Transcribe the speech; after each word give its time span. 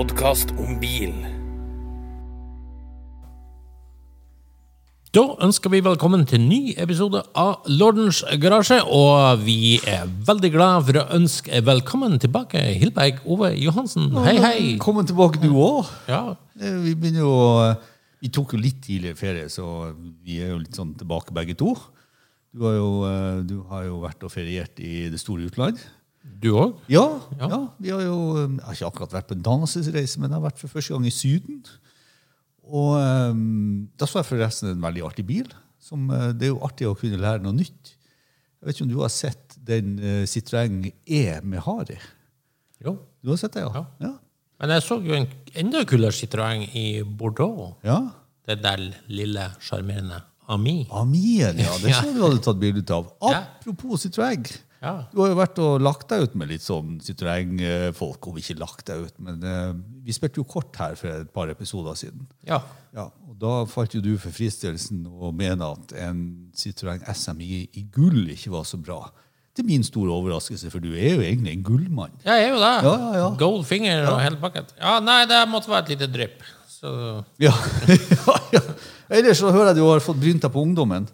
podkast 0.00 0.54
om 0.56 0.78
bil. 0.80 1.10
Da 5.12 5.24
ønsker 5.44 5.72
vi 5.74 5.82
velkommen 5.84 6.22
til 6.30 6.38
en 6.38 6.46
ny 6.48 6.60
episode 6.80 7.20
av 7.36 7.66
Lordens 7.68 8.22
garasje, 8.40 8.78
og 8.80 9.42
vi 9.44 9.76
er 9.84 10.08
veldig 10.08 10.52
glad 10.54 10.86
for 10.86 11.00
å 11.02 11.04
ønske 11.18 11.60
velkommen 11.66 12.16
tilbake 12.22 12.62
Hilberg 12.80 13.20
Ove 13.28 13.52
Johansen. 13.60 14.08
Hei, 14.24 14.38
hei! 14.40 14.56
Velkommen 14.70 15.10
tilbake, 15.10 15.42
du 15.42 15.52
òg. 15.52 15.92
Ja, 16.08 16.22
Vi 16.56 16.94
begynner 16.94 17.26
jo 17.26 17.36
Vi 18.24 18.32
tok 18.32 18.56
jo 18.56 18.64
litt 18.64 18.80
tidligere 18.86 19.20
ferie, 19.20 19.52
så 19.52 19.92
vi 20.24 20.40
er 20.40 20.54
jo 20.54 20.62
litt 20.64 20.80
sånn 20.80 20.96
tilbake 20.96 21.36
begge 21.36 21.58
to. 21.60 21.74
Du 22.56 22.64
har 22.64 22.78
jo, 22.78 22.90
eh, 23.04 23.40
du 23.44 23.58
har 23.68 23.84
jo 23.84 24.00
vært 24.00 24.24
og 24.24 24.32
feriert 24.32 24.80
i 24.80 25.10
det 25.12 25.20
store 25.20 25.48
utland. 25.48 25.80
Du 26.22 26.50
òg? 26.52 26.74
Ja, 26.92 27.04
Ja. 27.38 27.48
ja. 27.48 27.60
vi 27.80 27.90
har 27.94 28.02
jo 28.04 28.16
eh, 28.36 28.48
Jeg 28.58 28.64
har 28.66 28.74
ikke 28.76 28.90
akkurat 28.90 29.14
vært 29.18 29.28
på 29.30 29.36
en 29.38 29.42
dannelsesreise, 29.46 30.20
men 30.20 30.30
jeg 30.30 30.36
har 30.38 30.44
vært 30.50 30.60
for 30.60 30.68
første 30.72 30.92
gang 30.94 31.06
i 31.08 31.14
Syden. 31.14 31.62
Og 32.70 32.94
um, 33.00 33.88
da 33.98 34.06
så 34.06 34.20
jeg 34.20 34.28
forresten 34.28 34.70
en 34.70 34.82
veldig 34.84 35.02
artig 35.08 35.24
bil. 35.26 35.48
Som, 35.80 36.10
eh, 36.14 36.30
det 36.36 36.48
er 36.48 36.52
jo 36.52 36.60
artig 36.66 36.86
å 36.90 36.94
kunne 36.98 37.18
lære 37.20 37.42
noe 37.42 37.56
nytt. 37.56 37.94
Jeg 38.60 38.68
vet 38.68 38.76
ikke 38.76 38.84
om 38.84 38.92
du 38.92 39.00
har 39.00 39.12
sett 39.14 39.56
den 39.56 39.94
uh, 39.98 40.22
Citroën 40.28 40.82
E 41.08 41.22
med 41.42 41.64
Hari? 41.64 41.96
Jo. 42.84 42.98
Du 43.24 43.32
har 43.32 43.40
sett 43.40 43.56
det, 43.56 43.64
ja? 43.64 43.84
Ja. 44.04 44.14
Men 44.60 44.74
jeg 44.76 44.84
så 44.84 44.98
jo 45.00 45.14
en 45.16 45.26
enda 45.56 45.80
kulere 45.88 46.12
Citroën 46.12 46.66
i 46.76 47.02
Bordeaux. 47.02 47.76
ja. 47.86 48.00
Det 48.50 48.56
der 48.64 48.80
lille, 49.12 49.44
sjarmerende 49.62 50.16
Ami. 50.50 50.86
Amien, 50.90 51.58
ja. 51.60 51.70
Det 51.78 51.92
så 52.00 52.08
du 52.10 52.18
hadde 52.24 52.40
tatt 52.42 52.58
bilde 52.58 52.82
av. 52.96 53.12
Apropos 53.22 54.02
Citroën. 54.02 54.48
Ja. 54.80 54.92
Du 55.12 55.18
har 55.20 55.28
jo 55.28 55.36
vært 55.36 55.58
og 55.60 55.80
lagt 55.84 56.06
deg 56.08 56.22
ut 56.24 56.34
med 56.40 56.48
litt 56.48 56.64
sånn 56.64 56.98
Citroën-folk. 57.04 58.26
Om 58.30 58.38
ikke 58.40 58.56
lagt 58.60 58.86
deg 58.88 59.06
ut, 59.08 59.16
men 59.20 59.42
uh, 59.44 59.72
vi 60.04 60.14
spilte 60.16 60.40
jo 60.40 60.46
kort 60.48 60.76
her 60.80 60.94
for 60.96 61.12
et 61.20 61.32
par 61.36 61.52
episoder 61.52 61.98
siden. 62.00 62.26
ja. 62.48 62.62
Ja, 62.90 63.04
og 63.28 63.36
Da 63.38 63.50
falt 63.70 63.92
jo 63.94 64.00
du 64.02 64.16
for 64.18 64.34
fristelsen 64.34 65.04
å 65.06 65.28
mene 65.30 65.62
at 65.76 65.92
en 65.94 66.22
Citroën 66.58 67.04
SMI 67.06 67.68
i, 67.70 67.84
gull 67.94 68.24
ikke 68.34 68.50
var 68.50 68.64
så 68.66 68.80
bra. 68.82 68.96
Til 69.54 69.68
min 69.68 69.84
store 69.86 70.10
overraskelse, 70.10 70.72
for 70.72 70.82
du 70.82 70.88
er 70.96 71.14
jo 71.14 71.22
egentlig 71.22 71.52
en 71.54 71.62
gullmann. 71.62 72.16
Jeg 72.24 72.48
er 72.48 72.50
jo 72.50 72.58
det. 72.58 72.72
Ja, 72.88 72.94
ja, 72.98 73.12
ja. 73.20 73.28
Gold 73.38 73.62
finger 73.68 74.08
og 74.10 74.18
hele 74.24 74.40
pakket. 74.42 74.74
Ja, 74.80 74.96
nei, 75.06 75.20
det 75.30 75.38
måtte 75.52 75.70
være 75.70 75.84
et 75.86 75.92
lite 75.94 76.10
drypp. 76.10 76.42
Så 76.66 76.90
Ja, 77.38 77.54
ja, 78.16 78.36
ja. 78.56 78.62
Ellers 79.20 79.38
så 79.38 79.54
hører 79.54 79.70
jeg 79.70 79.78
du 79.78 79.84
har 79.86 80.02
fått 80.02 80.18
brynt 80.22 80.42
deg 80.42 80.50
på 80.54 80.66
ungdommen. 80.66 81.06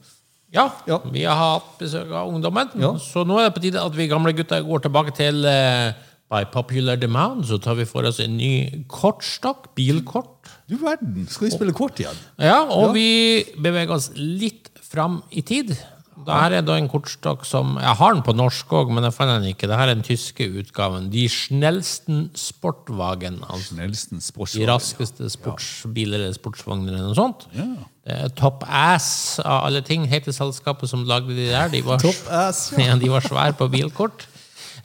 Ja, 0.56 0.66
Ja. 0.88 0.98
vi 1.12 1.22
har 1.28 1.36
hatt 1.36 1.70
besøk 1.78 2.10
av 2.10 2.32
ungdommen. 2.32 2.70
Ja. 2.80 2.94
Så 3.02 3.22
nå 3.28 3.38
er 3.38 3.50
det 3.50 3.54
på 3.58 3.62
tide 3.66 3.82
at 3.84 3.96
vi 3.96 4.08
gamle 4.10 4.32
gutter 4.36 4.64
går 4.66 4.86
tilbake 4.88 5.14
til 5.16 5.44
uh, 5.44 5.92
By 6.26 6.40
popular 6.50 6.96
demand 6.98 7.44
så 7.46 7.54
tar 7.62 7.76
vi 7.78 7.84
for 7.86 8.02
oss 8.08 8.18
en 8.18 8.32
ny 8.34 8.82
kortstokk, 8.90 9.68
bilkort. 9.78 10.48
Du 10.66 10.74
verden, 10.80 11.28
skal 11.30 11.46
vi 11.46 11.52
spille 11.54 11.74
kort 11.76 12.00
igjen? 12.02 12.16
Ja, 12.42 12.64
og 12.66 12.96
vi 12.96 13.44
beveger 13.62 13.94
oss 13.94 14.08
litt 14.18 14.72
fram 14.82 15.20
i 15.30 15.44
tid. 15.46 15.70
Dette 16.16 16.56
er 16.56 16.64
da 16.64 16.76
en 16.80 16.88
kortstokk 16.88 17.44
som 17.44 17.74
Jeg 17.76 17.98
har 17.98 18.14
den 18.14 18.22
på 18.24 18.32
norsk 18.32 18.70
òg, 18.78 18.92
men 18.94 19.04
jeg 19.04 19.12
fant 19.12 19.32
den 19.34 19.50
ikke. 19.50 19.68
Det 19.68 19.76
her 19.76 19.90
er 19.90 19.98
den 19.98 20.06
tyske 20.06 20.46
utgaven. 20.62 21.10
De 21.12 21.26
Schnellsten 21.28 22.30
Sportwagen. 22.38 23.42
Altså 23.44 23.76
Nelson 23.76 24.22
de 24.22 24.24
Sportswagen. 24.24 24.70
raskeste 24.70 25.28
sportsbiler 25.34 26.24
eller 26.24 26.38
sportsvogner 26.38 26.94
eller 26.94 27.10
noe 27.10 27.18
sånt. 27.18 27.46
Ja. 27.56 28.28
Top 28.38 28.64
Ass 28.64 29.38
av 29.42 29.66
alle 29.66 29.82
ting, 29.84 30.06
heter 30.08 30.32
selskapet 30.32 30.88
som 30.88 31.04
lagde 31.04 31.36
de 31.36 31.50
der. 31.50 31.68
De 31.72 31.84
var, 31.84 32.00
Top 32.00 32.32
Ass, 32.32 32.70
ja. 32.72 32.86
ja. 32.92 32.98
de 33.02 33.12
var 33.12 33.26
svære 33.26 33.58
på 33.60 33.68
bilkort. 33.72 34.28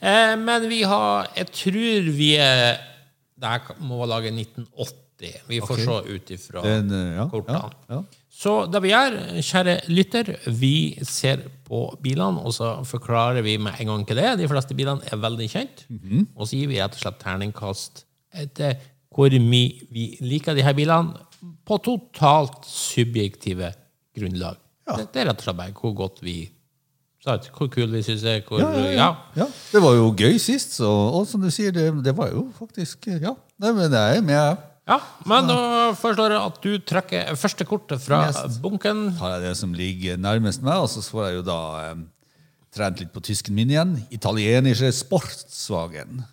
Eh, 0.02 0.34
men 0.36 0.66
vi 0.68 0.82
har 0.82 1.28
Jeg 1.36 1.46
tror 1.54 2.08
vi 2.16 2.32
er 2.34 2.80
Det 3.38 3.48
her 3.48 3.78
må 3.80 4.04
lage 4.06 4.32
1980. 4.34 4.98
Vi 5.48 5.60
får 5.62 5.78
okay. 5.78 5.86
se 5.86 6.16
ut 6.16 6.34
ifra 6.34 6.66
eh, 6.66 7.22
kortene. 7.30 7.62
ja, 7.62 7.96
ja. 7.96 8.02
Så 8.32 8.52
det 8.72 8.80
vi 8.80 8.90
gjør, 8.94 9.16
kjære 9.44 9.74
lytter, 9.92 10.30
vi 10.56 10.74
ser 11.04 11.42
på 11.66 11.82
bilene, 12.02 12.40
og 12.40 12.54
så 12.56 12.70
forklarer 12.88 13.44
vi 13.44 13.58
med 13.60 13.76
en 13.82 13.90
gang 13.90 14.06
hva 14.08 14.16
det 14.16 14.24
er. 14.24 14.38
De 14.40 14.48
fleste 14.48 14.76
bilene 14.78 15.04
er 15.12 15.20
veldig 15.20 15.48
kjent. 15.52 15.84
Mhm. 15.92 16.24
Og 16.34 16.48
så 16.48 16.56
gir 16.56 16.70
vi 16.72 16.80
rett 16.80 16.96
og 16.96 17.04
slett 17.04 17.20
terningkast 17.20 18.06
etter 18.32 18.80
hvor 19.12 19.28
mye 19.36 19.84
vi 19.92 20.06
liker 20.24 20.56
de 20.56 20.64
her 20.64 20.72
bilene, 20.72 21.12
på 21.66 21.76
totalt 21.82 22.64
subjektive 22.70 23.72
grunnlag. 24.16 24.56
Det, 24.86 25.08
det 25.12 25.22
er 25.22 25.28
rett 25.30 25.40
og 25.42 25.46
slett 25.46 25.58
bare 25.58 25.74
hvor 25.76 25.92
godt 25.98 26.20
vi 26.24 26.36
sant? 27.22 27.48
Hvor 27.54 27.68
kul 27.70 27.90
vi 27.92 28.02
syns 28.06 28.24
det 28.24 28.36
er. 28.38 28.42
Hvor, 28.46 28.62
Ja, 28.62 28.70
ja, 28.78 28.90
ja. 28.96 29.08
ja. 29.36 29.46
Det 29.72 29.82
var 29.82 29.94
jo 29.98 30.10
gøy 30.18 30.38
sist, 30.42 30.76
så, 30.78 30.88
og 30.88 31.26
som 31.28 31.42
du 31.42 31.50
sier, 31.54 31.74
det, 31.74 31.90
det 32.04 32.16
var 32.16 32.32
jo 32.32 32.48
faktisk 32.58 33.06
Ja. 33.12 33.34
Nei, 33.62 33.72
men 33.76 33.92
jeg 33.92 34.16
er 34.18 34.24
med. 34.26 34.68
Ja, 34.88 34.96
men 35.30 35.46
da 35.46 35.56
forstår 35.94 36.32
jeg 36.34 36.42
at 36.42 36.56
du 36.64 36.72
trekker 36.90 37.36
første 37.38 37.66
kortet 37.68 38.02
fra 38.02 38.24
bunken. 38.64 39.12
Har 39.20 39.36
jeg 39.36 39.44
det 39.44 39.52
som 39.60 39.74
ligger 39.76 40.18
nærmest 40.18 40.64
meg, 40.66 40.80
og 40.82 40.90
så 40.90 41.04
får 41.06 41.28
jeg 41.28 41.36
jo 41.36 41.44
da 41.46 41.58
eh, 41.84 42.00
trent 42.74 42.98
litt 43.02 43.12
på 43.14 43.22
tysken 43.22 43.54
min 43.54 43.70
igjen. 43.70 43.94
Italienische 44.10 44.90
Sportswagen. 44.96 46.24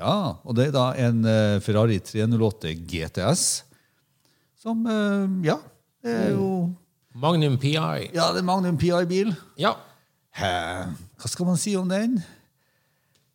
Ja, 0.00 0.16
og 0.42 0.58
det 0.58 0.70
er 0.70 0.74
da 0.74 0.88
en 1.06 1.22
eh, 1.28 1.60
Ferrari 1.62 2.00
308 2.02 2.74
GTS. 2.82 3.46
Som 4.64 4.82
eh, 4.90 5.30
Ja, 5.52 5.60
det 6.02 6.18
er 6.18 6.30
jo 6.34 6.48
Magnum 7.14 7.60
PI. 7.62 7.76
Ja, 7.78 8.32
det 8.34 8.42
er 8.42 8.48
Magnum 8.48 8.74
PI-bil. 8.80 9.36
Ja. 9.60 9.76
Hva 10.34 11.30
skal 11.30 11.46
man 11.46 11.60
si 11.62 11.76
om 11.78 11.86
den? 11.86 12.18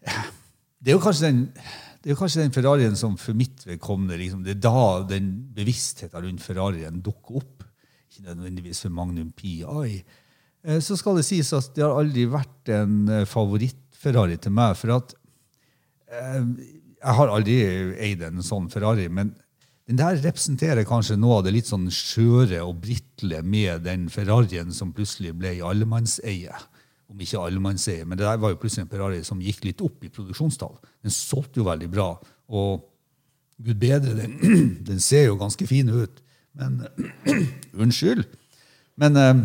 Det 0.03 0.91
er 0.91 0.97
jo 0.97 1.03
kanskje 1.03 1.29
den, 1.29 1.39
det 1.99 2.13
er 2.13 2.19
kanskje 2.19 2.45
den 2.45 2.53
Ferrarien 2.55 2.95
som 2.95 3.17
for 3.19 3.35
mitt 3.35 3.65
vedkommende 3.67 4.17
liksom, 4.21 4.43
Det 4.45 4.55
er 4.55 4.61
da 4.63 5.03
den 5.09 5.31
bevisstheten 5.55 6.23
rundt 6.23 6.43
Ferrarien 6.43 7.01
dukker 7.03 7.41
opp. 7.41 7.65
Ikke 8.09 8.23
nødvendigvis 8.29 8.85
for 8.85 8.95
Magnum 8.95 9.33
PI. 9.35 10.03
Eh, 10.63 10.79
Så 10.79 10.95
skal 10.99 11.19
det 11.19 11.27
sies 11.27 11.51
at 11.53 11.73
det 11.75 11.83
har 11.83 11.99
aldri 11.99 12.25
vært 12.31 12.71
en 12.71 13.03
eh, 13.09 13.27
favoritt-Ferrari 13.27 14.39
til 14.39 14.55
meg. 14.55 14.77
For 14.79 14.95
at 14.95 15.13
eh, 16.07 16.47
jeg 17.03 17.19
har 17.19 17.35
aldri 17.35 17.59
eid 17.99 18.23
en 18.23 18.43
sånn 18.43 18.71
Ferrari, 18.71 19.09
men 19.11 19.35
den 19.89 19.99
der 19.99 20.19
representerer 20.21 20.85
kanskje 20.85 21.17
noe 21.17 21.39
av 21.39 21.47
det 21.47 21.55
litt 21.55 21.67
sånn 21.67 21.87
skjøre 21.91 22.61
og 22.61 22.77
britle 22.83 23.41
med 23.41 23.87
den 23.87 24.07
Ferrarien 24.13 24.71
som 24.75 24.93
plutselig 24.93 25.33
ble 25.35 25.55
i 25.57 25.63
allemannseie. 25.65 26.55
Om 27.09 27.23
ikke 27.25 27.41
alle 27.41 27.61
man 27.63 27.77
ser. 27.81 28.05
men 28.05 28.17
det 28.17 28.25
der 28.25 28.37
var 28.37 28.53
jo 28.53 28.59
plutselig 28.61 28.85
en 28.85 28.91
Ferrari 28.91 29.23
som 29.25 29.41
gikk 29.41 29.63
litt 29.65 29.81
opp 29.81 30.03
i 30.05 30.11
produksjonstall. 30.13 30.75
Den 31.01 31.13
solgte 31.13 31.61
jo 31.61 31.65
veldig 31.65 31.89
bra, 31.89 32.11
og 32.53 32.85
gud 33.57 33.79
bedre, 33.81 34.13
den, 34.15 34.37
den 34.89 34.99
ser 34.99 35.25
jo 35.25 35.39
ganske 35.39 35.67
fin 35.67 35.89
ut. 35.89 36.21
Men 36.59 36.83
Unnskyld. 37.81 38.25
Men 38.99 39.17
eh, 39.17 39.41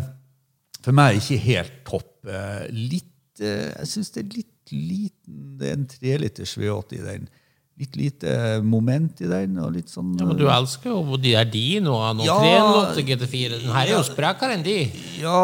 for 0.85 0.95
meg 0.95 1.15
er 1.15 1.17
det 1.17 1.23
ikke 1.23 1.45
helt 1.47 1.79
topp. 1.87 2.11
Eh, 2.29 2.65
litt, 2.69 3.41
eh, 3.41 3.71
jeg 3.71 3.91
syns 3.91 4.13
det 4.13 4.23
er 4.23 4.35
litt 4.35 4.51
liten 4.73 5.57
Det 5.59 5.67
er 5.69 5.75
en 5.77 5.89
treliters 5.89 6.55
V8 6.57 6.97
i 6.97 7.03
den. 7.03 7.27
Litt 7.75 7.97
lite 7.99 8.61
moment 8.63 9.19
i 9.19 9.27
den. 9.27 9.57
og 9.59 9.73
litt 9.75 9.89
sånn... 9.91 10.13
Ja, 10.15 10.23
men 10.29 10.37
du 10.39 10.45
elsker 10.47 10.93
jo 10.93 11.17
de 11.19 11.33
der 11.35 11.81
nå, 11.83 11.91
og 11.91 12.21
Ja. 12.23 12.37
308 12.39 13.03
GT4. 13.09 13.57
Den 13.65 13.73
her 13.75 13.89
er 13.89 13.91
jo 13.97 14.05
sprekere 14.07 14.55
enn 14.55 14.63
de. 14.63 14.75
Ja, 15.19 15.41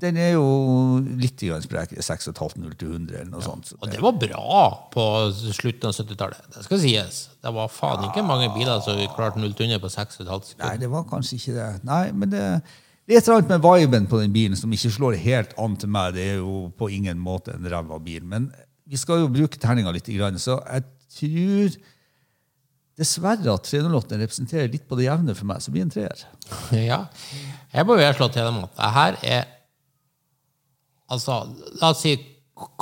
den 0.00 0.16
er 0.16 0.30
jo 0.38 0.46
litt 1.20 1.44
sprekere. 1.66 2.00
6,5-0 2.00 2.78
til 2.80 2.94
100 2.94 3.20
eller 3.20 3.28
noe 3.34 3.44
sånt. 3.44 3.68
Så 3.68 3.76
Og 3.76 3.92
det, 3.92 4.00
var 4.00 4.16
bra 4.16 4.88
på 4.94 5.04
slutten 5.52 5.90
av 5.90 5.92
70-tallet. 6.00 6.48
Det 6.56 6.64
skal 6.64 6.80
sies. 6.80 7.20
Det 7.44 7.52
var 7.52 7.68
faen 7.68 8.08
ikke 8.08 8.24
mange 8.24 8.48
biler 8.56 8.80
som 8.80 8.96
klarte 9.12 9.44
0 9.44 9.52
til 9.52 9.68
100 9.68 9.84
på 9.84 9.92
6,5 9.92 10.56
nei, 10.64 10.74
det 10.80 10.88
var 10.88 11.04
kanskje 11.12 11.36
ikke 11.36 11.58
det. 11.60 11.70
Nei, 11.84 12.02
men 12.16 12.32
det, 12.32 12.44
det 13.04 13.18
er 13.18 13.20
et 13.20 13.28
eller 13.28 13.42
annet 13.42 13.52
med 13.52 13.68
viben 13.68 14.08
på 14.08 14.24
den 14.24 14.32
bilen 14.32 14.56
som 14.56 14.72
ikke 14.72 14.96
slår 14.96 15.20
helt 15.20 15.52
an 15.60 15.76
til 15.76 15.92
meg. 15.92 16.16
Det 16.16 16.24
er 16.24 16.40
jo 16.40 16.70
på 16.72 16.88
ingen 16.88 17.20
måte 17.20 17.52
en 17.52 17.68
ræva 17.68 18.00
bil. 18.00 18.24
Men 18.24 18.48
vi 18.88 18.96
skal 18.96 19.26
jo 19.26 19.28
bruke 19.28 19.60
terninga 19.60 19.92
litt, 19.92 20.08
så 20.40 20.62
jeg 20.64 20.88
tror 21.12 21.76
dessverre 22.96 23.52
at 23.52 23.66
308 23.68 24.16
representerer 24.22 24.70
litt 24.72 24.86
på 24.88 24.96
det 24.96 25.04
jevne 25.10 25.34
for 25.36 25.44
meg, 25.50 25.60
så 25.60 25.72
blir 25.74 25.84
det 25.84 25.88
en 25.90 25.96
treer. 25.98 26.24
Ja. 26.92 27.02
Jeg 27.74 27.84
må 27.84 27.98
jo 28.00 28.12
slå 28.16 28.30
til 28.32 28.46
dem 28.48 28.62
at 28.64 28.72
det 28.78 28.94
her 28.96 29.18
er 29.36 29.44
Altså, 31.06 31.34
la 31.78 31.92
oss 31.92 32.00
si 32.02 32.16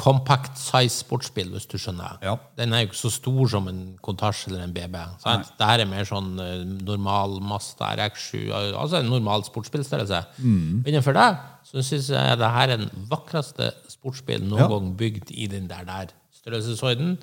compact 0.01 0.55
size 0.57 0.95
sportsbil, 1.03 1.49
hvis 1.53 1.67
du 1.69 1.75
skjønner. 1.83 2.15
Ja. 2.25 2.37
Den 2.57 2.73
er 2.73 2.85
jo 2.85 2.87
ikke 2.89 2.97
så 3.03 3.11
stor 3.13 3.49
som 3.53 3.67
en 3.69 3.81
Contage 4.07 4.47
eller 4.49 4.63
en 4.65 4.73
BB. 4.73 4.95
Sant? 5.21 5.51
Det 5.59 5.67
her 5.69 5.83
er 5.83 5.91
mer 5.91 6.07
sånn 6.09 6.31
eh, 6.41 6.63
normal 6.87 7.35
Mazda 7.45 7.91
RX7, 7.99 8.47
altså 8.55 9.01
en 9.03 9.11
normal 9.13 9.43
sportsbilstørrelse. 9.45 10.23
Mm. 10.39 10.85
Innenfor 10.87 11.19
det 11.19 11.27
så 11.69 11.83
syns 11.85 12.09
jeg 12.15 12.39
det 12.41 12.53
her 12.55 12.73
er 12.77 12.81
den 12.87 13.05
vakreste 13.11 13.73
sportsbilen 13.93 14.47
noen 14.49 14.63
Ja. 14.65 14.71
gang 14.73 14.89
bygd 15.03 15.35
i 15.35 15.51
den 15.53 15.67
der, 15.69 15.85
der 15.91 16.15
størrelsesorden. 16.39 17.19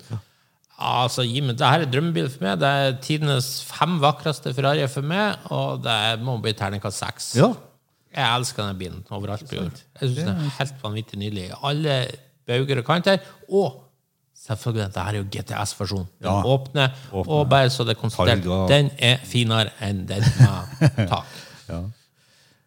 Altså, 0.82 1.22
meg, 1.22 1.54
det 1.60 1.68
her 1.68 1.84
er 1.84 1.90
drømmebil 1.92 2.28
for 2.32 2.42
meg. 2.46 2.56
Det 2.62 2.68
er 2.68 2.96
tidenes 3.04 3.50
fem 3.68 3.98
vakreste 4.02 4.50
Ferrari 4.56 4.86
for 4.90 5.06
meg, 5.06 5.38
og 5.54 5.82
det 5.84 5.98
må 6.26 6.34
bli 6.42 6.52
terningkast 6.58 6.98
seks. 7.04 7.28
Ja. 7.38 7.52
Jeg 8.12 8.26
elsker 8.40 8.64
denne 8.66 8.78
bilen 8.80 9.04
overalt 9.14 9.46
på 9.48 9.56
jord. 9.60 9.78
Jeg 10.00 10.10
synes 10.10 10.18
den 10.26 10.28
er 10.34 10.50
helt 10.58 10.82
vanvittig 10.82 11.20
nydelig. 11.22 11.46
Alle 11.64 11.94
bauger 12.50 12.82
og 12.82 12.88
kanter. 12.90 13.22
Og 13.48 13.78
Selvfølgelig, 14.42 14.82
dette 14.88 15.02
her 15.06 15.14
er 15.14 15.20
jo 15.20 15.26
GTS-versjonen. 15.30 16.06
Den 16.18 16.26
Ja. 16.26 16.40
åpne, 16.50 16.86
åpner, 17.12 17.28
og 17.32 17.48
bare 17.48 17.68
så 17.70 17.84
det 17.86 17.92
er 17.94 18.00
konstatert, 18.00 18.42
den 18.68 18.88
er 18.98 19.20
finere 19.22 19.70
enn 19.86 20.00
den 20.08 20.24
med 20.40 21.06
tak. 21.12 21.28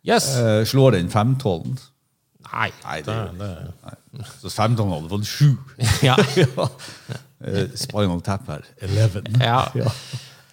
Yes. 0.08 0.30
Eh, 0.40 0.62
slår 0.66 0.92
den 0.96 1.10
512? 1.12 1.76
Nei. 2.54 2.70
Nei, 2.86 3.02
det, 3.04 3.16
det, 3.40 3.50
det. 3.50 3.74
Nei. 3.84 4.24
Så 4.40 4.50
512 4.54 4.94
hadde 4.94 5.10
fått 5.10 5.28
7. 5.28 5.58
Ja. 6.08 6.16
Eh, 7.44 7.68
Spinal 7.76 8.22
Tap 8.24 8.48
her. 8.48 8.64
11. 8.82 9.24
Ja. 9.42 9.66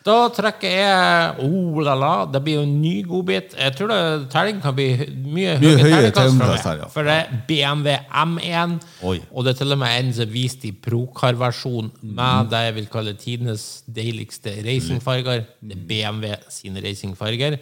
Da 0.02 0.16
trekker 0.34 0.72
jeg 0.72 1.44
Oh 1.44 1.76
la 1.84 1.92
la, 1.94 2.12
det 2.26 2.40
blir 2.42 2.56
jo 2.58 2.62
en 2.66 2.72
ny 2.82 2.94
godbit. 3.06 3.52
Jeg 3.54 3.74
tror 3.78 3.92
det 3.92 3.98
terning 4.32 4.58
kan 4.62 4.74
bli 4.74 4.88
mye, 4.98 5.52
Mye 5.62 5.76
høyere 5.78 6.10
terningkast 6.16 6.66
her, 6.66 6.80
ja. 6.80 6.88
For 6.90 7.06
det 7.06 7.14
er 7.20 7.36
BMW 7.46 7.94
M1, 8.10 8.74
Oi. 9.06 9.20
og 9.30 9.46
det 9.46 9.52
er 9.54 9.60
til 9.60 9.76
og 9.76 9.78
med 9.78 9.94
en 10.00 10.10
som 10.16 10.26
er 10.26 10.32
vist 10.34 10.66
i 10.66 10.72
Procar-versjon 10.74 11.92
med 12.02 12.16
med 12.16 12.50
det 12.50 12.64
jeg 12.66 12.74
vil 12.80 12.90
kalle 12.90 13.14
tidenes 13.20 13.68
deiligste 13.86 14.56
racingfarger. 14.66 15.46
Det 15.62 15.78
er 15.78 15.86
BMW 15.88 16.34
sine 16.50 16.82
racingfarger. 16.82 17.60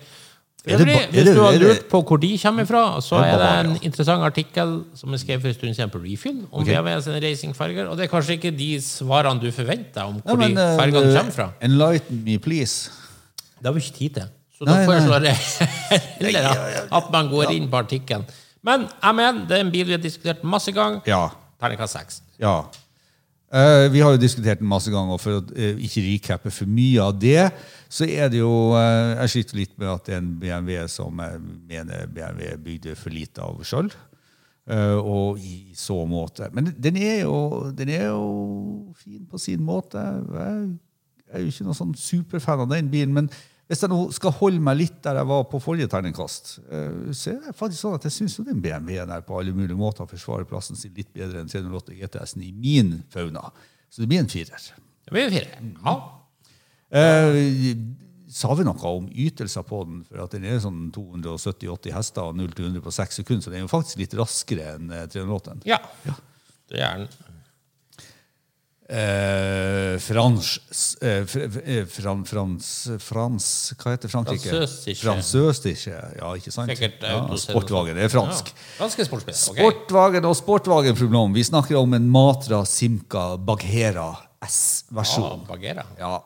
Øvrig, 0.69 0.97
hvis 1.11 1.25
du 1.25 1.41
har 1.41 1.57
lurt 1.57 1.85
på 1.89 2.01
hvor 2.05 2.19
de 2.21 2.39
kommer 2.43 2.67
fra, 2.69 3.01
så 3.01 3.17
er 3.25 3.39
det 3.41 3.51
en 3.61 3.79
interessant 3.83 4.25
artikkel 4.25 4.75
som 4.95 5.15
er 5.17 5.21
skrevet 5.23 5.41
for 5.41 5.49
en 5.49 5.55
stund 5.55 5.75
siden 5.75 5.91
på 5.91 6.01
Refill 6.03 6.43
om 6.53 6.61
okay. 6.61 6.75
BMW 6.75 7.01
sine 7.01 7.21
racingfarger. 7.25 7.87
Og 7.89 7.97
det 7.97 8.05
er 8.05 8.11
kanskje 8.13 8.37
ikke 8.37 8.51
de 8.59 8.69
svarene 8.85 9.41
du 9.41 9.49
forventer 9.57 10.03
om 10.03 10.19
Ja, 10.19 10.27
hvor 10.27 10.37
men, 10.43 10.57
de 10.57 10.67
eh, 10.67 10.77
fargene 10.77 11.15
kommer 11.17 11.33
fra. 11.33 11.49
Enlighten 11.65 12.21
me, 12.27 12.37
please. 12.39 12.91
Det 13.59 13.67
har 13.67 13.73
vi 13.73 13.81
ikke 13.87 13.97
tid 13.99 14.21
til. 14.21 14.29
Så 14.59 14.69
da 14.69 14.77
foreslår 14.85 15.25
jeg 15.25 16.45
at 16.99 17.11
man 17.13 17.33
går 17.33 17.55
inn 17.57 17.71
på 17.73 17.81
artikkelen. 17.81 18.29
Men 18.63 18.85
jeg 19.03 19.17
mener, 19.17 19.47
det 19.49 19.57
er 19.57 19.65
en 19.65 19.73
bil 19.73 19.87
vi 19.89 19.97
har 19.97 20.03
diskutert 20.03 20.45
masse 20.45 20.73
ganger. 20.77 21.01
Ja. 21.09 21.23
Terningkast 21.61 21.97
seks. 21.97 22.23
Ja. 22.41 22.59
Eh, 23.51 23.93
vi 23.93 23.99
har 23.99 24.13
jo 24.15 24.21
diskutert 24.23 24.61
den 24.61 24.69
masse 24.71 24.93
ganger, 24.95 25.19
for 25.19 25.41
å 25.41 25.43
uh, 25.43 25.81
ikke 25.83 26.05
recappe 26.05 26.53
for 26.55 26.71
mye 26.71 27.03
av 27.03 27.17
det, 27.19 27.49
så 27.91 28.07
er 28.07 28.29
det 28.31 28.39
jo 28.39 28.77
uh, 28.77 29.17
Jeg 29.25 29.33
sliter 29.33 29.59
litt 29.59 29.73
med 29.75 29.91
at 29.91 30.07
det 30.07 30.15
er 30.15 30.21
en 30.23 30.37
BMW 30.39 30.85
som 30.87 31.19
jeg 31.19 31.41
mener 31.43 32.07
BMW 32.15 32.53
bygde 32.63 32.95
for 32.95 33.11
lite 33.11 33.43
av 33.43 33.59
sjøl. 33.67 33.91
og 34.71 35.39
i 35.43 35.73
så 35.75 35.97
måte. 36.07 36.47
Men 36.55 36.69
den 36.79 36.97
er, 36.97 37.25
jo, 37.25 37.73
den 37.75 37.89
er 37.89 38.05
jo 38.13 38.93
fin 38.95 39.25
på 39.27 39.39
sin 39.39 39.65
måte. 39.67 39.99
Jeg 39.99 40.77
er 41.27 41.43
jo 41.43 41.51
ikke 41.51 41.67
noen 41.67 41.79
sånn 41.79 41.95
superfan 41.99 42.63
av 42.63 42.71
den 42.71 42.91
bilen. 42.93 43.17
men 43.17 43.31
hvis 43.71 43.85
jeg 43.85 43.91
nå 43.93 44.01
skal 44.11 44.33
holde 44.35 44.59
meg 44.67 44.81
litt 44.81 44.97
der 45.05 45.21
jeg 45.21 45.29
var 45.31 45.45
på 45.47 45.61
forrige 45.63 45.87
terningkast, 45.93 46.57
eh, 46.75 47.13
så 47.15 47.37
er 47.37 47.37
det 47.45 47.53
faktisk 47.55 47.85
sånn 47.85 47.95
at 48.01 48.07
jeg 48.09 48.17
syns 48.17 48.35
den 48.43 48.59
BMW-en 48.65 49.13
her 49.15 49.23
på 49.23 49.37
alle 49.39 49.55
mulige 49.55 49.79
måter 49.79 50.09
forsvarer 50.11 50.49
plassen 50.51 50.79
sin 50.79 50.97
litt 50.97 51.13
bedre 51.15 51.39
enn 51.39 51.51
308 51.53 51.95
GTS-en 52.01 52.43
i 52.49 52.51
min 52.51 52.97
fauna. 53.15 53.45
Så 53.87 54.03
det 54.03 54.11
blir 54.11 54.25
en 54.25 54.33
firer. 54.33 54.67
Det 55.07 55.15
blir 55.15 55.29
en 55.29 55.37
firer, 55.37 55.71
Ja. 55.87 55.95
Eh, 56.91 57.77
sa 58.35 58.51
vi 58.59 58.67
noe 58.67 58.91
om 58.91 59.07
ytelser 59.07 59.63
på 59.67 59.85
den? 59.87 60.03
For 60.09 60.25
at 60.25 60.35
den 60.35 60.51
er 60.51 60.59
sånn 60.63 60.89
270-80 60.95 61.95
hester 61.95 62.27
og 62.27 62.35
0-100 62.43 62.83
på 62.83 62.91
6 62.95 63.23
sekunder, 63.23 63.47
så 63.47 63.55
den 63.55 63.63
er 63.63 63.69
jo 63.69 63.71
faktisk 63.71 64.03
litt 64.03 64.19
raskere 64.19 64.75
enn 64.75 64.91
308. 65.15 65.61
Ja, 65.71 65.79
ja. 66.09 66.19
Det 66.71 66.83
er 66.83 67.05
den. 67.05 67.30
Eh, 68.91 69.99
frans, 70.03 70.97
eh, 71.01 71.23
eh, 71.65 71.85
fran, 71.87 72.25
frans, 72.27 72.89
frans 72.99 73.45
Hva 73.79 73.93
heter 73.95 74.11
Frankrike? 74.11 74.51
Fransøsische. 74.99 75.93
Ja, 76.19 76.33
ikke 76.35 76.51
sant? 76.51 76.73
Sikkert 76.73 77.05
ja, 77.07 77.21
auto- 77.21 77.39
Sportvagen. 77.39 77.95
Det 77.95 78.09
er 78.09 78.13
fransk. 78.13 78.51
Ja. 78.51 78.81
Ganske 78.83 79.07
sportsbil. 79.07 79.37
ok. 79.53 79.61
Sportvagen 79.61 80.27
og 80.27 80.35
Sportvagen-problem. 80.41 81.37
Vi 81.39 81.45
snakker 81.47 81.79
om 81.79 81.95
en 81.95 82.09
Matra 82.11 82.65
Simca 82.67 83.37
Baghera 83.39 84.09
S-versjon. 84.43 85.47
Ah, 85.49 85.85
Ja. 85.99 86.23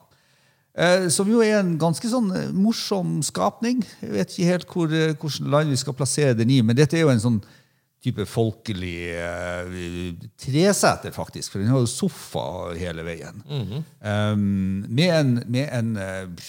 Eh, 0.77 1.09
som 1.09 1.29
jo 1.31 1.41
er 1.45 1.61
en 1.61 1.77
ganske 1.79 2.09
sånn 2.11 2.33
eh, 2.35 2.49
morsom 2.51 3.21
skapning. 3.23 3.85
Jeg 4.03 4.11
vet 4.11 4.31
ikke 4.33 4.49
helt 4.49 4.67
hvor, 4.73 4.89
eh, 4.91 5.13
hvilket 5.15 5.47
land 5.47 5.71
vi 5.71 5.77
skal 5.77 5.93
plassere 5.95 6.35
den 6.35 6.51
i, 6.51 6.63
men 6.63 6.75
dette 6.75 6.95
er 6.97 7.05
jo 7.05 7.11
en 7.13 7.21
sånn 7.21 7.43
type 8.05 8.27
folkelig 8.29 8.99
uh, 9.17 9.73
treseter, 10.41 11.15
faktisk. 11.15 11.53
For 11.53 11.63
den 11.63 11.73
har 11.73 11.81
jo 11.81 11.89
sofa 11.91 12.45
hele 12.77 13.05
veien. 13.07 13.41
um, 14.05 14.85
med 14.89 15.11
en, 15.15 15.35
med 15.49 15.73
en 15.73 15.97
uh, 15.97 16.47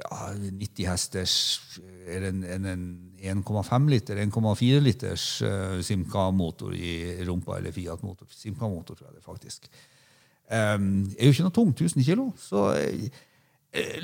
ja, 0.00 0.32
90 0.34 0.90
hesters 0.90 1.36
eller 2.06 2.28
en, 2.32 2.44
en, 2.44 2.66
en 3.22 3.42
1,5 3.44 3.88
liter, 3.90 4.16
1,4 4.16 4.82
liters 4.82 5.26
uh, 5.46 5.80
Simca-motor 5.82 6.74
i 6.74 7.24
rumpa, 7.26 7.58
eller 7.58 7.72
Fiat-motor. 7.72 8.26
Simca-motor, 8.34 8.98
tror 8.98 9.08
jeg 9.08 9.20
det 9.20 9.24
faktisk. 9.24 9.68
Um, 10.52 11.06
er 11.16 11.28
jo 11.30 11.36
ikke 11.36 11.46
noe 11.46 11.54
tung, 11.54 11.70
1000 11.72 12.04
kilo. 12.04 12.32
Så 12.36 12.66
eh, 12.76 13.06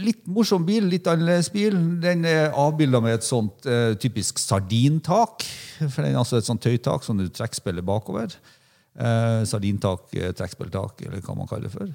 litt 0.00 0.22
morsom 0.32 0.64
bil, 0.64 0.86
litt 0.88 1.08
annerledes 1.10 1.50
bil. 1.52 1.76
Den 2.00 2.24
er 2.28 2.54
avbilda 2.56 3.02
med 3.04 3.18
et 3.18 3.26
sånt 3.26 3.66
uh, 3.68 3.92
typisk 4.00 4.40
sardintak. 4.40 5.44
For 5.82 6.00
den 6.02 6.14
er 6.14 6.22
altså 6.22 6.40
et 6.40 6.48
sånt 6.48 6.62
tøytak 6.64 7.04
som 7.04 7.20
du 7.20 7.26
trekkspiller 7.28 7.84
bakover. 7.84 8.32
Uh, 8.98 9.44
sardintak, 9.46 10.08
eh, 10.16 10.32
trekkspilltak, 10.34 11.04
eller 11.06 11.20
hva 11.22 11.36
man 11.38 11.46
kaller 11.50 11.68
det 11.68 11.74
for. 11.76 11.90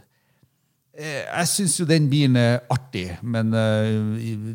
Uh, 0.93 1.23
jeg 1.25 1.49
syns 1.51 1.79
jo 1.81 1.87
den 1.89 2.05
bilen 2.11 2.37
er 2.39 2.61
artig, 2.71 3.09
men 3.25 3.49
eh, 3.57 4.53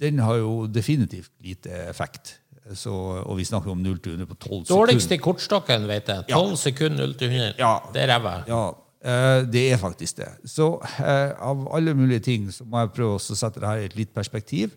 den 0.00 0.18
har 0.24 0.40
jo 0.40 0.64
definitivt 0.66 1.30
lite 1.44 1.84
effekt. 1.86 2.38
Så, 2.72 2.90
og 3.20 3.36
vi 3.36 3.44
snakker 3.44 3.74
om 3.74 3.82
0 3.84 3.98
til 4.00 4.16
100 4.16 4.26
på 4.30 4.34
12 4.40 4.46
sekunder. 4.48 4.70
Dårligste 4.72 5.14
i 5.14 5.20
kortstokken, 5.20 5.84
vet 5.84 6.08
jeg. 6.08 6.24
12 6.32 6.56
sekunder 6.62 7.04
0 7.04 7.14
til 7.20 7.28
100. 7.28 7.52
Ja. 7.60 7.74
Det 7.92 8.02
er 8.02 8.10
ræva. 8.14 8.32
Ja, 8.48 8.62
eh, 8.70 8.83
det 9.04 9.66
er 9.72 9.76
faktisk 9.80 10.16
det. 10.22 10.30
Så 10.48 10.78
eh, 11.02 11.34
av 11.36 11.66
alle 11.76 11.94
mulige 11.94 12.24
ting 12.24 12.46
så 12.52 12.64
må 12.64 12.80
jeg 12.80 12.94
prøve 12.96 13.18
å 13.18 13.22
sette 13.22 13.60
det 13.60 13.68
her 13.68 13.82
i 13.82 13.88
et 13.90 13.98
litt 13.98 14.14
perspektiv. 14.16 14.72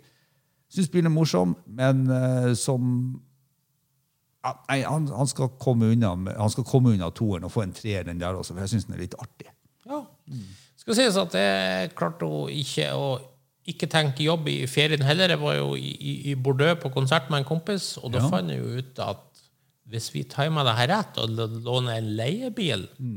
Syns 0.68 0.92
bilen 0.92 1.08
er 1.08 1.16
morsom, 1.16 1.56
men 1.66 2.04
eh, 2.12 2.52
som 2.60 2.92
ja, 4.44 4.52
Nei, 4.70 4.82
han, 4.84 5.08
han, 5.12 5.28
skal 5.28 5.50
komme 5.60 5.90
unna, 5.92 6.14
han 6.38 6.52
skal 6.52 6.68
komme 6.68 6.94
unna 6.96 7.10
toeren 7.16 7.48
og 7.48 7.52
få 7.52 7.66
en 7.66 7.74
treer, 7.76 8.06
den 8.08 8.20
der 8.20 8.36
også, 8.38 8.54
for 8.54 8.64
jeg 8.64 8.76
syns 8.76 8.88
den 8.88 8.96
er 8.96 9.06
litt 9.06 9.18
artig. 9.20 9.50
Ja. 9.88 10.04
Skal 10.80 10.96
sies 11.00 11.18
at 11.20 11.36
jeg 11.36 11.92
klarte 11.98 12.28
å 12.28 12.46
ikke 12.52 12.92
å 12.96 13.08
ikke 13.68 13.90
tenke 13.92 14.24
jobb 14.24 14.48
i 14.48 14.62
ferien 14.72 15.04
heller. 15.04 15.34
Jeg 15.34 15.42
var 15.42 15.58
jo 15.58 15.74
i, 15.76 16.14
i, 16.32 16.36
Bordeaux 16.40 16.80
på 16.80 16.92
konsert 16.94 17.28
med 17.32 17.42
en 17.42 17.48
kompis, 17.50 17.96
og 18.00 18.14
da 18.14 18.22
fant 18.24 18.52
jeg 18.52 18.62
jo 18.62 18.80
ut 18.80 19.02
at 19.04 19.26
hvis 19.92 20.08
vi 20.14 20.24
timer 20.28 20.68
det 20.68 20.76
her 20.78 20.90
rett 20.94 21.20
og 21.20 21.34
låner 21.66 21.98
en 21.98 22.08
leiebil, 22.16 22.86
så 22.96 23.10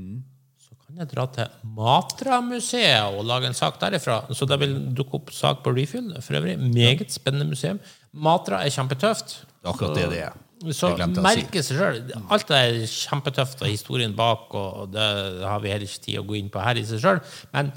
kan 0.90 1.04
jeg 1.04 1.10
dra 1.12 1.24
til 1.30 1.50
Matra-museet 1.76 3.14
og 3.14 3.24
lage 3.28 3.46
en 3.46 3.56
sak 3.56 3.78
derifra. 3.80 4.20
Så 4.34 4.46
det 4.48 4.58
vil 4.62 4.74
dukke 4.96 5.20
opp 5.20 5.30
sak 5.34 5.62
på 5.62 5.72
Refuel. 5.76 6.10
For 6.24 6.38
øvrig, 6.40 6.56
meget 6.58 7.14
spennende 7.14 7.46
museum. 7.46 7.78
Matra 8.12 8.64
er 8.64 8.74
kjempetøft. 8.74 9.36
Det 9.46 9.68
er 9.68 9.72
akkurat 9.74 9.96
det 10.00 10.08
det 10.10 10.22
er. 10.26 10.38
Så 10.76 10.90
merke 11.22 11.62
seg 11.64 11.78
sjøl. 11.78 12.02
Alt 12.34 12.52
er 12.52 12.82
kjempetøft, 12.90 13.62
og 13.62 13.70
historien 13.70 14.12
bak, 14.16 14.50
og 14.52 14.90
det 14.92 15.08
har 15.46 15.62
vi 15.62 15.72
heller 15.72 15.86
ikke 15.86 16.04
tid 16.08 16.20
å 16.20 16.26
gå 16.26 16.36
inn 16.40 16.50
på 16.52 16.60
her 16.64 16.80
i 16.80 16.84
seg 16.88 17.00
sjøl. 17.04 17.22
Men 17.54 17.70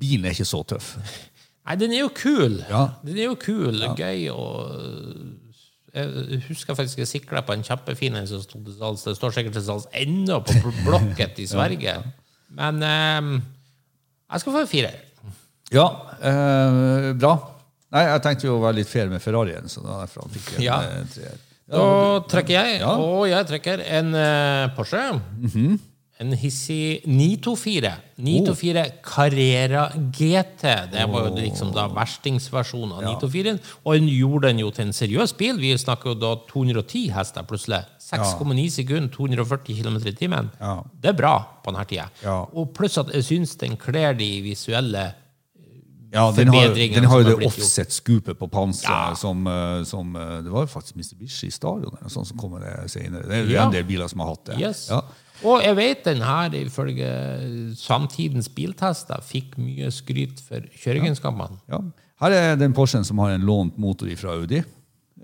Bilen 0.00 0.28
er 0.28 0.36
ikke 0.36 0.48
så 0.48 0.62
tøff. 0.68 0.94
nei, 1.66 1.78
den 1.80 1.92
er 1.92 2.04
jo 2.04 2.10
kul. 2.14 2.60
Ja. 2.70 2.86
Den 3.04 3.18
er 3.18 3.32
jo 3.32 3.38
kul, 3.40 3.82
gøy 3.98 4.28
og 4.32 4.74
Jeg 5.94 6.42
husker 6.48 6.74
faktisk 6.74 7.02
jeg 7.02 7.10
sikla 7.10 7.44
på 7.46 7.54
en 7.54 7.62
kjempefin 7.66 8.16
en 8.18 8.26
som 8.30 8.40
sto 8.42 8.62
til 8.62 8.78
salgs. 8.78 9.04
Det 9.06 9.18
står 9.18 9.36
sikkert 9.36 9.58
til 9.58 9.66
salgs 9.68 9.90
ennå 9.94 10.40
på 10.46 10.56
blokket 10.62 10.86
Blocket 10.86 11.42
i 11.42 11.50
Sverige. 11.50 11.98
Men 12.58 12.82
eh, 12.82 13.32
jeg 14.32 14.44
skal 14.44 14.56
få 14.56 14.62
en 14.64 14.70
firer. 14.70 15.00
Ja, 15.74 15.88
eh, 16.20 17.12
bra. 17.18 17.34
Nei, 17.94 18.04
jeg 18.10 18.22
tenkte 18.26 18.48
jo 18.48 18.58
å 18.58 18.62
være 18.64 18.80
litt 18.80 18.90
fair 18.90 19.10
med 19.10 19.22
Ferrarien, 19.22 19.68
så 19.70 19.82
da 19.84 20.00
derfor 20.02 20.26
han 20.26 20.34
fikk 20.34 20.54
en 20.58 20.64
Ja. 20.66 20.78
eh, 20.82 21.02
treer. 21.14 21.42
Da 21.70 22.20
trekker 22.28 22.52
jeg, 22.58 22.80
Ja. 22.82 22.90
og 23.00 23.24
jeg 23.30 23.46
trekker 23.48 23.80
en 23.88 24.10
uh, 24.14 24.68
Porsche. 24.76 25.00
En 26.20 26.32
hissig 26.38 27.00
924. 27.08 27.90
924 28.20 28.82
Carrera 29.02 29.86
GT. 29.96 30.62
Det 30.92 31.06
var 31.10 31.24
jo 31.30 31.34
liksom 31.40 31.72
da 31.74 31.88
verstingsversjonen 31.88 32.92
av 32.94 33.02
924-en. 33.08 33.58
Og 33.82 33.96
den 33.96 34.06
gjorde 34.12 34.48
den 34.52 34.60
jo 34.62 34.70
til 34.70 34.86
en 34.86 34.92
seriøs 34.94 35.32
bil. 35.40 35.56
Vi 35.58 35.72
snakker 35.80 36.12
jo 36.12 36.20
da 36.20 36.34
210 36.52 37.08
hester 37.16 37.42
plutselig. 37.48 37.80
6,9 38.04 38.68
sekunder, 38.70 39.08
240 39.14 39.78
km 39.82 39.96
i 40.06 40.12
timen. 40.18 40.50
Ja. 40.60 40.82
Det 41.00 41.08
er 41.14 41.18
bra 41.18 41.34
på 41.64 41.72
denne 41.72 41.84
tida. 41.88 42.08
Ja. 42.22 42.42
Og 42.52 42.72
pluss 42.76 42.98
at 43.00 43.12
jeg 43.14 43.24
syns 43.24 43.56
den 43.60 43.76
kler 43.80 44.12
de 44.18 44.30
visuelle 44.44 45.12
Ja, 46.14 46.28
den 46.30 46.46
har, 46.52 46.68
den 46.76 47.04
har 47.10 47.22
jo 47.24 47.26
det 47.32 47.46
offset-scoopet 47.48 48.36
på 48.38 48.46
panseret 48.46 49.08
Ja. 49.10 49.14
som, 49.18 49.40
eh, 49.50 49.80
som 49.82 50.14
eh, 50.14 50.42
Det 50.44 50.50
var 50.52 50.62
jo 50.62 50.70
faktisk 50.70 50.94
Mitsubishi 51.00 51.48
Stadion 51.50 51.90
eller 51.90 52.04
noe 52.06 52.12
sånt 52.12 52.28
som 52.28 52.38
kommer 52.38 52.60
det 52.62 52.90
senere. 52.92 53.26
Det 53.26 53.34
er 53.40 53.42
jo 53.48 53.56
Ja. 53.56 53.64
en 53.66 53.72
del 53.72 53.82
biler 53.88 54.06
som 54.08 54.20
har 54.20 54.28
hatt 54.28 54.44
det. 54.44 54.60
Yes. 54.60 54.84
Ja. 54.90 55.00
Og 55.42 55.62
jeg 55.64 55.74
vet 55.76 56.04
den 56.04 56.22
her, 56.22 56.50
ifølge 56.54 57.74
samtidens 57.76 58.48
biltester, 58.54 59.18
fikk 59.26 59.56
mye 59.58 59.90
skryt 59.90 60.38
for 60.46 60.60
kjøreegenskapene. 60.84 61.58
Ja. 61.68 61.80
Her 62.22 62.30
er 62.38 62.56
den 62.56 62.72
Porschen 62.76 63.04
som 63.04 63.18
har 63.18 63.30
en 63.34 63.42
lånt 63.44 63.76
motor 63.76 64.06
fra 64.16 64.36
Audi. 64.38 64.62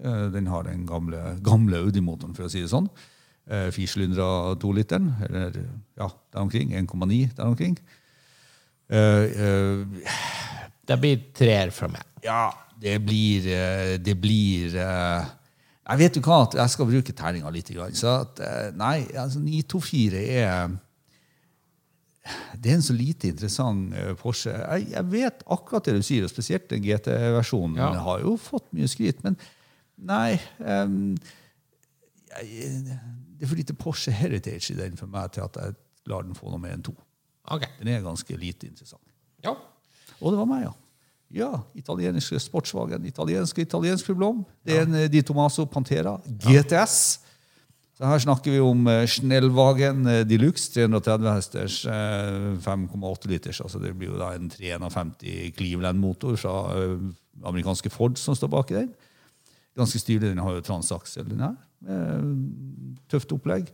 Eh, 0.02 0.26
Den 0.32 0.46
har 0.46 0.62
den 0.64 0.86
gamle, 0.86 1.38
gamle 1.44 1.76
Audi-motoren, 1.84 2.34
for 2.34 2.44
å 2.44 2.50
si 2.50 2.60
det 2.62 2.70
sånn. 2.72 2.88
Eh, 3.50 3.70
Firesylindere 3.74 4.56
toliteren, 4.62 5.10
eller 5.26 5.52
ja, 5.98 6.08
der 6.32 6.40
omkring. 6.40 6.72
1,9 6.72 7.34
der 7.36 7.44
omkring. 7.50 7.78
Eh, 8.88 9.84
Det 10.90 10.96
blir 11.00 11.20
treer 11.34 11.70
fra 11.70 11.88
meg. 11.88 12.02
ja, 12.24 12.50
det 12.80 12.98
blir 13.04 13.98
Det 14.02 14.14
blir 14.20 14.72
Jeg 14.72 15.98
vet 15.98 16.16
jo 16.16 16.22
hva, 16.22 16.42
at 16.46 16.54
jeg 16.54 16.70
skal 16.70 16.86
bruke 16.86 17.12
terninga 17.12 17.50
litt. 17.52 17.68
Så 17.94 18.20
at, 18.22 18.40
nei, 18.76 19.06
altså 19.14 19.38
924 19.40 20.14
er 20.28 20.68
det 22.60 22.70
er 22.70 22.74
en 22.76 22.82
så 22.84 22.92
lite 22.94 23.28
interessant 23.28 23.94
Porsche. 24.20 24.52
Jeg, 24.52 24.90
jeg 24.92 25.04
vet 25.10 25.42
akkurat 25.50 25.84
det 25.88 25.94
du 25.96 26.02
sier, 26.02 26.22
og 26.24 26.30
spesielt 26.30 26.68
den 26.70 26.82
GT-versjonen 26.84 27.76
Ja. 27.80 27.88
har 28.04 28.20
jo 28.20 28.36
fått 28.36 28.68
mye 28.76 28.86
skryt. 28.86 29.24
Men 29.24 29.36
nei 30.00 30.38
um, 30.58 31.14
jeg, 32.30 32.72
Det 33.36 33.44
er 33.44 33.50
for 33.50 33.58
lite 33.58 33.76
Porsche 33.76 34.14
Heritage 34.14 34.74
i 34.74 34.78
den 34.78 34.98
for 35.00 35.10
meg 35.10 35.32
til 35.34 35.44
at 35.46 35.56
jeg 35.60 35.78
lar 36.10 36.26
den 36.26 36.36
få 36.36 36.50
noe 36.52 36.60
mer 36.62 36.76
enn 36.76 36.84
to. 36.84 36.94
Ok. 37.50 37.64
Den 37.80 37.90
er 37.92 38.04
ganske 38.04 38.36
lite 38.38 38.68
interessant. 38.68 39.02
Ja. 39.44 39.54
Og 40.20 40.32
det 40.32 40.40
var 40.40 40.48
meg, 40.48 40.66
ja. 40.68 40.76
Ja, 41.30 41.50
italienske 41.78 42.38
sportsvagen. 42.42 43.04
italienske 43.06 43.62
italiensk 43.62 44.06
problem. 44.06 44.44
Det 44.66 44.76
er 44.76 44.82
en 44.82 44.94
ja. 44.98 45.08
Di 45.08 45.22
Tomaso 45.22 45.64
Pantera 45.64 46.16
GTS. 46.26 47.20
Så 47.94 48.08
her 48.08 48.18
snakker 48.18 48.50
vi 48.50 48.60
om 48.64 48.86
eh, 48.88 49.06
Schnellwagen 49.06 50.06
eh, 50.08 50.22
de 50.24 50.38
luxe, 50.40 50.72
330 50.72 51.34
hesters, 51.36 51.84
eh, 51.84 52.56
5,8 52.64 53.28
liters. 53.28 53.60
Altså 53.60 53.78
det 53.78 53.92
blir 53.92 54.14
jo 54.14 54.18
da 54.18 54.32
en 54.34 54.48
351 54.50 55.52
Cleveland-motor 55.58 56.38
fra 56.40 56.54
eh, 56.78 56.96
amerikanske 57.44 57.92
Ford 57.92 58.16
som 58.18 58.34
står 58.34 58.50
bak 58.56 58.72
i 58.72 58.78
den. 58.80 58.90
Ganske 59.78 60.00
stilig. 60.02 60.28
Den 60.28 60.42
har 60.42 60.56
jo 60.56 60.66
transaksel, 60.66 61.30
her. 61.38 61.56
Eh, 61.88 62.26
Tøft 63.10 63.32
opplegg. 63.36 63.70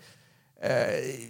Eh, 0.62 1.26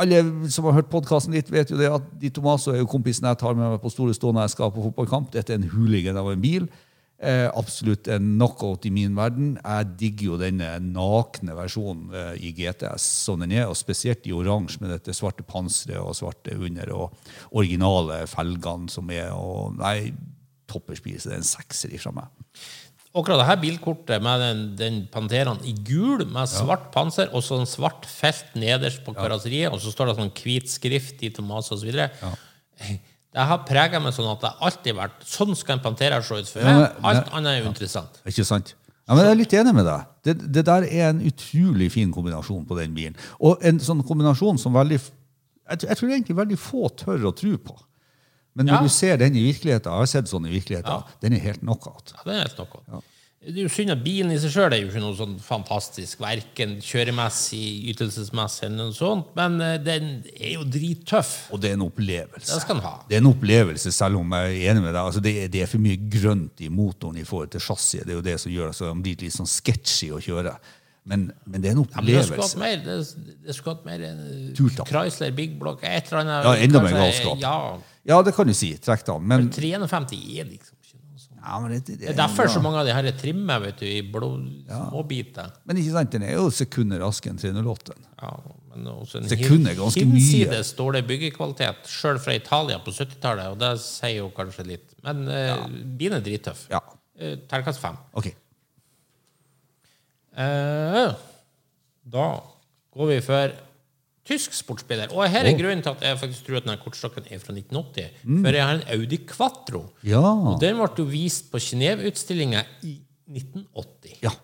alle 0.00 0.20
som 0.52 0.68
har 0.68 0.78
hørt 0.78 0.92
podkasten 0.92 1.34
litt, 1.34 1.50
vet 1.52 1.72
jo 1.72 1.78
det 1.78 1.90
at 1.90 2.04
Di 2.20 2.30
Tomaso 2.32 2.72
er 2.72 2.80
jo 2.80 2.90
kompisen 2.90 3.26
jeg 3.28 3.40
tar 3.40 3.56
med 3.56 3.74
meg 3.74 3.82
på 3.82 3.90
store 3.92 4.14
stå 4.16 4.30
når 4.32 4.46
jeg 4.46 4.54
skal 4.54 4.72
på 4.74 4.84
fotballkamp. 4.86 5.32
Dette 5.34 5.54
er 5.54 5.60
en 5.60 5.72
hooligan 5.72 6.20
av 6.20 6.30
en 6.32 6.40
bil. 6.40 6.70
Eh, 7.20 7.50
absolutt 7.52 8.08
en 8.08 8.30
knockout 8.38 8.86
i 8.88 8.92
min 8.94 9.16
verden. 9.18 9.52
Jeg 9.58 9.88
digger 10.00 10.30
jo 10.30 10.38
denne 10.40 10.70
nakne 10.80 11.52
versjonen 11.58 12.14
eh, 12.16 12.30
i 12.48 12.52
GTS 12.56 13.08
som 13.26 13.42
den 13.44 13.52
er, 13.52 13.66
og 13.68 13.76
spesielt 13.76 14.24
i 14.24 14.32
oransje 14.32 14.80
med 14.80 14.94
dette 14.94 15.12
svarte 15.16 15.44
panseret 15.44 16.00
og 16.00 16.16
svarte 16.16 16.56
under 16.56 16.94
og 16.96 17.34
originale 17.50 18.22
felgene 18.30 18.88
som 18.88 19.12
er. 19.12 19.34
og 19.36 19.76
Nei, 19.76 20.14
toppers 20.70 21.02
bil, 21.04 21.18
så 21.20 21.28
det 21.28 21.36
er 21.36 21.42
en 21.42 21.50
sekser 21.50 21.92
ifra 21.92 22.14
meg. 22.16 22.30
Akkurat 23.12 23.40
det 23.40 23.46
her 23.48 23.56
bilkortet 23.58 24.22
med 24.22 24.38
den, 24.40 24.58
den 24.78 24.98
Panteraen 25.10 25.58
i 25.66 25.72
gul 25.74 26.22
med 26.30 26.46
svart 26.48 26.92
panser 26.94 27.32
og 27.34 27.42
sånn 27.42 27.66
svart 27.66 28.04
felt 28.06 28.52
nederst 28.54 29.02
på 29.04 29.14
karosseriet, 29.16 29.72
og 29.74 29.80
så 29.82 29.90
står 29.90 30.12
det 30.12 30.16
sånn 30.20 30.30
hvit 30.44 30.70
skrift 30.70 31.24
i 31.26 31.30
Tomas 31.34 31.72
osv. 31.74 31.88
videre 31.90 32.10
Det 33.30 33.46
har 33.46 33.58
prega 33.66 33.98
meg 34.02 34.14
sånn 34.14 34.30
at 34.30 34.40
det 34.42 34.50
alltid 34.60 34.94
har 34.96 35.08
vært 35.08 35.26
Sånn 35.26 35.56
skal 35.58 35.76
en 35.78 35.82
Pantera 35.84 36.22
se 36.22 36.34
ut 36.38 36.48
for 36.48 36.60
Ja, 36.62 36.72
men- 36.78 37.04
Alt 37.04 37.28
annet 37.34 37.50
er 37.58 37.62
jo 37.64 37.68
interessant. 37.70 38.20
Ikke 38.26 38.44
sant? 38.46 38.74
Ja, 39.08 39.14
men 39.14 39.24
Jeg 39.24 39.30
er 39.32 39.38
litt 39.42 39.52
enig 39.58 39.74
med 39.74 39.84
deg. 39.86 40.06
Det, 40.22 40.52
det 40.52 40.64
der 40.66 40.82
er 40.86 41.08
en 41.10 41.20
utrolig 41.20 41.90
fin 41.90 42.12
kombinasjon 42.12 42.64
på 42.66 42.76
den 42.78 42.94
bilen. 42.94 43.16
Og 43.40 43.58
en 43.62 43.78
sånn 43.78 44.02
kombinasjon 44.06 44.58
som 44.58 44.72
veldig 44.72 45.00
Jeg, 45.70 45.78
tror- 45.78 45.88
jeg 45.88 45.96
tror 45.98 46.08
egentlig 46.10 46.36
veldig 46.36 46.58
få 46.58 46.88
tør 46.96 47.26
å 47.30 47.34
tro 47.36 47.56
på. 47.58 47.76
Men 48.54 48.66
når 48.66 48.74
Ja. 48.74 48.82
du 48.82 48.88
ser 48.88 49.16
den 49.16 49.36
i 49.36 49.42
virkeligheten, 49.52 49.90
jeg 49.92 49.98
har 50.02 50.06
sett 50.10 50.26
sånn 50.28 50.46
i 50.48 50.50
virkeligheten, 50.58 51.04
den 51.22 51.32
er 51.32 51.38
helt 51.44 51.60
knockout. 51.62 52.12
Ja, 52.16 52.22
det 52.26 52.34
er 52.34 52.40
helt 52.48 52.58
noe. 52.58 53.02
Det 53.40 53.54
er 53.56 53.62
jo 53.62 53.68
synd 53.72 53.90
at 53.94 54.02
bilen 54.04 54.30
i 54.34 54.36
seg 54.36 54.50
sjøl 54.52 54.74
er 54.74 54.82
jo 54.82 54.88
ikke 54.90 55.00
noe 55.00 55.14
sånn 55.16 55.38
fantastisk, 55.40 56.18
verken 56.20 56.74
kjøremessig, 56.84 57.88
ytelsesmessig 57.94 58.66
eller 58.66 58.76
noe 58.90 58.92
sånt, 58.92 59.30
men 59.38 59.54
eh, 59.64 59.78
den 59.80 60.10
er 60.36 60.58
jo 60.58 60.64
drittøff. 60.68 61.30
Og 61.54 61.62
det 61.62 61.70
er 61.70 61.78
en 61.78 61.86
opplevelse. 61.86 62.50
Det 62.52 62.60
skal 62.66 62.76
den 62.76 62.84
ha. 62.84 62.92
Det 63.08 63.16
er 63.16 63.22
en 63.22 63.30
opplevelse, 63.30 63.92
selv 63.96 64.20
om 64.20 64.34
jeg 64.36 64.58
er 64.60 64.74
enig 64.74 64.82
med 64.84 64.92
deg. 64.92 65.00
Altså, 65.06 65.22
det, 65.24 65.32
er, 65.44 65.48
det 65.54 65.62
er 65.64 65.70
for 65.72 65.80
mye 65.86 65.96
grønt 66.12 66.60
i 66.60 66.68
motoren 66.68 67.16
i 67.16 67.24
forhold 67.24 67.48
til 67.54 67.64
chassiset. 67.64 68.04
Det 68.04 68.12
er 68.12 68.20
jo 68.20 68.26
det 68.28 68.36
som 68.42 68.52
gjør 68.52 68.76
den 68.76 69.02
blir 69.06 69.16
litt 69.24 69.32
sånn 69.38 69.48
sketchy 69.48 70.10
å 70.12 70.20
kjøre. 70.20 70.52
Men, 71.08 71.30
men 71.48 71.62
det 71.64 71.70
er 71.70 71.78
en 71.78 71.86
Ja, 71.88 72.02
men 72.02 72.10
det 72.12 72.26
skulle 72.26 72.44
hatt 72.44 72.52
opplevelse. 72.52 72.58
mer, 72.60 72.76
det, 72.84 73.36
det 73.46 73.54
skulle 73.56 73.76
hatt 73.78 73.86
mer 73.88 74.04
eh, 74.04 74.84
Chrysler 74.84 75.32
Big 75.32 75.56
Block, 75.58 75.80
et 75.82 76.12
eller 76.12 76.26
annet. 76.26 76.44
Ja, 76.44 76.52
enda 76.68 76.82
mer 76.84 76.98
galskap. 76.98 77.40
Ja, 77.40 77.56
Ja, 78.08 78.22
det 78.24 78.32
kan 78.36 78.48
du 78.48 78.54
si. 78.56 78.72
Trekk 78.80 79.02
da. 79.06 79.18
Men, 79.18 79.46
Men, 79.46 79.50
350 79.52 80.20
er 80.40 80.46
liksom 80.48 80.76
ikke 80.80 80.96
noe 81.00 81.18
sånt. 81.20 81.40
ja, 81.42 81.58
men 81.60 81.74
det, 81.74 81.80
det, 81.88 81.98
Det 82.00 82.08
er 82.14 82.16
derfor 82.16 82.48
så 82.48 82.62
mange 82.64 82.80
av 82.80 82.88
de 82.88 82.94
her 82.96 83.04
er 83.10 83.16
trimmet 83.18 83.60
vet 83.66 83.82
du, 83.82 83.86
i 83.86 84.00
blå 84.02 84.30
småbiter. 84.70 85.52
Men 85.68 85.80
ikke 85.82 85.92
sant, 85.98 86.12
den 86.16 86.24
er 86.24 86.38
jo 86.38 86.48
sekunder 86.54 87.02
raskere 87.04 87.34
enn 87.36 87.42
308. 87.42 87.98
Ja, 88.22 88.32
men 88.70 88.86
også 88.94 89.18
en 89.20 89.28
Sekunder 89.28 89.72
er 89.74 89.78
ganske 89.82 90.04
mye. 90.06 90.20
hinsides 90.22 90.72
dårlig 90.78 91.02
byggekvalitet, 91.08 91.88
sjøl 91.90 92.20
fra 92.22 92.36
Italia 92.38 92.78
på 92.84 92.92
70-tallet, 92.94 93.52
og 93.52 93.58
det 93.60 93.72
sier 93.84 94.20
jo 94.22 94.30
kanskje 94.36 94.66
litt. 94.68 94.94
Men 95.04 95.26
eh, 95.28 95.64
bilen 96.00 96.20
er 96.20 96.24
drittøff. 96.24 96.66
Ja. 96.72 96.80
Eh, 97.20 97.36
Terningkast 97.50 97.82
fem. 97.82 97.98
Ok. 98.16 98.30
Eh, 100.40 101.10
da 102.16 102.26
går 102.94 103.10
vi 103.10 103.18
for 103.24 103.52
tysk 104.30 104.54
sportsbiler. 104.54 105.10
Og 105.14 105.26
her 105.30 105.48
er 105.48 105.56
grunnen 105.58 105.82
til 105.84 105.92
at 105.92 106.04
jeg 106.06 106.20
faktisk 106.22 106.46
tror 106.46 106.60
at 106.60 106.68
denne 106.68 106.78
kortstokken 106.84 107.26
er 107.26 107.42
fra 107.42 107.54
1980. 107.56 108.20
For 108.44 108.58
jeg 108.58 108.68
har 108.68 108.78
en 108.78 108.86
Audi 108.96 109.18
Quattro. 109.30 109.82
Ja. 110.06 110.22
Og 110.22 110.60
den 110.62 110.78
ble 110.78 110.90
jo 111.02 111.08
vist 111.10 111.50
på 111.52 111.62
Genéve-utstillinga 111.66 112.62
i 112.86 112.94
1980. 113.30 114.22
ja. 114.26 114.36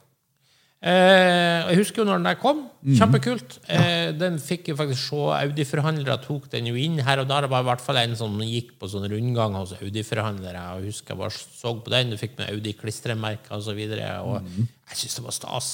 Eh, 0.86 1.72
jeg 1.72 1.80
husker 1.80 2.02
jo 2.02 2.06
når 2.06 2.20
den 2.20 2.28
der 2.28 2.36
kom. 2.38 2.60
Kjempekult. 2.86 3.56
Eh, 3.74 4.12
den 4.14 4.36
fikk 4.38 4.68
jo 4.70 4.76
faktisk 4.78 5.08
se 5.08 5.22
Audi-forhandlere 5.40 6.20
tok 6.22 6.46
den 6.52 6.68
jo 6.70 6.76
inn 6.78 7.00
her 7.02 7.24
og 7.24 7.26
der. 7.30 7.46
Det 7.46 7.50
var 7.50 7.64
i 7.64 7.68
hvert 7.72 7.82
fall 7.82 7.98
en 8.04 8.14
som 8.18 8.36
gikk 8.46 8.76
på 8.78 8.90
sånn 8.92 9.08
rundgang 9.10 9.56
hos 9.58 9.74
Audi-forhandlere. 9.80 10.62
Jeg 10.76 10.92
husker 10.92 11.16
jeg 11.16 11.22
bare 11.24 11.34
så 11.34 11.74
på 11.74 11.94
den. 11.96 12.14
Du 12.14 12.20
fikk 12.20 12.38
med 12.38 12.52
Audi-klistremerker 12.54 13.58
osv. 13.58 13.82
Og, 13.82 13.98
og 14.30 14.62
jeg 14.92 15.00
syns 15.02 15.18
det 15.18 15.26
var 15.26 15.38
stas. 15.40 15.72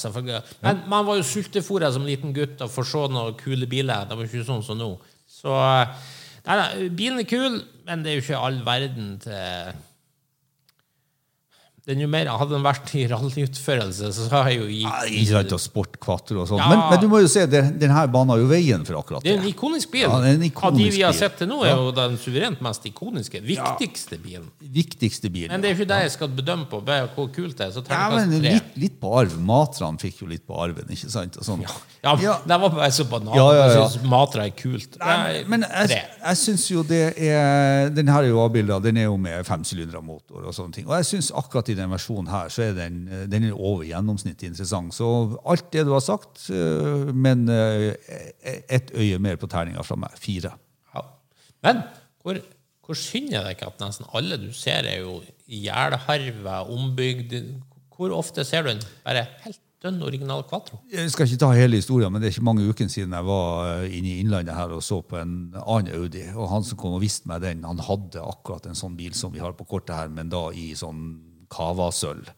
Men 0.65 0.83
man 0.89 1.07
var 1.09 1.21
jo 1.21 1.29
sultefòra 1.29 1.93
som 1.93 2.09
liten 2.09 2.33
gutt 2.37 2.65
og 2.65 2.73
får 2.73 2.91
se 2.95 3.07
noen 3.13 3.37
kule 3.43 3.69
biler. 3.69 4.09
Det 4.09 4.17
var 4.17 4.31
ikke 4.31 4.49
sånn 4.49 4.65
som 4.65 4.81
nå. 4.81 4.95
Så 5.29 5.53
eh, 5.53 6.11
nei, 6.49 6.61
nei, 6.63 6.91
bilen 6.97 7.21
er 7.21 7.29
kul, 7.29 7.61
men 7.85 8.01
det 8.01 8.15
er 8.15 8.21
jo 8.21 8.25
ikke 8.31 8.45
all 8.49 8.63
verden 8.65 9.17
til 9.21 9.81
den 11.89 11.99
jo 12.05 12.07
mer, 12.07 12.29
Hadde 12.39 12.55
den 12.55 12.63
vært 12.63 12.93
i 12.95 13.05
rallyutførelse, 13.11 14.13
så 14.15 14.29
har 14.31 14.51
jeg 14.53 14.61
jo 14.61 14.67
Ja, 14.85 14.93
gitt 15.09 15.17
Ikke 15.25 15.33
sant, 15.41 15.55
og 15.57 15.63
sport, 15.63 15.97
kvatter 16.03 16.39
og 16.39 16.47
sånn. 16.51 16.61
Ja. 16.63 16.69
Men, 16.71 16.83
men 16.93 17.01
du 17.03 17.09
må 17.11 17.19
jo 17.25 17.31
se, 17.31 17.43
den, 17.51 17.73
denne 17.81 18.05
banen 18.13 18.39
jo 18.39 18.47
veien 18.51 18.85
for 18.87 19.01
akkurat 19.01 19.25
Det 19.25 19.33
det. 19.33 19.39
er 19.41 19.43
en 19.43 19.49
ikonisk 19.51 19.91
bil. 19.95 20.05
Ja, 20.07 20.21
en 20.31 20.45
ikonisk 20.47 20.69
Av 20.71 20.79
de 20.79 20.91
vi 20.95 21.03
har 21.03 21.17
sett 21.19 21.41
til 21.41 21.51
nå, 21.51 21.59
er 21.67 21.75
jo 21.75 21.91
den 21.97 22.15
suverent 22.23 22.63
mest 22.63 22.87
ikoniske. 22.87 23.43
Viktigste 23.43 24.19
bilen. 24.23 24.47
Viktigste 24.63 25.31
bilen. 25.33 25.51
Men 25.51 25.65
det 25.65 25.73
er 25.73 25.77
ikke 25.81 25.89
det 25.91 25.99
jeg 26.07 26.15
skal 26.15 26.31
bedømme 26.39 26.69
på 26.71 26.83
hvor 26.87 27.33
kult 27.35 27.59
det 27.59 27.67
er. 27.67 27.75
Så 27.75 27.83
Ja, 27.89 28.05
men 28.15 28.37
litt, 28.45 28.71
litt 28.79 29.01
på 29.03 29.11
arv. 29.19 29.35
Matran 29.43 29.99
fikk 29.99 30.23
jo 30.23 30.31
litt 30.31 30.47
på 30.47 30.55
arven, 30.63 30.87
ikke 30.95 31.11
sant? 31.11 31.41
Sånn. 31.43 31.67
Ja, 31.67 32.15
men 32.15 32.23
Ja. 32.23 32.39
Det 32.47 32.61
var 32.63 32.71
bare 32.71 32.91
så 32.95 33.05
banalt. 33.11 33.35
Ja, 33.37 33.49
ja. 33.57 33.67
Jeg 33.73 33.91
syns 33.91 34.07
Matra 34.07 34.47
er 34.47 34.55
kult. 34.57 34.97
Nei, 35.03 35.17
Nei, 35.23 35.43
men 35.51 35.67
jeg, 35.67 35.99
jeg 36.23 36.39
syns 36.41 36.65
jo 36.71 36.83
det 36.87 37.03
er 37.19 37.91
Den 37.95 38.09
her 38.11 38.23
er 38.27 38.31
jo 38.31 38.41
avbilda, 38.45 38.79
den 38.83 38.99
er 39.03 39.07
jo 39.11 39.17
med 39.21 39.47
femsylindermotor 39.47 40.47
og 40.47 40.55
sånne 40.57 40.79
ting. 40.79 40.87
Og 40.87 40.95
jeg 41.01 41.09
syns 41.11 41.31
akkurat 41.35 41.72
i 41.73 41.79
den 41.79 41.91
versjonen 41.93 42.31
her, 42.33 42.51
så 42.53 42.69
er 42.69 42.77
den, 42.77 43.03
den 43.33 43.49
er 43.49 43.57
over 43.57 43.85
gjennomsnittet 43.89 44.51
interessant. 44.51 44.95
Så 44.95 45.09
alt 45.49 45.73
det 45.73 45.87
du 45.89 45.93
har 45.97 46.05
sagt, 46.05 46.51
øh, 46.51 47.11
men 47.15 47.49
øh, 47.49 47.93
ett 48.69 48.93
øye 48.95 49.19
mer 49.19 49.37
på 49.41 49.49
terninga 49.51 49.85
fra 49.87 49.99
meg. 49.99 50.15
Fire. 50.21 50.55
Ja. 50.95 51.05
Men 51.67 51.83
hvor, 52.23 52.39
hvor 52.87 52.99
synd 52.99 53.33
er 53.33 53.45
det 53.45 53.57
ikke 53.57 53.71
at 53.73 53.83
nesten 53.83 54.09
alle 54.15 54.39
du 54.41 54.51
ser, 54.57 54.87
er 54.89 55.01
jo 55.03 55.21
jælharva, 55.49 56.63
ombygd 56.71 57.37
Hvor 57.93 58.11
ofte 58.17 58.43
ser 58.45 58.65
du 58.65 58.71
en 58.73 58.81
bare 59.05 59.27
helt 59.45 59.61
dønn 59.83 60.01
original 60.03 60.43
Quatro? 60.49 60.79
Jeg 60.91 61.11
skal 61.13 61.29
ikke 61.29 61.41
ta 61.43 61.51
hele 61.55 61.79
historien, 61.79 62.11
men 62.13 62.23
det 62.23 62.29
er 62.29 62.35
ikke 62.35 62.47
mange 62.47 62.65
ukene 62.67 62.91
siden 62.91 63.15
jeg 63.15 63.27
var 63.27 63.85
inne 63.85 64.15
i 64.15 64.21
Innlandet 64.23 64.57
her 64.57 64.73
og 64.75 64.83
så 64.83 65.01
på 65.07 65.19
en 65.21 65.53
annen 65.61 65.93
Audi. 65.95 66.25
Og 66.35 66.49
han 66.51 66.67
som 66.67 66.81
kom 66.81 66.97
og 66.97 67.03
viste 67.05 67.31
meg 67.31 67.45
den, 67.45 67.63
han 67.67 67.83
hadde 67.83 68.25
akkurat 68.25 68.67
en 68.67 68.79
sånn 68.79 68.97
bil 68.99 69.15
som 69.19 69.35
vi 69.35 69.43
har 69.43 69.55
på 69.59 69.67
kortet 69.69 69.95
her, 69.99 70.11
men 70.11 70.33
da 70.33 70.49
i 70.51 70.73
sånn 70.79 71.32
Cava-sølv. 71.53 72.33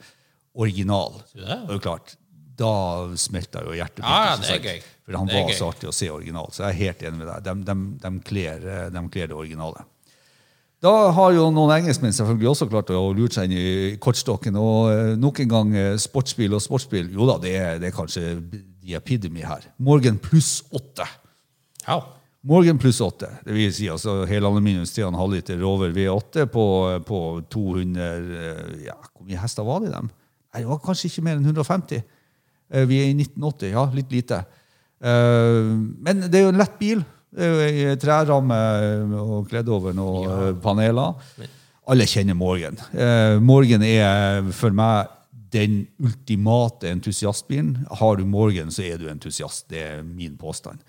Original. 0.55 1.17
Ja. 1.39 1.63
Og 1.69 1.81
klart, 1.83 2.15
da 2.59 2.75
smelta 3.19 3.65
jo 3.67 3.75
hjertet 3.75 4.03
mitt. 4.03 4.11
Ja, 4.11 4.37
det 4.39 4.53
er 4.55 4.63
gøy. 4.63 4.85
For 5.05 5.19
han 5.19 5.31
var 5.31 5.49
gøy. 5.51 5.57
så 5.59 5.71
artig 5.73 5.91
å 5.91 5.95
se 5.95 6.11
original. 6.13 6.53
Så 6.55 6.65
jeg 6.65 6.71
er 6.71 6.81
helt 6.85 7.03
enig 7.09 7.21
med 7.21 7.29
deg. 7.31 7.49
De, 7.49 7.55
de, 7.67 7.77
de, 8.05 8.13
kler, 8.29 8.69
eh, 8.71 8.87
de 8.95 9.03
kler 9.13 9.31
det 9.33 9.37
originale. 9.37 9.85
Da 10.85 10.93
har 11.17 11.33
jo 11.33 11.47
noen 11.53 11.73
engelskmenn 11.79 12.13
selvfølgelig 12.13 12.51
også 12.51 12.69
klart 12.69 12.91
å 12.93 13.07
lure 13.17 13.33
seg 13.33 13.49
inn 13.49 13.57
i 13.57 13.69
kortstokken. 14.01 14.57
Og 14.61 14.91
eh, 14.93 15.13
nok 15.21 15.41
en 15.45 15.53
gang 15.53 15.75
eh, 15.81 15.93
sportsbil 16.01 16.57
og 16.57 16.63
sportsbil. 16.65 17.11
Jo 17.17 17.29
da, 17.31 17.39
det 17.43 17.55
er, 17.59 17.79
det 17.83 17.91
er 17.91 17.97
kanskje 17.97 18.27
the 18.53 18.97
epidemy 18.99 19.45
her. 19.49 19.65
Morgan 19.83 20.21
pluss 20.23 20.59
åtte. 20.75 21.09
Ja. 21.87 22.03
Morgan 22.45 22.79
pluss 22.79 23.01
8. 23.01 23.29
Det 23.47 23.55
vil 23.57 23.71
si 23.73 23.87
altså 23.89 24.19
helaluminiums 24.29 24.93
3,5 24.93 25.31
liter 25.33 25.61
Rover 25.63 25.95
V8 25.97 26.45
på, 26.53 26.65
på 27.09 27.21
200 27.51 28.05
eh, 28.05 28.75
ja, 28.85 28.97
Hvor 29.15 29.25
mye 29.25 29.41
hester 29.41 29.65
var 29.65 29.81
det 29.81 29.89
i 29.89 29.95
dem? 29.95 30.11
Nei, 30.53 30.61
det 30.61 30.69
var 30.69 30.83
kanskje 30.85 31.09
ikke 31.09 31.25
mer 31.25 31.39
enn 31.39 31.49
150. 31.49 32.03
Eh, 32.69 32.85
Vi 32.91 32.99
er 33.01 33.09
i 33.09 33.17
1980, 33.17 33.73
ja, 33.73 33.85
litt 33.97 34.13
lite. 34.13 34.43
Eh, 35.01 35.71
men 36.05 36.27
det 36.27 36.41
er 36.41 36.45
jo 36.45 36.51
en 36.53 36.61
lett 36.61 36.77
bil. 36.81 37.01
Det 37.35 37.47
er 37.47 37.55
jo 37.55 37.63
ei 37.65 37.97
treramme 37.99 38.59
og 39.19 39.49
kledd 39.49 39.71
over 39.73 39.97
noen 39.97 40.29
ja. 40.29 40.51
paneler. 40.63 41.17
Alle 41.89 42.07
kjenner 42.09 42.37
Morgan. 42.39 42.77
Morgen 42.93 43.49
Morgan 43.49 43.83
er 43.89 44.53
for 44.55 44.77
meg 44.77 45.09
den 45.55 45.81
ultimate 45.99 46.93
entusiastbilen. 46.93 47.87
Har 48.01 48.21
du 48.21 48.29
Morgan, 48.29 48.71
så 48.71 48.85
er 48.87 49.01
du 49.01 49.09
entusiast. 49.11 49.67
Det 49.73 49.83
er 49.83 50.05
min 50.05 50.37
påstand. 50.41 50.85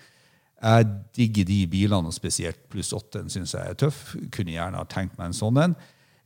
Jeg 0.56 0.86
digger 1.16 1.44
de 1.44 1.58
bilene, 1.68 2.08
og 2.08 2.16
spesielt 2.16 2.62
pluss 2.72 2.94
8 2.96 3.26
syns 3.32 3.52
jeg 3.54 3.72
er 3.72 3.76
tøff. 3.78 4.14
Kunne 4.32 4.54
gjerne 4.54 4.80
ha 4.80 4.88
tenkt 4.88 5.18
meg 5.18 5.30
en 5.30 5.36
sånn 5.36 5.60
en. 5.60 5.76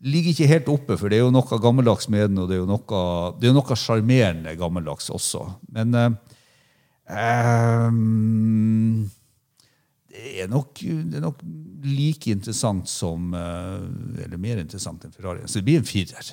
Ligger 0.00 0.32
ikke 0.32 0.48
helt 0.48 0.68
oppe, 0.72 0.96
for 0.96 1.12
det 1.12 1.18
er 1.18 1.26
jo 1.26 1.32
noe 1.34 1.58
gammeldags 1.60 2.08
med 2.12 2.30
den, 2.30 2.38
og 2.40 2.48
det 2.48 2.56
er 2.56 2.62
jo 2.62 2.68
noe, 2.70 3.00
er 3.42 3.56
noe 3.56 3.76
sjarmerende 3.76 4.54
gammeldags 4.56 5.10
også. 5.12 5.42
Men 5.74 5.98
eh, 5.98 6.14
ehm, 7.18 9.02
det, 10.14 10.22
er 10.44 10.48
nok, 10.52 10.80
det 10.80 11.18
er 11.18 11.26
nok 11.26 11.42
like 11.84 12.30
interessant 12.32 12.88
som 12.90 13.34
eh, 13.36 14.24
Eller 14.24 14.40
mer 14.40 14.62
interessant 14.62 15.04
enn 15.04 15.12
Ferrari. 15.12 15.44
Så 15.44 15.60
det 15.60 15.66
blir 15.68 15.82
en 15.82 15.90
firer. 15.90 16.32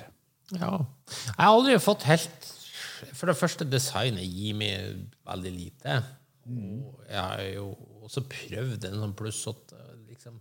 Ja. 0.55 0.71
Jeg 1.09 1.41
har 1.41 1.51
aldri 1.51 1.75
fått 1.83 2.05
helt 2.07 2.53
For 3.11 3.27
det 3.27 3.35
første, 3.35 3.67
designet 3.67 4.23
gir 4.23 4.55
meg 4.57 5.01
veldig 5.27 5.51
lite. 5.57 5.99
Og 6.47 7.01
jeg 7.09 7.21
har 7.21 7.41
jo 7.51 7.71
også 8.07 8.23
prøvd 8.31 8.87
en 8.87 9.01
sånn 9.03 9.15
pluss 9.19 9.41
åtte. 9.51 9.79
Liksom. 10.07 10.39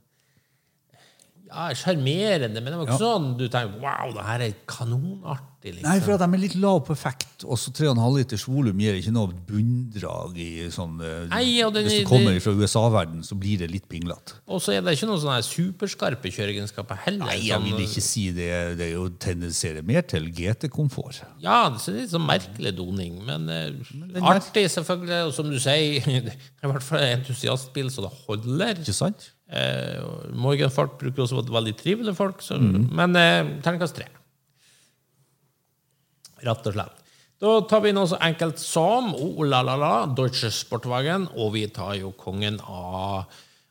Ja, 1.46 1.68
sjarmerende, 1.78 2.58
men 2.60 2.72
det 2.72 2.78
var 2.80 2.86
ikke 2.88 2.98
sånn 3.00 3.26
du 3.38 3.46
tenker 3.48 3.78
Wow, 3.80 4.12
det 4.16 4.24
her 4.26 4.40
er 4.48 4.54
kanonartig. 4.66 5.52
Liksom. 5.66 5.82
Nei, 5.88 5.98
for 6.02 6.14
at 6.14 6.20
de 6.22 6.26
er 6.36 6.40
litt 6.42 6.54
lav 6.62 6.80
på 6.86 6.92
effekt. 6.94 7.44
Og 7.46 7.58
så 7.58 7.70
3,5 7.74 8.16
liters 8.16 8.44
volum 8.46 8.78
gir 8.82 8.94
ikke 8.98 9.12
noe 9.14 9.32
bunndrag 9.48 10.36
i 10.38 10.66
sånn 10.74 11.00
eh, 11.02 11.24
Nei, 11.30 11.44
den- 11.70 11.86
Hvis 11.86 12.02
du 12.04 12.08
kommer 12.10 12.38
fra 12.42 12.52
USA-verden, 12.52 13.22
så 13.26 13.34
blir 13.38 13.58
det 13.58 13.70
litt 13.70 13.88
pinglete. 13.88 14.34
Og 14.48 14.60
så 14.62 14.74
er 14.76 14.80
det 14.82 14.94
ikke 14.96 15.08
noen 15.10 15.20
sånne 15.22 15.38
her 15.38 15.46
superskarpe 15.46 16.30
kjøreegenskaper 16.34 16.96
heller. 17.06 17.26
Nei, 17.26 17.38
jeg 17.46 17.58
Sånn- 17.58 17.64
vil 17.64 17.86
ikke 17.86 18.02
si 18.02 18.30
det. 18.30 18.50
Det 18.78 18.86
er 18.88 18.92
jo 18.94 19.08
tendenserer 19.10 19.82
mer 19.86 20.02
til 20.02 20.30
GT-komfort. 20.30 21.22
Ja, 21.42 21.68
det 21.70 21.82
er 21.88 21.98
litt 22.00 22.10
sånn 22.10 22.26
merkelig 22.26 22.74
doning, 22.76 23.24
men 23.24 23.46
men 23.46 24.16
er- 24.16 24.40
artig 24.40 24.66
selvfølgelig. 24.70 25.26
Og 25.26 25.34
som 25.34 25.50
du 25.50 25.58
sier, 25.58 26.00
det 26.06 26.34
er 26.62 26.68
i 26.68 26.72
hvert 26.72 26.82
fall 26.82 26.98
en 27.00 27.18
entusiastbil 27.20 27.90
så 27.90 28.02
det 28.06 28.12
holder. 28.26 28.74
Ikke 28.82 28.94
sant? 28.94 29.32
Eh, 29.46 30.02
og 30.02 30.32
bruker 30.98 31.22
også 31.22 31.38
å 31.38 31.42
være 31.44 31.54
veldig 31.54 31.74
trivelige 31.78 32.18
folk, 32.18 32.42
så, 32.42 32.58
mm. 32.58 32.88
men 32.98 33.18
eh, 33.20 33.52
terningkast 33.62 34.00
tre. 34.00 34.08
Rett 36.42 36.66
og 36.66 36.74
slett. 36.74 37.02
Da 37.40 37.52
tar 37.68 37.82
vi 37.84 37.92
noe 37.92 38.08
så 38.08 38.18
enkelt 38.24 38.58
som 38.58 39.10
oh, 39.14 39.42
la, 39.44 39.60
la, 39.64 39.76
la, 39.78 39.94
Deutsche 40.08 40.50
Sportwagen, 40.50 41.28
og 41.36 41.52
vi 41.54 41.66
tar 41.68 41.98
jo 42.00 42.14
kongen 42.16 42.56
av 42.64 43.26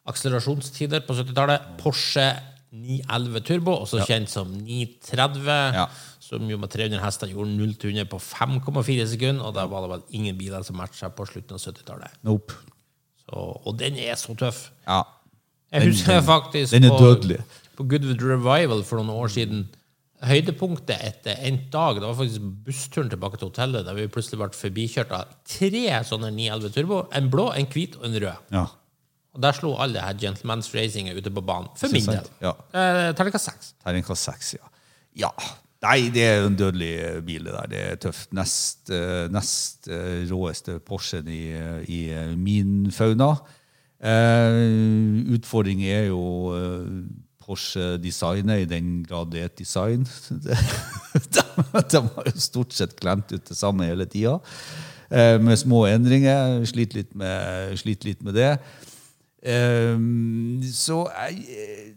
akselerasjonstider 0.05 1.01
på 1.07 1.15
70-tallet. 1.17 1.71
Porsche 1.81 2.27
911 2.75 3.41
Turbo, 3.47 3.73
også 3.85 4.03
kjent 4.05 4.29
som 4.29 4.51
930, 4.53 5.49
Ja. 5.79 5.87
som 6.21 6.45
jo 6.49 6.59
med 6.61 6.69
300 6.69 7.01
hester 7.01 7.31
gjorde 7.31 7.57
0 7.57 7.73
til 7.81 7.95
100 7.95 8.09
på 8.11 8.21
5,4 8.21 9.07
sekunder, 9.15 9.43
og 9.49 9.57
da 9.57 9.65
var 9.71 9.81
det 9.81 9.91
vel 9.95 10.07
ingen 10.19 10.37
biler 10.37 10.63
som 10.63 10.77
matcha 10.77 11.09
på 11.09 11.25
slutten 11.25 11.57
av 11.57 11.63
70-tallet. 11.63 12.21
Nope. 12.23 12.53
Så, 13.25 13.33
og 13.65 13.79
den 13.79 13.97
er 13.97 14.15
så 14.19 14.35
tøff. 14.37 14.69
Ja. 14.85 15.01
Jeg 15.75 15.91
husker 15.91 16.21
faktisk 16.25 16.75
den 16.75 16.87
er 16.87 16.93
på, 16.95 17.01
dødelig. 17.03 17.41
på 17.77 17.87
Goodwood 17.91 18.23
Revival 18.23 18.85
for 18.87 19.01
noen 19.01 19.15
år 19.25 19.33
siden. 19.35 19.65
Høydepunktet 20.25 20.95
etter 21.03 21.41
en 21.45 21.59
dag 21.73 21.99
det 21.99 22.07
var 22.07 22.15
faktisk 22.17 22.45
bussturen 22.65 23.11
tilbake 23.11 23.37
til 23.37 23.51
hotellet, 23.51 23.85
der 23.85 23.97
vi 23.97 24.07
plutselig 24.09 24.39
ble 24.41 24.49
forbikjørt 24.55 25.11
av 25.13 25.35
tre 25.49 25.83
sånne 26.07 26.31
911 26.33 26.73
Turbo. 26.77 27.01
En 27.13 27.27
blå, 27.33 27.49
en 27.53 27.67
hvit 27.69 27.99
og 27.99 28.07
en 28.07 28.17
rød. 28.23 28.47
Ja. 28.55 28.65
Og 29.35 29.43
Der 29.43 29.57
slo 29.57 29.73
alle 29.83 29.99
her 29.99 30.15
Gentleman's 30.15 30.71
Racing 30.71 31.11
ute 31.11 31.29
på 31.29 31.43
banen. 31.43 31.67
For 31.75 31.91
min 31.91 32.07
del. 32.07 32.31
Ja. 32.41 32.55
Eh, 32.71 33.11
Terningkast 33.17 33.51
seks. 33.51 33.73
Terningkast 33.83 34.31
seks, 34.31 34.55
ja. 34.55 34.71
Ja. 35.25 35.31
Nei, 35.85 36.07
det 36.09 36.23
er 36.23 36.45
en 36.45 36.55
dødelig 36.57 36.93
eh, 37.03 37.19
bil, 37.25 37.43
det 37.45 37.53
der. 37.53 37.67
Det 37.69 37.81
er 37.83 37.99
tøft. 38.07 38.31
Nest, 38.33 38.89
eh, 38.89 39.27
nest 39.33 39.89
eh, 39.91 40.23
råeste 40.31 40.79
Porschen 40.87 41.27
i, 41.29 41.43
i 41.91 41.99
min 42.39 42.89
fauna. 42.95 43.33
Eh, 44.03 45.31
utfordring 45.35 45.83
er 45.87 46.09
jo 46.09 46.23
eh, 46.55 46.89
Porsche-designet, 47.45 48.63
i 48.63 48.69
den 48.69 49.03
grad 49.05 49.31
det 49.33 49.41
er 49.41 49.51
et 49.51 49.59
design. 49.59 50.05
de, 51.35 51.43
de 51.91 52.01
har 52.01 52.29
jo 52.31 52.41
stort 52.41 52.73
sett 52.73 52.95
klemt 52.99 53.31
ut 53.31 53.45
det 53.45 53.57
samme 53.57 53.85
hele 53.87 54.07
tida. 54.09 54.39
Eh, 55.13 55.37
med 55.41 55.59
små 55.61 55.85
endringer. 55.89 56.63
Sliter 56.65 57.03
litt 57.03 57.13
med, 57.17 57.75
sliter 57.81 58.11
litt 58.11 58.25
med 58.25 58.37
det. 58.39 58.55
Eh, 59.45 59.93
så 60.73 61.03
jeg, 61.13 61.93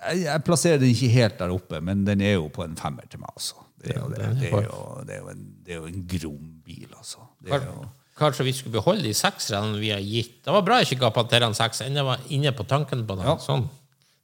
jeg, 0.00 0.24
jeg 0.24 0.44
plasserer 0.48 0.80
den 0.80 0.94
ikke 0.94 1.12
helt 1.12 1.38
der 1.42 1.54
oppe, 1.54 1.82
men 1.84 2.06
den 2.08 2.24
er 2.24 2.38
jo 2.38 2.48
på 2.52 2.64
en 2.64 2.76
femmer 2.80 3.08
til 3.10 3.20
meg. 3.22 3.32
altså. 3.36 3.62
Det 3.76 3.92
er 3.92 4.00
jo, 4.00 4.08
det. 4.10 4.32
Det 4.40 4.48
er 4.50 4.64
jo, 4.64 4.80
det 5.06 5.14
er 5.14 5.20
jo 5.20 5.30
en, 5.30 5.46
det 5.66 5.74
er 5.74 5.82
jo 5.82 5.90
en 5.92 6.06
grom 6.10 6.52
bil, 6.64 6.88
altså. 6.96 7.28
Det 7.44 7.52
er 7.54 7.68
jo, 7.68 7.84
Kanskje 8.16 8.46
vi 8.46 8.54
skulle 8.56 8.78
beholde 8.78 9.04
de 9.04 9.12
sekserne 9.16 9.76
vi 9.80 9.90
har 9.92 10.00
gitt. 10.00 10.38
Det 10.46 10.54
var 10.54 10.64
bra 10.64 10.78
jeg 10.80 10.88
ikke 10.88 11.02
ga 11.04 11.12
Panterene 11.18 11.56
seks. 11.56 11.82
Jeg 11.84 12.06
var 12.06 12.22
inne 12.32 12.52
på 12.56 12.64
tanken 12.68 13.04
på 13.08 13.18
det. 13.18 13.26
Ja. 13.28 13.36
Sånn. 13.42 13.66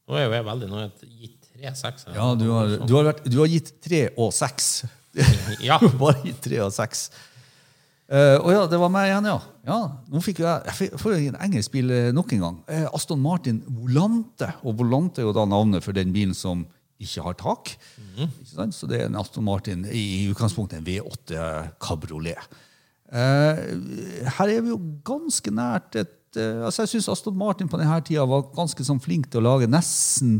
Nå 0.08 0.16
er 0.16 0.26
jo 0.26 0.32
jeg 0.32 0.46
veldig 0.46 0.70
Nå 0.70 0.86
gitt 1.20 1.36
tre 1.52 1.74
seksere. 1.76 2.14
ja, 2.16 2.30
du 2.38 2.46
har, 2.50 2.72
du, 2.80 2.94
har 2.96 3.10
vært, 3.10 3.26
du 3.28 3.36
har 3.42 3.52
gitt 3.52 3.74
tre 3.84 4.06
og 4.16 4.32
seks. 4.36 4.72
Ja. 5.60 5.76
Bare 6.00 6.22
gitt 6.24 6.40
tre 6.40 6.62
og 6.64 6.72
seks. 6.72 7.10
Eh, 8.12 8.36
Å 8.40 8.52
ja, 8.52 8.64
det 8.68 8.80
var 8.80 8.90
meg 8.92 9.10
igjen, 9.10 9.28
ja. 9.28 9.36
ja 9.68 9.78
nå 10.12 10.20
fikk 10.24 10.42
jeg, 10.42 10.72
jeg 10.72 11.00
får 11.00 11.14
en 11.16 11.38
engelsk 11.46 11.72
bil 11.72 11.92
eh, 11.92 12.10
nok 12.16 12.32
en 12.36 12.42
gang. 12.46 12.58
Uh, 12.68 12.86
Aston 12.96 13.20
Martin 13.20 13.62
Volante. 13.68 14.50
Og 14.64 14.76
Volante 14.80 15.22
er 15.22 15.28
jo 15.28 15.36
da 15.36 15.46
navnet 15.48 15.84
for 15.84 15.96
den 15.96 16.12
bilen 16.16 16.36
som 16.36 16.66
ikke 17.02 17.24
har 17.24 17.38
tak. 17.40 17.72
Ikke 18.16 18.50
sant? 18.50 18.76
Så 18.76 18.88
det 18.90 19.00
er 19.00 19.08
en 19.08 19.20
Aston 19.20 19.46
Martin 19.46 19.86
i, 19.88 20.28
utgangspunktet 20.32 20.80
en 20.80 20.86
V8 20.86 21.46
Cabriolet. 21.82 22.60
Eh, 23.12 23.62
her 24.38 24.48
er 24.48 24.64
vi 24.64 24.72
jo 24.72 24.80
ganske 25.04 25.52
nært 25.52 25.98
et 26.00 26.38
eh, 26.40 26.62
altså 26.64 26.86
Jeg 26.86 26.94
syns 26.94 27.10
Aston 27.12 27.36
Martin 27.36 27.68
på 27.68 27.76
denne 27.76 27.98
tida 28.00 28.24
var 28.24 28.46
ganske 28.56 28.86
sånn 28.88 29.02
flink 29.04 29.28
til 29.28 29.42
å 29.42 29.50
lage 29.50 29.68
nesten 29.68 30.38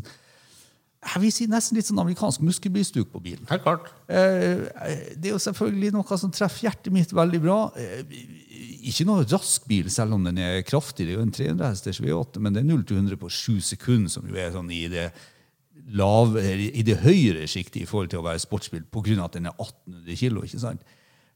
jeg 1.03 1.19
vil 1.19 1.33
si 1.35 1.49
nesten 1.51 1.75
litt 1.75 1.89
sånn 1.89 1.99
amerikansk 1.99 2.45
muskelbystuk 2.47 3.09
på 3.11 3.21
bilen. 3.25 3.43
Helt 3.51 3.65
klart. 3.65 3.89
Eh, 4.07 4.69
Det 5.19 5.29
er 5.29 5.35
jo 5.35 5.41
selvfølgelig 5.43 5.91
noe 5.97 6.19
som 6.19 6.31
treffer 6.31 6.69
hjertet 6.69 6.95
mitt 6.95 7.11
veldig 7.11 7.41
bra. 7.43 7.57
Ikke 8.87 9.07
noe 9.09 9.27
rask 9.27 9.67
bil, 9.67 9.91
selv 9.91 10.15
om 10.15 10.23
den 10.23 10.39
er 10.39 10.63
kraftig. 10.63 11.09
Det 11.09 11.17
er 11.17 11.19
jo 11.19 11.27
en 11.27 11.35
300 11.35 11.73
hesters 11.73 11.99
V8, 11.99 12.39
men 12.39 12.55
det 12.55 12.63
er 12.63 12.71
0 12.71 12.87
til 12.87 13.03
100 13.03 13.19
på 13.19 13.31
7 13.35 13.59
sekunder, 13.73 14.15
som 14.15 14.31
jo 14.31 14.39
er 14.39 14.55
sånn 14.55 14.71
i 14.71 14.87
det, 14.93 15.09
lave, 15.91 16.39
i 16.71 16.87
det 16.87 17.01
høyere 17.03 17.51
sjiktet 17.51 17.83
i 17.83 17.87
forhold 17.91 18.15
til 18.15 18.23
å 18.23 18.27
være 18.29 18.39
sportsbil, 18.39 18.87
pga. 18.87 19.25
at 19.25 19.35
den 19.35 19.51
er 19.51 19.59
1800 19.59 20.17
kilo. 20.23 20.47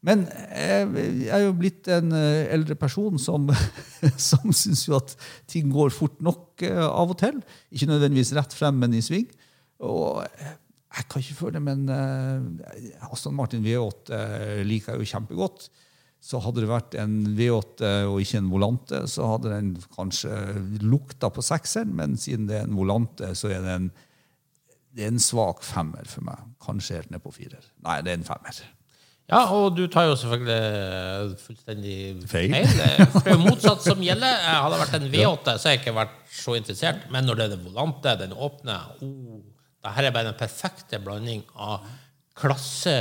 Men 0.06 0.22
jeg, 0.54 1.30
er 1.34 1.42
jo 1.42 1.54
blitt 1.58 1.88
en 1.90 2.14
eh, 2.14 2.46
eldre 2.54 2.76
person 2.78 3.18
som, 3.18 3.48
som 4.30 4.52
syns 4.54 4.84
jo 4.86 4.94
at 5.00 5.16
ting 5.50 5.72
går 5.74 5.90
fort 5.94 6.20
nok 6.22 6.62
eh, 6.66 6.84
av 6.84 7.10
og 7.10 7.18
til. 7.22 7.40
Ikke 7.74 7.90
nødvendigvis 7.90 8.34
rett 8.38 8.54
frem, 8.54 8.78
men 8.82 8.94
i 8.94 9.02
sving. 9.02 9.26
Og 9.82 10.22
eh, 10.22 10.54
jeg 10.96 11.08
kan 11.10 11.24
ikke 11.24 11.38
føle 11.40 11.58
det, 11.58 11.64
men 11.66 11.90
Aston 13.10 13.34
Martin 13.36 13.66
V8 13.66 14.14
eh, 14.16 14.62
liker 14.64 14.94
jeg 14.94 15.02
jo 15.02 15.10
kjempegodt. 15.10 15.66
Så 16.22 16.40
hadde 16.42 16.62
det 16.62 16.70
vært 16.70 16.96
en 16.98 17.18
V8 17.36 17.90
og 18.08 18.22
ikke 18.22 18.40
en 18.40 18.48
Volante, 18.50 19.02
så 19.10 19.26
hadde 19.34 19.52
den 19.52 19.74
kanskje 19.94 20.32
lukta 20.82 21.28
på 21.30 21.44
sekseren, 21.44 21.92
men 21.98 22.16
siden 22.18 22.48
det 22.48 22.62
er 22.62 22.64
en 22.66 22.78
Volante, 22.78 23.34
så 23.36 23.52
er 23.52 23.60
det 23.62 23.74
en, 23.74 23.90
det 24.96 25.04
er 25.04 25.12
en 25.12 25.22
svak 25.22 25.60
femmer 25.66 26.08
for 26.08 26.26
meg. 26.26 26.48
Kanskje 26.64 27.02
helt 27.02 27.12
ned 27.12 27.22
på 27.22 27.34
firer. 27.36 27.68
Nei, 27.84 28.00
det 28.06 28.14
er 28.14 28.22
en 28.22 28.26
femmer. 28.26 28.64
Ja, 29.26 29.40
og 29.50 29.74
du 29.74 29.84
tar 29.90 30.06
jo 30.06 30.14
selvfølgelig 30.20 30.56
eh, 30.56 31.32
fullstendig 31.42 31.96
Feil. 32.30 32.52
feil. 32.54 33.06
For 33.10 33.24
det 33.26 33.32
er 33.32 33.34
jo 33.34 33.42
motsatt 33.50 33.82
som 33.82 34.04
gjelder. 34.06 34.38
Hadde 34.46 34.76
det 34.76 34.82
vært 34.84 34.96
en 35.00 35.08
V8, 35.10 35.56
så 35.58 35.66
hadde 35.66 35.74
jeg 35.74 35.82
ikke 35.82 35.96
vært 35.98 36.16
så 36.38 36.54
interessert. 36.60 37.06
Men 37.10 37.26
når 37.26 37.40
det 37.40 37.46
er 37.48 37.54
det 37.56 37.62
volante, 37.64 38.16
den 38.22 38.34
åpne 38.38 38.78
oh, 39.02 39.36
Dette 39.86 40.06
er 40.08 40.14
bare 40.14 40.30
den 40.30 40.38
perfekte 40.38 40.98
blanding 41.02 41.42
av 41.62 41.84
klasse 42.38 42.96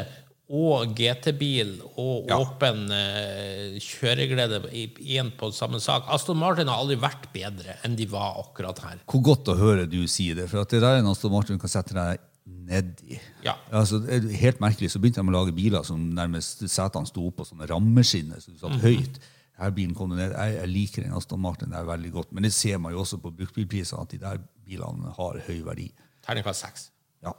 og 0.54 0.92
GT-bil 0.94 1.72
og 1.98 2.28
Ja. 2.30 2.36
åpen 2.38 2.84
eh, 2.94 3.78
kjøreglede 3.82 4.60
i 4.78 4.84
én 5.18 5.32
på 5.38 5.50
samme 5.54 5.80
sak. 5.82 6.06
Aston 6.14 6.38
Martin 6.38 6.70
har 6.70 6.82
aldri 6.84 6.98
vært 7.02 7.26
bedre 7.34 7.78
enn 7.86 7.96
de 7.98 8.06
var 8.12 8.38
akkurat 8.44 8.82
her. 8.86 9.00
Hvor 9.10 9.24
godt 9.26 9.50
å 9.50 9.58
høre 9.58 9.88
du 9.90 10.04
si 10.10 10.28
det, 10.38 10.46
for 10.52 10.62
at 10.62 10.70
det 10.74 10.84
der 10.86 11.00
er 11.00 11.02
en 11.02 11.10
Aston 11.10 11.34
Martin 11.34 11.58
kan 11.62 11.74
sette 11.74 11.98
deg 11.98 12.22
nedi. 12.66 13.20
Ja. 13.46 13.56
Altså, 13.72 14.02
helt 14.10 14.60
merkelig, 14.64 14.92
så 14.94 15.02
begynte 15.02 15.22
de 15.24 15.32
å 15.32 15.36
lage 15.36 15.56
biler 15.56 15.86
som 15.88 16.02
nærmest 16.18 16.66
setene 16.72 17.10
sto 17.10 17.30
på 17.32 17.46
sånne 17.48 17.70
rammeskinner, 17.72 18.42
så 18.42 18.54
du 18.54 18.60
satt 18.62 18.84
høyt. 18.84 19.22
Her 19.56 19.72
bilen 19.72 19.94
kom 19.96 20.12
ned. 20.12 20.34
Jeg, 20.34 20.56
jeg 20.58 20.72
liker 20.72 21.06
den 21.06 21.16
Aston 21.16 21.40
Martin 21.40 21.72
der 21.72 21.86
veldig 21.88 22.12
godt, 22.12 22.34
men 22.36 22.44
det 22.44 22.52
ser 22.56 22.82
man 22.82 22.92
jo 22.96 23.06
også 23.06 23.22
på 23.24 23.32
bruktbilprisene, 23.38 24.04
at 24.04 24.12
de 24.12 24.20
der 24.24 24.42
bilene 24.66 25.14
har 25.16 25.40
høy 25.48 25.62
verdi. 25.64 25.88
Terningkast 26.26 26.66
seks. 26.66 26.90
Ja. 27.24 27.32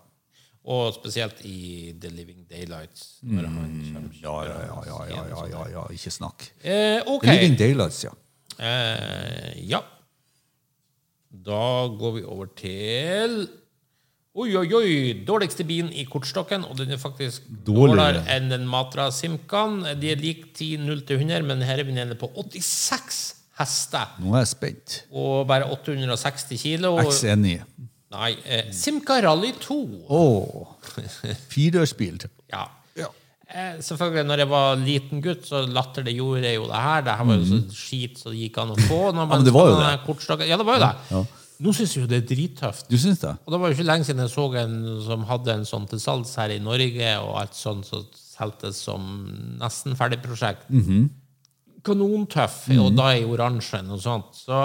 Og 0.64 0.94
spesielt 0.96 1.42
i 1.44 1.92
The 2.00 2.12
Living 2.14 2.46
Daylights. 2.48 3.18
Mm. 3.26 3.42
Ja, 4.22 4.38
ja, 4.46 4.56
ja, 4.64 5.02
ja, 5.10 5.42
ja, 5.52 5.66
ja, 5.74 5.84
ikke 5.92 6.14
snakk. 6.14 6.48
Eh, 6.62 7.02
ok. 7.04 7.28
Living 7.28 7.58
Daylights, 7.60 8.00
ja. 8.06 8.14
Eh, 8.56 9.52
ja. 9.68 9.82
Da 11.28 11.62
går 12.00 12.16
vi 12.16 12.24
over 12.24 12.48
til 12.56 13.42
Oi, 14.36 14.50
oi, 14.60 14.66
oi! 14.76 14.90
Dårligste 15.24 15.64
bilen 15.64 15.88
i 15.96 16.02
kortstokken, 16.04 16.66
og 16.68 16.76
den 16.76 16.90
er 16.92 16.98
faktisk 17.00 17.46
Dårligere. 17.64 18.20
enn 18.34 18.50
den 18.52 18.66
Matra 18.68 19.06
Simkan. 19.14 19.78
De 20.00 20.10
er 20.12 20.20
lik 20.20 20.50
10 20.58 20.76
0 20.84 21.00
til 21.08 21.22
100, 21.22 21.40
men 21.48 21.62
her 21.64 21.80
er 21.80 21.88
vi 21.88 21.94
nede 21.96 22.18
på 22.20 22.28
86 22.36 23.20
hester 23.56 24.10
Nå 24.20 24.34
er 24.36 24.42
jeg 24.44 24.50
spent. 24.50 24.96
og 25.16 25.46
bare 25.48 25.64
860 25.72 26.60
kilo. 26.60 26.98
X 27.00 27.22
enig. 27.32 27.62
Nei, 28.12 28.34
eh, 28.44 28.68
Simca 28.76 29.16
Rally 29.24 29.54
2. 29.64 29.78
Å! 30.08 30.20
Firedørsbil. 31.52 32.20
Ja. 32.52 32.66
Ja. 32.96 33.08
Eh, 33.50 33.80
selvfølgelig, 33.82 34.22
når 34.28 34.38
jeg 34.44 34.48
var 34.52 34.76
liten 34.78 35.20
gutt, 35.24 35.48
så 35.48 35.64
latter 35.66 36.04
det 36.06 36.12
gjorde 36.14 36.44
jeg 36.46 36.60
jo 36.60 36.68
det 36.68 36.78
her. 36.84 37.00
Det 37.08 37.16
her 37.18 37.24
var 37.26 37.40
jo 37.40 37.48
så 37.48 37.58
skit 37.74 38.20
så 38.20 38.30
det 38.30 38.38
gikk 38.44 38.60
an 38.62 38.70
å 38.76 38.78
få. 38.84 39.00
Man 39.16 39.28
men 39.32 39.44
det 39.48 39.52
var 39.56 39.72
jo 39.72 39.80
det. 39.80 39.90
kortstokken- 40.06 40.46
Ja, 40.52 40.56
det 40.60 40.66
var 40.68 40.78
jo 40.78 40.84
det. 40.86 41.24
Nå 41.64 41.72
syns 41.72 41.94
jeg 41.94 42.04
jo 42.04 42.10
det 42.10 42.18
er 42.20 42.28
drittøft. 42.28 42.88
Du 42.92 42.98
synes 43.00 43.22
det? 43.22 43.32
Og 43.46 43.54
det 43.54 43.60
var 43.60 43.70
jo 43.70 43.76
ikke 43.78 43.86
lenge 43.88 44.04
siden 44.04 44.20
jeg 44.24 44.32
så 44.34 44.44
en 44.60 44.76
som 45.06 45.24
hadde 45.28 45.54
en 45.54 45.68
sånn 45.68 45.86
til 45.88 46.02
salgs 46.02 46.34
her 46.36 46.52
i 46.52 46.60
Norge, 46.60 47.12
og 47.22 47.38
alt 47.40 47.56
sånt 47.56 47.88
som 47.88 48.04
solgtes 48.12 48.82
som 48.84 49.06
nesten 49.60 49.96
ferdig 49.96 50.20
prosjekt. 50.24 50.68
Mhm. 50.68 51.08
Kanontøff, 51.86 52.64
og 52.82 52.96
da 52.98 53.12
i 53.14 53.24
oransje 53.24 53.78
og 53.94 54.00
sånt. 54.02 54.34
Så 54.34 54.56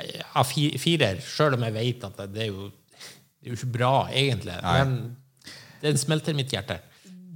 jeg 0.00 0.22
ja, 0.22 0.42
firer, 0.80 1.20
sjøl 1.20 1.58
om 1.58 1.66
jeg 1.66 1.76
vet 1.76 2.06
at 2.08 2.16
det, 2.22 2.28
det, 2.32 2.46
er 2.46 2.54
jo, 2.54 2.70
det 2.70 3.50
er 3.50 3.52
jo 3.52 3.58
ikke 3.58 3.74
bra, 3.74 3.94
egentlig. 4.08 4.56
Men 4.64 4.94
den 5.82 6.00
smelter 6.00 6.36
mitt 6.36 6.54
hjerte. 6.54 6.78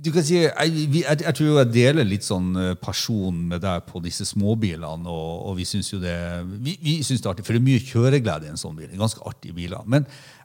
Du 0.05 0.11
kan 0.13 0.25
si, 0.27 0.37
jeg, 0.37 0.53
jeg, 0.93 1.19
jeg 1.25 1.37
tror 1.39 1.59
jeg 1.63 1.73
deler 1.73 2.05
litt 2.05 2.27
sånn 2.27 2.51
pasjon 2.53 2.81
person 2.85 3.39
med 3.55 3.63
deg 3.65 3.87
på 3.89 4.03
disse 4.05 4.27
småbilene. 4.29 5.09
Og, 5.09 5.31
og 5.49 5.57
vi 5.57 5.65
syns 5.69 5.95
det 6.03 6.17
vi, 6.61 6.77
vi 6.83 6.99
synes 7.01 7.23
det 7.23 7.29
er 7.29 7.33
artig, 7.33 7.47
for 7.47 7.57
det 7.57 7.63
er 7.63 7.69
mye 7.71 7.85
kjøreglede 7.85 8.49
i 8.49 8.53
en 8.53 8.61
sånn 8.61 8.77
bil. 8.77 8.91
Er 8.91 9.01
Ganske 9.01 9.25
artige 9.25 9.57
biler. 9.57 9.87
Men 9.89 10.05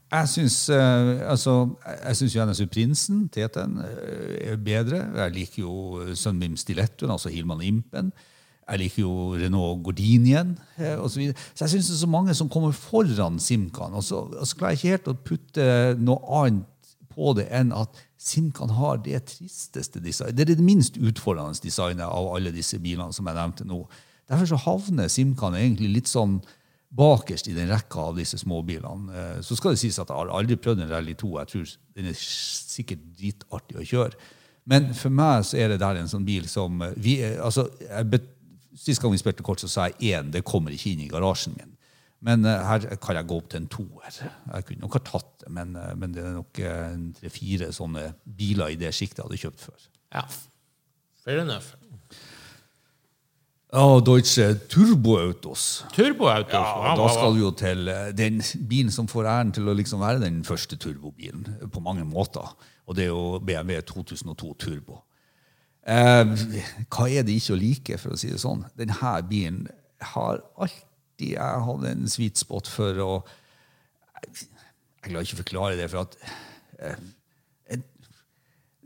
jeg 0.09 0.29
syns 0.31 0.57
eh, 0.73 1.21
altså, 1.29 1.53
jeg 1.85 2.17
synes 2.17 2.35
jo 2.35 2.45
NSU 2.49 2.65
Prinsen, 2.71 3.29
eh, 3.37 4.51
er 4.51 4.57
bedre. 4.57 5.03
Jeg 5.21 5.35
liker 5.35 5.61
jo 5.61 6.15
sønnen 6.17 6.39
min 6.39 6.57
Stilettoen, 6.57 7.11
altså 7.13 7.29
Hilman 7.29 7.61
Impen. 7.61 8.11
Jeg 8.69 8.81
liker 8.83 9.03
jo 9.03 9.13
Renault 9.37 9.83
Gordinien 9.83 10.57
eh, 10.77 10.95
og 10.97 11.09
Så, 11.09 11.25
så 11.53 11.65
jeg 11.65 11.69
syns 11.75 11.87
det 11.89 11.95
er 11.95 12.01
så 12.01 12.09
mange 12.09 12.33
som 12.33 12.49
kommer 12.49 12.71
foran 12.71 13.39
Simkan. 13.39 13.93
Og 13.93 14.03
så, 14.03 14.23
og 14.25 14.47
så 14.47 14.57
klarer 14.57 14.73
jeg 14.73 14.79
ikke 14.79 14.95
helt 14.95 15.13
å 15.13 15.17
putte 15.29 15.69
noe 16.01 16.41
annet 16.41 16.68
på 17.19 17.33
det 17.35 17.49
enn 17.51 17.73
at 17.75 17.99
Simkan 18.19 18.71
har 18.75 18.97
det 19.03 19.19
tristeste 19.29 19.99
design. 20.03 20.31
Det 20.35 20.45
er 20.47 20.53
det 20.55 20.63
minst 20.63 20.95
utfordrende 20.99 21.59
designet 21.63 22.07
av 22.07 22.31
alle 22.35 22.51
disse 22.55 22.79
bilene 22.79 23.11
som 23.15 23.27
jeg 23.27 23.35
nevnte 23.37 23.67
nå. 23.67 23.81
Derfor 24.29 24.49
så 24.53 24.59
havner 24.65 25.07
Simkan 25.11 25.55
egentlig 25.59 25.91
litt 25.99 26.07
sånn 26.11 26.39
bakerst 26.95 27.47
i 27.51 27.53
den 27.53 27.69
rekka 27.69 28.01
av 28.09 28.15
disse 28.17 28.37
småbilene. 28.41 29.13
Eh, 29.13 29.41
Så 29.45 29.55
skal 29.59 29.75
det 29.75 29.79
sies 29.83 29.99
at 30.01 30.09
jeg 30.09 30.17
har 30.17 30.31
aldri 30.33 30.55
prøvd 30.57 30.81
en 30.83 30.89
Rally 30.89 31.13
2. 31.19 31.31
Jeg 31.39 31.47
tror 31.51 31.73
den 31.99 32.09
er 32.09 32.17
sikkert 32.17 33.03
dritartig 33.19 33.77
å 33.77 33.85
kjøre. 33.85 34.17
Men 34.69 34.91
for 34.97 35.09
meg 35.13 35.43
så 35.45 35.57
er 35.61 35.69
det 35.73 35.79
der 35.83 35.99
en 36.01 36.09
sånn 36.09 36.25
bil 36.25 36.47
som 36.49 36.81
eh, 36.81 36.93
vi, 36.97 37.19
er- 37.25 37.39
altså, 37.45 37.67
Sist 38.79 39.01
gang 39.01 39.11
vi 39.11 39.19
spilte 39.19 39.43
kort, 39.43 39.59
så 39.59 39.67
sa 39.67 39.87
jeg 39.89 40.13
én. 40.15 40.29
Det 40.31 40.43
kommer 40.47 40.71
ikke 40.71 40.93
inn 40.93 41.01
i 41.03 41.09
garasjen 41.11 41.55
min. 41.57 41.73
Men 42.25 42.43
eh, 42.47 42.63
her 42.67 42.87
kan 42.99 43.19
jeg 43.19 43.27
gå 43.29 43.37
opp 43.39 43.49
til 43.51 43.61
en 43.61 43.69
toer. 43.71 44.07
Jeg 44.11 44.65
kunne 44.67 44.83
nok 44.83 44.97
ha 44.97 45.03
tatt 45.07 45.29
det, 45.43 45.51
men, 45.55 45.75
eh, 45.79 45.93
men 45.99 46.15
det 46.15 46.23
er 46.25 46.33
nok 46.35 46.59
eh, 46.59 46.95
tre-fire 47.19 47.69
sånne 47.75 48.09
biler 48.39 48.73
i 48.73 48.79
det 48.79 48.91
sjiktet 48.95 49.21
jeg 49.21 49.29
hadde 49.29 49.43
kjøpt 49.45 49.67
før. 49.69 49.85
Ja. 50.15 50.25
Fair 51.23 51.43
enough. 51.45 51.75
Ja, 53.69 53.85
Deutsche 54.01 54.47
Turboautos. 54.65 55.85
Turboautos. 55.93 56.53
Ja, 56.57 56.95
da 56.97 57.09
skal 57.13 57.35
vi 57.35 57.43
jo 57.43 57.51
til 57.53 57.91
den 58.17 58.41
bilen 58.67 58.89
som 58.91 59.07
får 59.07 59.29
æren 59.29 59.53
til 59.53 59.69
å 59.69 59.75
liksom 59.77 60.01
være 60.01 60.23
den 60.23 60.41
første 60.47 60.79
turbobilen 60.81 61.45
på 61.69 61.83
mange 61.85 62.07
måter. 62.09 62.49
Og 62.89 62.97
det 62.97 63.05
er 63.05 63.11
jo 63.13 63.37
BMW 63.45 63.77
2002 63.85 64.55
Turbo. 64.65 65.03
Eh, 65.85 66.25
hva 66.89 67.07
er 67.07 67.23
det 67.25 67.37
ikke 67.37 67.55
å 67.55 67.59
like, 67.61 67.99
for 68.01 68.13
å 68.13 68.19
si 68.19 68.31
det 68.33 68.41
sånn? 68.41 68.65
Denne 68.77 69.13
bilen 69.29 69.63
har 70.15 70.41
alltid 71.19 71.35
jeg 71.35 71.63
hadde 71.67 71.91
en 71.91 72.09
sweet 72.09 72.37
spot 72.37 72.67
for 72.67 72.99
å 73.03 73.11
Jeg 74.23 75.11
klarer 75.11 75.23
ikke 75.23 75.37
å 75.37 75.43
forklare 75.43 75.77
det, 75.79 75.89
for 75.89 76.03
at 76.03 76.15
eh, 76.79 76.99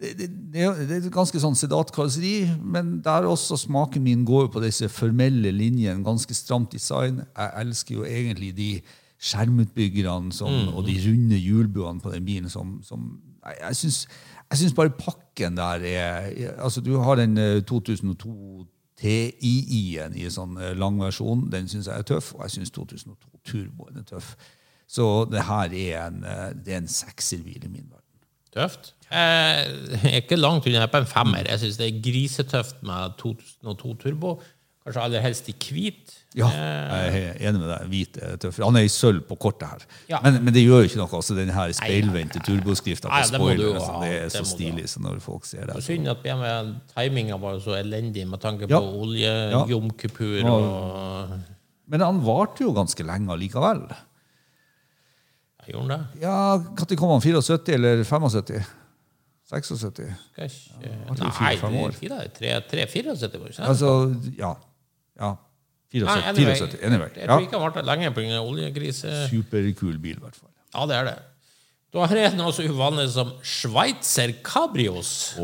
det, 0.04 0.12
det, 0.20 0.28
det 0.54 0.88
det 0.90 0.98
er 0.98 1.14
ganske 1.14 1.40
sånn 1.40 1.56
sedat 1.56 1.92
karosseri, 1.94 2.50
men 2.60 3.00
der 3.02 3.26
også 3.26 3.58
smaken 3.58 4.04
min 4.04 4.26
går 4.26 4.50
på 4.52 4.62
disse 4.62 4.90
formelle 4.92 5.52
linjene. 5.52 6.04
Ganske 6.04 6.34
stramt 6.36 6.74
design. 6.74 7.24
Jeg 7.38 7.54
elsker 7.62 7.96
jo 7.96 8.06
egentlig 8.06 8.52
de 8.58 8.70
skjermutbyggerne 9.24 10.34
som, 10.36 10.52
og 10.74 10.84
de 10.86 10.98
runde 11.06 11.40
hjulbuene 11.40 12.04
på 12.04 12.12
den 12.12 12.26
bilen 12.26 12.52
som, 12.52 12.82
som 12.84 13.22
Jeg, 13.44 13.76
jeg 14.52 14.60
syns 14.60 14.76
bare 14.76 14.94
pakken 14.96 15.56
der 15.58 15.82
er 15.88 16.28
altså 16.62 16.82
Du 16.84 16.98
har 17.00 17.18
den 17.20 17.38
eh, 17.38 17.64
2002 17.64 18.68
TII-en 19.02 20.16
i 20.20 20.28
sånn 20.32 20.58
eh, 20.62 20.74
lang 20.78 21.00
versjon. 21.02 21.48
Den 21.54 21.68
syns 21.72 21.90
jeg 21.90 21.98
er 22.04 22.08
tøff, 22.08 22.34
og 22.38 22.46
jeg 22.48 22.58
syns 22.60 22.74
2002 22.76 23.42
Turboen 23.50 24.00
er 24.02 24.08
tøff. 24.08 24.34
Så 24.94 25.06
det 25.32 25.46
her 25.48 25.74
er 25.74 26.08
en, 26.08 26.24
eh, 26.28 26.50
det 26.54 26.76
er 26.76 26.82
en 26.84 26.92
sekserbil 26.92 27.64
i 27.66 27.72
min 27.72 27.88
verden. 27.90 28.00
Tøft. 28.54 28.94
Eh, 29.10 29.64
Jeg 30.04 30.12
er 30.12 30.20
ikke 30.22 30.38
langt 30.38 30.68
unna 30.70 30.86
på 30.88 31.02
en 31.02 31.10
femmer. 31.10 31.48
Jeg 31.50 31.60
syns 31.64 31.80
det 31.82 31.88
er 31.90 32.02
grisetøft 32.06 32.84
med 32.86 33.16
2002 33.22 33.96
Turbo. 34.04 34.36
Kanskje 34.84 35.02
aller 35.06 35.22
helst 35.24 35.48
i 35.48 35.54
hvit. 35.56 36.12
Ja, 36.36 36.48
Eh, 36.50 37.14
jeg 37.14 37.36
er 37.40 37.50
enig 37.50 37.60
med 37.62 37.70
deg. 37.70 37.84
Hvit 37.92 38.18
er 38.18 38.38
tøff. 38.42 38.58
Han 38.66 38.76
er 38.76 38.88
i 38.88 38.90
sølv 38.92 39.22
på 39.30 39.36
kortet 39.40 39.70
her. 39.70 39.84
Ja. 40.10 40.20
Men, 40.26 40.40
men 40.44 40.54
det 40.56 40.64
gjør 40.66 40.82
jo 40.82 40.88
ikke 40.90 40.98
noe. 41.00 41.14
altså 41.20 41.36
Den 41.38 41.52
her 41.54 41.72
speilvendte 41.78 42.42
turboskrifta 42.44 43.08
på 43.08 43.20
det 43.22 43.30
spoileren, 43.30 43.76
altså, 43.78 43.92
ha. 43.94 44.02
det 44.04 44.14
er 44.18 44.30
så 44.34 44.42
det 44.42 44.48
stilig 44.50 44.88
så 44.90 45.00
når 45.06 45.20
folk 45.24 45.46
ser 45.46 45.70
det. 45.70 45.84
Synd 45.86 46.08
at 46.10 46.24
timinga 46.96 47.38
var 47.40 47.60
så 47.64 47.78
elendig 47.78 48.26
med 48.28 48.42
tanke 48.42 48.68
Ja. 48.70 48.80
på 48.82 49.04
oljejomkupur 49.06 50.40
Ja. 50.42 50.52
og 50.52 51.40
Men 51.88 52.02
han 52.02 52.20
varte 52.26 52.64
jo 52.66 52.74
ganske 52.74 53.04
lenge 53.06 53.30
allikevel. 53.32 53.88
ja, 55.60 55.72
Gjorde 55.72 55.88
han 55.92 56.00
det? 56.00 56.22
Ja, 56.22 56.58
Når 56.58 56.98
kom 56.98 57.10
han? 57.14 57.22
74 57.22 57.74
eller 57.74 58.04
75? 58.04 58.64
76? 58.64 58.66
Skal 59.46 59.58
ikke 59.60 59.68
var 61.08 61.16
det 61.16 61.24
Nei, 61.24 61.32
fire-fem 61.38 61.76
år? 61.78 61.92
tre-fire-74 61.94 63.40
var 63.40 63.48
det 63.48 63.54
ikke 63.54 63.54
sant? 63.54 63.70
Altså, 63.70 64.16
ja. 64.40 64.54
Ja. 65.24 65.32
74. 65.94 66.08
Nei, 66.10 66.30
anyway, 66.32 66.56
74. 66.58 66.80
Anyway. 66.90 67.10
Jeg 67.16 67.28
Ja. 67.28 67.36
tror 67.36 67.44
ikke 67.46 67.60
han 67.60 67.66
varte 67.68 67.84
lenge 67.86 68.14
pga. 68.16 68.40
oljekrise. 68.42 69.12
Superkul 69.30 70.00
bil, 70.02 70.18
i 70.18 70.24
hvert 70.24 70.36
fall. 70.40 70.50
Ja, 70.74 70.86
det 70.90 70.96
er 70.98 71.10
det. 71.12 71.20
Da 71.94 72.08
har 72.10 72.18
jeg 72.18 72.34
noe 72.40 72.50
så 72.56 72.64
uvanlig 72.66 73.04
som 73.14 73.34
Schweitzer 73.46 74.32
Cabrios. 74.44 75.36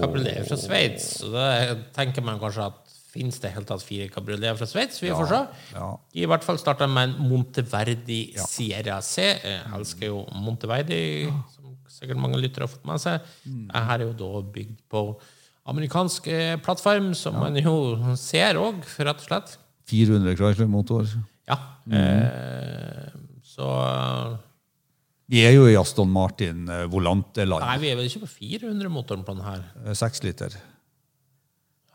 Kabriolet 0.00 0.46
fra 0.48 0.56
Sveits. 0.56 1.10
Så 1.20 1.28
da 1.34 1.74
tenker 1.96 2.24
man 2.24 2.40
kanskje 2.40 2.70
at 2.70 2.86
Fins 3.10 3.40
det 3.42 3.50
helt 3.50 3.66
tatt 3.66 3.82
fire 3.82 4.04
cabrioleter 4.08 4.54
fra 4.56 4.66
Sveits? 4.70 5.00
Vi 5.02 5.08
får 5.10 5.26
se. 5.26 5.40
ja. 5.74 5.86
I 6.14 6.26
hvert 6.30 6.44
fall 6.46 6.60
starta 6.62 6.86
med 6.86 7.08
en 7.08 7.28
Monteverdi 7.28 8.20
Sierra 8.38 9.00
C. 9.02 9.24
Jeg 9.42 9.64
elsker 9.74 10.06
jo 10.12 10.20
Monteverdi, 10.32 11.26
som 11.56 11.72
sikkert 11.90 12.20
mange 12.22 12.38
lyttere 12.38 12.68
har 12.68 12.70
fått 12.70 12.86
med 12.86 13.02
seg. 13.02 13.18
Mm. 13.44 13.64
Dette 13.66 13.96
er 13.96 14.04
jo 14.06 14.12
da 14.20 14.42
bygd 14.54 14.76
på 14.94 15.02
amerikansk 15.68 16.26
eh, 16.32 16.54
plattform, 16.64 17.12
som 17.14 17.36
man 17.38 17.56
jo 17.60 17.74
ser 18.18 18.56
òg, 18.60 18.80
rett 18.98 19.20
og 19.20 19.26
slett. 19.28 19.58
400 19.90 20.36
Chrysler-motor. 20.38 21.06
Ja. 21.50 21.56
Mm. 21.86 21.96
Eh, 21.98 23.12
så 23.42 23.66
Vi 25.30 25.44
er 25.46 25.52
jo 25.54 25.66
i 25.70 25.76
Aston 25.78 26.10
Martin 26.10 26.64
eh, 26.70 26.84
Volante-land. 26.90 27.62
Nei, 27.62 27.78
vi 27.82 27.90
er 27.92 27.98
vel 27.98 28.08
ikke 28.10 28.24
på 28.24 28.32
400-motoren 28.40 29.22
på 29.26 29.34
den 29.36 29.44
her. 29.46 29.64
Eh, 29.84 29.94
Seks 29.98 30.22
liter. 30.26 30.56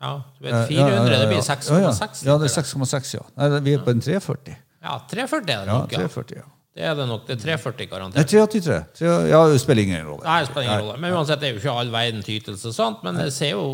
Ja, 0.00 0.14
du 0.38 0.44
vet, 0.44 0.52
Eh, 0.52 0.66
400, 0.68 0.76
ja, 0.76 0.88
ja, 0.88 1.12
ja, 1.12 1.18
det 1.22 1.28
blir 1.32 1.40
6,6 1.44 1.70
Ja, 1.72 1.78
ja. 1.80 1.90
liter. 1.90 2.26
Ja, 2.28 2.38
det 2.38 2.50
er 2.50 2.54
6,6, 2.54 3.14
ja. 3.16 3.22
Nei, 3.36 3.60
vi 3.64 3.74
er 3.76 3.84
på 3.84 3.90
en 3.94 4.00
340. 4.04 4.56
Ja, 4.84 4.98
340 5.08 5.52
er 5.56 5.64
det 5.64 5.72
nok, 5.72 5.92
ja. 5.92 6.02
340, 6.04 6.36
ja. 6.42 6.48
Det 6.76 6.84
er 6.84 6.96
det 6.98 7.06
nok. 7.08 7.22
Det 7.24 7.38
er 7.38 7.40
340 7.40 7.78
Nei, 7.78 7.86
garantert. 7.88 8.28
383. 8.28 8.74
3, 8.98 9.14
Ja, 9.30 9.40
det 9.48 9.62
spiller 9.62 9.86
ingen 9.86 10.04
rolle. 10.04 10.26
Nei, 10.26 10.42
det 10.42 10.50
spiller 10.50 10.66
ingen 10.68 10.84
rolle. 10.84 10.98
Men 11.00 11.16
uansett, 11.16 11.40
det 11.40 11.48
er 11.48 11.56
jo 11.56 11.62
ikke 11.62 11.78
all 11.80 11.94
verden 11.94 12.20
til 12.26 12.42
ytelse, 12.42 12.68
og 12.68 12.76
sånt, 12.76 13.06
men 13.06 13.16
det 13.16 13.30
ser 13.32 13.54
jo 13.54 13.64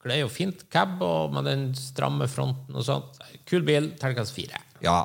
det 0.00 0.14
er 0.16 0.22
jo 0.22 0.30
fint 0.32 0.62
cab 0.72 1.02
og 1.04 1.34
med 1.36 1.44
den 1.44 1.64
stramme 1.76 2.24
fronten 2.30 2.76
og 2.76 2.84
sånt. 2.86 3.18
Kul 3.48 3.62
bil, 3.66 3.90
terningkast 4.00 4.32
fire. 4.32 4.62
Ja. 4.80 5.02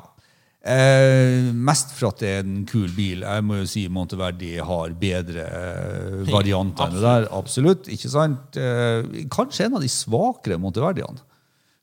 Eh, 0.66 1.52
mest 1.52 1.92
for 1.94 2.08
at 2.08 2.22
det 2.24 2.30
er 2.32 2.46
en 2.46 2.64
kul 2.66 2.88
bil. 2.96 3.22
Jeg 3.22 3.44
må 3.46 3.60
jo 3.60 3.68
si 3.70 3.84
Monteverdi 3.92 4.56
har 4.56 4.96
bedre 4.98 5.44
eh, 5.44 6.16
varianter 6.32 6.88
enn 6.88 6.96
det 6.96 7.04
der. 7.04 7.28
Absolutt. 7.36 7.90
ikke 7.92 8.10
sant? 8.10 8.56
Eh, 8.58 9.26
kanskje 9.30 9.68
en 9.68 9.76
av 9.78 9.84
de 9.84 9.92
svakere 9.92 10.58
Monteverdiene. 10.58 11.22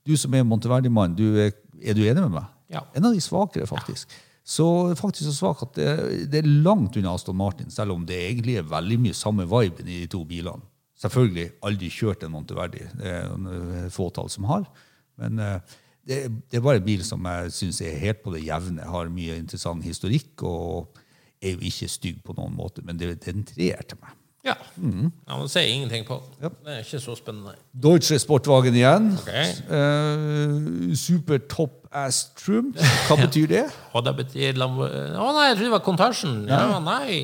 Du 0.03 0.17
som 0.19 0.33
er 0.35 0.43
Monteverdi-mann, 0.43 1.15
er, 1.45 1.53
er 1.79 1.95
du 1.95 2.01
enig 2.03 2.25
med 2.25 2.33
meg? 2.41 2.49
Ja. 2.73 2.81
En 2.97 3.07
av 3.07 3.13
de 3.15 3.21
svakere, 3.23 3.69
faktisk. 3.69 4.11
Så 4.43 4.65
faktisk 4.99 5.29
så 5.29 5.33
svak 5.37 5.61
at 5.63 5.77
det, 5.77 5.91
det 6.31 6.41
er 6.41 6.55
langt 6.65 6.97
unna 6.99 7.13
Aston 7.15 7.37
Martin, 7.39 7.71
selv 7.71 7.95
om 7.95 8.03
det 8.07 8.17
egentlig 8.19 8.57
er 8.59 8.67
veldig 8.67 8.97
mye 9.05 9.15
samme 9.15 9.45
viben 9.47 9.87
i 9.87 10.01
de 10.03 10.09
to 10.11 10.23
bilene. 10.27 10.65
Selvfølgelig 10.99 11.49
aldri 11.65 11.89
kjørt 11.91 12.23
en 12.23 12.31
Monteverdi. 12.35 12.83
Det 12.99 13.07
er 13.09 13.31
noen, 13.31 13.71
eh, 13.75 13.87
fåtall 13.91 14.29
som 14.31 14.47
har. 14.47 14.67
Men 15.19 15.39
eh, 15.41 15.77
det, 16.07 16.19
det 16.51 16.59
er 16.59 16.65
bare 16.65 16.79
en 16.79 16.85
bil 16.85 17.03
som 17.07 17.23
jeg 17.27 17.53
syns 17.55 17.81
er 17.83 17.99
helt 18.03 18.21
på 18.23 18.35
det 18.35 18.43
jevne. 18.45 18.85
Har 18.87 19.11
mye 19.11 19.39
interessant 19.39 19.83
historikk 19.83 20.43
og 20.47 20.99
er 21.43 21.55
jo 21.55 21.63
ikke 21.67 21.91
stygg 21.91 22.21
på 22.23 22.35
noen 22.37 22.55
måte, 22.55 22.83
men 22.87 22.99
det, 22.99 23.17
det 23.23 23.31
er 23.31 23.39
en 23.39 23.47
treer 23.47 23.87
til 23.87 23.99
meg. 24.03 24.15
Ja. 24.43 24.55
ja 25.27 25.37
sier 25.39 25.47
ser 25.47 25.69
ingenting 25.71 26.03
på. 26.07 26.17
Det 26.41 26.51
er 26.67 26.81
ikke 26.83 26.99
så 26.99 27.15
spennende. 27.15 27.55
Deutsche 27.83 28.19
Sportwagen 28.19 28.75
igjen. 28.75 29.13
Okay. 29.21 29.53
Uh, 29.69 30.91
super 30.95 31.37
top 31.49 31.87
ass 31.91 32.25
trim. 32.35 32.73
Hva 33.07 33.15
betyr 33.21 33.47
det? 33.47 33.63
Og 33.93 34.03
det 34.03 34.15
betyr 34.19 34.59
Å 34.59 34.67
Å 34.67 35.31
nei, 35.37 35.47
jeg 35.47 35.57
trodde 35.57 35.69
det 35.69 35.75
var 35.77 35.85
Contassion. 35.85 36.37
Ja, 36.49 36.79
nei. 36.83 37.23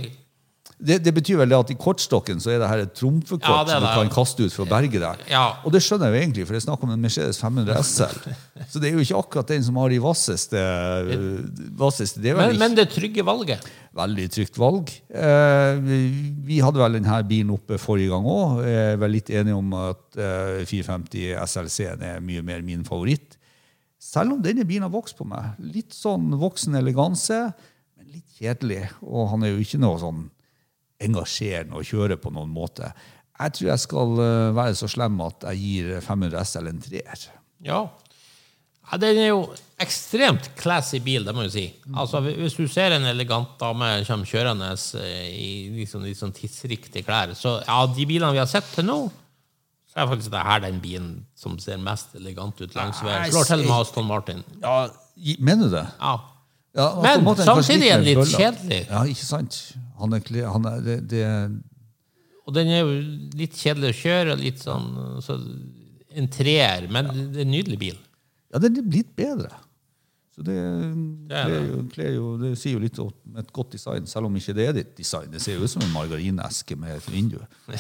Det? 0.80 0.98
Det 1.04 1.12
betyr 1.14 1.38
vel 1.42 1.52
det 1.52 1.58
at 1.60 1.72
i 1.74 1.76
kortstokken 1.80 2.40
så 2.40 2.54
er 2.54 2.62
det 2.62 2.70
her 2.72 2.84
et 2.86 2.94
trumfekort 2.96 3.44
Ja, 3.46 3.58
som 3.68 3.84
du 3.84 3.90
kan 3.92 4.12
kaste 4.14 4.46
ut 4.48 4.54
for 4.56 4.64
å 4.64 4.70
berge 4.72 5.02
deg. 5.02 5.24
Ja. 5.32 5.44
Og 5.68 5.74
det 5.76 5.82
skjønner 5.84 6.08
jeg 6.10 6.16
jo 6.16 6.24
egentlig, 6.24 6.46
for 6.48 6.56
det 6.56 6.62
er 6.62 6.66
snakk 6.70 6.86
om 6.88 6.94
en 6.96 7.04
Mercedes 7.04 7.40
500 7.42 7.84
SL. 7.84 8.34
Så 8.72 8.80
det 8.80 8.90
er 8.90 8.96
jo 8.96 9.04
ikke 9.04 9.20
akkurat 9.20 9.52
den 9.52 9.66
som 9.68 9.80
har 9.82 9.92
de 9.92 10.00
vasseste, 10.04 10.62
vasseste 11.80 12.22
Det 12.24 12.36
Men, 12.38 12.58
men 12.60 12.76
det 12.78 12.88
trygge 12.94 13.24
valget. 13.28 13.66
veldig 13.96 14.28
trygt 14.32 14.58
valg. 14.62 14.92
Eh, 15.10 15.74
vi, 15.84 16.00
vi 16.48 16.60
hadde 16.64 16.80
vel 16.80 16.96
denne 17.00 17.20
bilen 17.28 17.52
oppe 17.56 17.80
forrige 17.82 18.14
gang 18.14 18.28
òg. 18.30 18.62
Er 18.70 19.00
vel 19.02 19.16
litt 19.18 19.30
enig 19.34 19.56
om 19.58 19.74
at 19.80 20.20
eh, 20.20 20.64
450 20.70 21.36
SLC-en 21.44 22.06
er 22.14 22.24
mye 22.24 22.44
mer 22.46 22.64
min 22.66 22.86
favoritt. 22.88 23.36
Selv 24.00 24.38
om 24.38 24.42
denne 24.44 24.64
bilen 24.64 24.86
har 24.88 24.94
vokst 24.94 25.18
på 25.20 25.28
meg. 25.28 25.58
Litt 25.60 25.92
sånn 25.96 26.30
voksen 26.40 26.78
eleganse, 26.80 27.50
men 28.00 28.14
litt 28.14 28.38
kjedelig. 28.40 28.86
Og 29.04 29.28
han 29.34 29.44
er 29.44 29.56
jo 29.58 29.64
ikke 29.66 29.82
noe 29.82 30.00
sånn 30.00 30.28
engasjerende 31.00 31.80
å 31.80 31.86
kjøre 31.86 32.20
på 32.20 32.32
noen 32.36 32.52
måte. 32.52 32.92
Jeg 33.40 33.56
tror 33.56 33.72
jeg 33.72 33.84
skal 33.86 34.22
eh, 34.26 34.52
være 34.58 34.76
så 34.76 34.90
slem 34.92 35.20
at 35.24 35.48
jeg 35.52 35.64
gir 35.64 36.04
500 36.04 36.46
SL 36.52 36.72
en 36.72 36.84
treer. 36.84 37.26
Ja. 37.64 37.82
ja. 37.88 39.00
Den 39.00 39.22
er 39.22 39.30
jo 39.32 39.44
ekstremt 39.80 40.50
classy 40.60 41.00
bil, 41.04 41.24
det 41.24 41.36
må 41.36 41.46
jeg 41.48 41.54
si. 41.54 41.66
Altså, 41.94 42.20
Hvis 42.26 42.58
du 42.60 42.66
ser 42.68 42.98
en 42.98 43.08
elegant 43.08 43.56
dame 43.62 43.94
komme 44.08 44.28
kjørende 44.28 44.74
eh, 45.00 45.30
i 45.32 45.50
liksom, 45.78 46.04
litt 46.04 46.20
sånn 46.20 46.36
tidsriktige 46.36 47.08
klær, 47.08 47.32
så 47.40 47.62
ja, 47.64 47.80
de 47.88 48.08
bilene 48.10 48.36
vi 48.36 48.44
har 48.44 48.50
sett 48.52 48.68
til 48.76 48.90
nå, 48.90 49.02
så 49.90 50.04
er 50.04 50.10
faktisk 50.12 50.34
det 50.36 50.42
her 50.46 50.60
den 50.68 50.84
bilen 50.84 51.14
som 51.38 51.56
ser 51.64 51.80
mest 51.82 52.12
elegant 52.20 52.60
ut 52.60 52.76
langs 52.78 53.00
veien. 53.06 53.32
Slår 53.32 53.48
til 53.54 53.64
med 53.64 53.78
Aston 53.80 54.06
Martin. 54.10 54.44
Ja, 54.62 54.84
mener 55.40 55.70
du 55.70 55.78
det? 55.80 55.88
Ja. 55.96 56.18
Ja, 56.78 56.90
Men 57.02 57.26
samtidig 57.40 57.88
er 57.90 58.04
den 58.04 58.06
litt 58.12 58.36
kjedelig. 58.36 58.84
Ja, 58.92 59.02
ikke 59.10 59.26
sant? 59.26 59.58
Han 60.00 60.16
er, 60.16 60.30
han 60.48 60.68
er 60.70 60.84
det, 60.86 60.98
det, 61.12 61.24
Og 62.48 62.56
den 62.56 62.72
er 62.74 62.84
jo 62.84 63.00
litt 63.40 63.58
kjedelig 63.60 63.94
å 63.94 64.00
kjøre, 64.02 64.38
litt 64.40 64.62
sånn 64.64 64.92
så 65.26 65.40
En 66.20 66.30
treer, 66.34 66.88
men 66.90 67.10
det 67.34 67.44
er 67.44 67.46
en 67.46 67.52
nydelig 67.54 67.78
bil. 67.82 67.98
Ja, 68.50 68.62
den 68.64 68.80
er 68.82 68.88
blitt 68.88 69.12
bedre. 69.18 69.52
Så 70.34 70.46
det, 70.48 70.56
Det 71.30 71.44
jo, 71.52 71.84
jo, 72.16 72.30
det 72.42 72.54
sier 72.58 72.78
jo 72.78 72.82
litt 72.82 72.98
om 73.04 73.38
et 73.38 73.52
godt 73.54 73.76
design, 73.76 74.08
selv 74.10 74.30
om 74.30 74.38
ikke 74.40 74.56
det 74.58 74.66
er 74.66 74.78
ditt 74.80 74.96
design. 74.98 75.28
Det 75.30 75.42
ser 75.44 75.60
jo 75.60 75.68
ut 75.68 75.74
som 75.76 75.84
en 75.86 75.94
margarineske 75.94 76.78
med 76.80 76.98
et 76.98 77.12
vindu. 77.12 77.42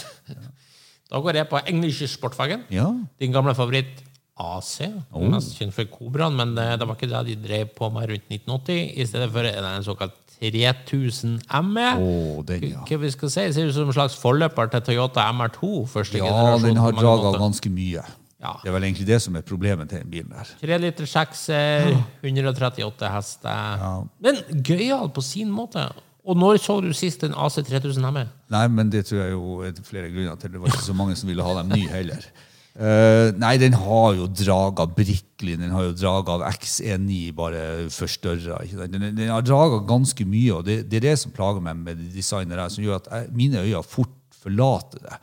Da 1.09 1.17
går 1.25 1.39
jeg 1.39 1.49
på 1.49 1.57
English 1.71 2.05
Sportwagen. 2.05 2.67
Ja, 2.69 2.91
Din 3.17 3.33
gamle 3.33 3.55
favoritt 3.57 4.03
AC. 4.39 4.75
Oh. 5.09 5.23
Mest 5.25 5.55
kjent 5.57 5.73
for 5.73 5.89
Cobraen, 5.89 6.35
men 6.37 6.53
det, 6.53 6.67
det 6.79 6.87
var 6.87 6.97
ikke 6.99 7.09
det 7.09 7.23
de 7.31 7.37
drev 7.47 7.71
på 7.75 7.89
med 7.95 8.11
rundt 8.11 8.29
1980. 8.29 8.83
I 8.93 9.07
stedet 9.09 9.31
for 9.33 9.49
en 9.49 9.87
såkalt 9.87 10.28
3000 10.39 11.41
ME. 11.67 11.89
Oh, 11.99 12.39
den, 12.47 12.63
ja. 12.71 12.85
Hva 12.87 12.97
vi 13.01 13.11
skal 13.11 13.31
si, 13.33 13.45
ser 13.53 13.69
ut 13.69 13.75
som 13.75 13.89
en 13.89 13.95
slags 13.97 14.15
forløper 14.19 14.71
til 14.71 14.81
Toyota 14.87 15.27
MR2. 15.33 15.85
første 15.91 16.17
ja 16.17 16.25
generasjon. 16.25 16.67
den 16.67 16.81
har 16.81 16.95
draga 16.95 17.37
ganske 17.37 17.71
mye. 17.73 18.03
Ja. 18.39 18.53
Det 18.63 18.69
er 18.71 18.75
vel 18.77 18.85
egentlig 18.87 19.07
det 19.09 19.17
som 19.21 19.35
er 19.35 19.43
problemet 19.43 19.89
til 19.91 19.99
den 19.99 20.11
bilen 20.11 20.31
der. 20.31 20.51
3 20.61 20.77
liter 20.79 21.09
sekser, 21.11 21.89
138 22.23 23.09
hester. 23.11 24.05
Men 24.23 24.39
gøyal 24.63 25.11
på 25.11 25.21
sin 25.21 25.51
måte. 25.51 25.89
Og 26.29 26.37
når 26.37 26.59
så 26.61 26.77
du 26.83 26.91
sist 26.93 27.23
en 27.25 27.33
AC 27.35 27.59
3000 27.67 28.05
ME? 28.13 28.27
Nei, 28.53 28.67
men 28.71 28.91
det 28.93 29.05
tror 29.09 29.23
jeg 29.23 29.31
jo 29.33 29.59
er 29.65 29.73
flere 29.83 30.11
grunner 30.13 30.37
til. 30.39 30.53
Det 30.53 30.61
var 30.61 30.71
ikke 30.71 30.87
så 30.87 30.95
mange 30.95 31.15
som 31.19 31.31
ville 31.31 31.43
ha 31.43 31.55
dem 31.57 31.71
ny 31.73 31.87
heller. 31.89 32.29
Eh, 32.77 33.31
nei, 33.41 33.55
den 33.59 33.73
har 33.75 34.13
jo 34.15 34.27
draga 34.29 34.85
brikkelig. 34.93 35.57
Den 35.59 35.73
har 35.73 35.89
jo 35.89 35.95
drag 35.97 36.29
av 36.35 36.45
X19 36.51 37.33
bare 37.35 37.63
forstørra. 37.91 38.61
Den, 38.87 39.09
den 39.17 39.31
har 39.33 39.43
draga 39.43 39.81
ganske 39.89 40.25
mye, 40.29 40.59
og 40.59 40.65
det, 40.67 40.83
det 40.91 41.01
er 41.01 41.07
det 41.09 41.15
som 41.23 41.33
plager 41.35 41.63
meg 41.65 41.81
med 41.81 42.03
designere, 42.13 42.69
som 42.71 42.85
gjør 42.85 43.01
at 43.01 43.09
jeg, 43.11 43.31
mine 43.35 43.65
øyne 43.65 43.83
fort 43.83 44.15
forlater 44.39 45.03
det. 45.07 45.19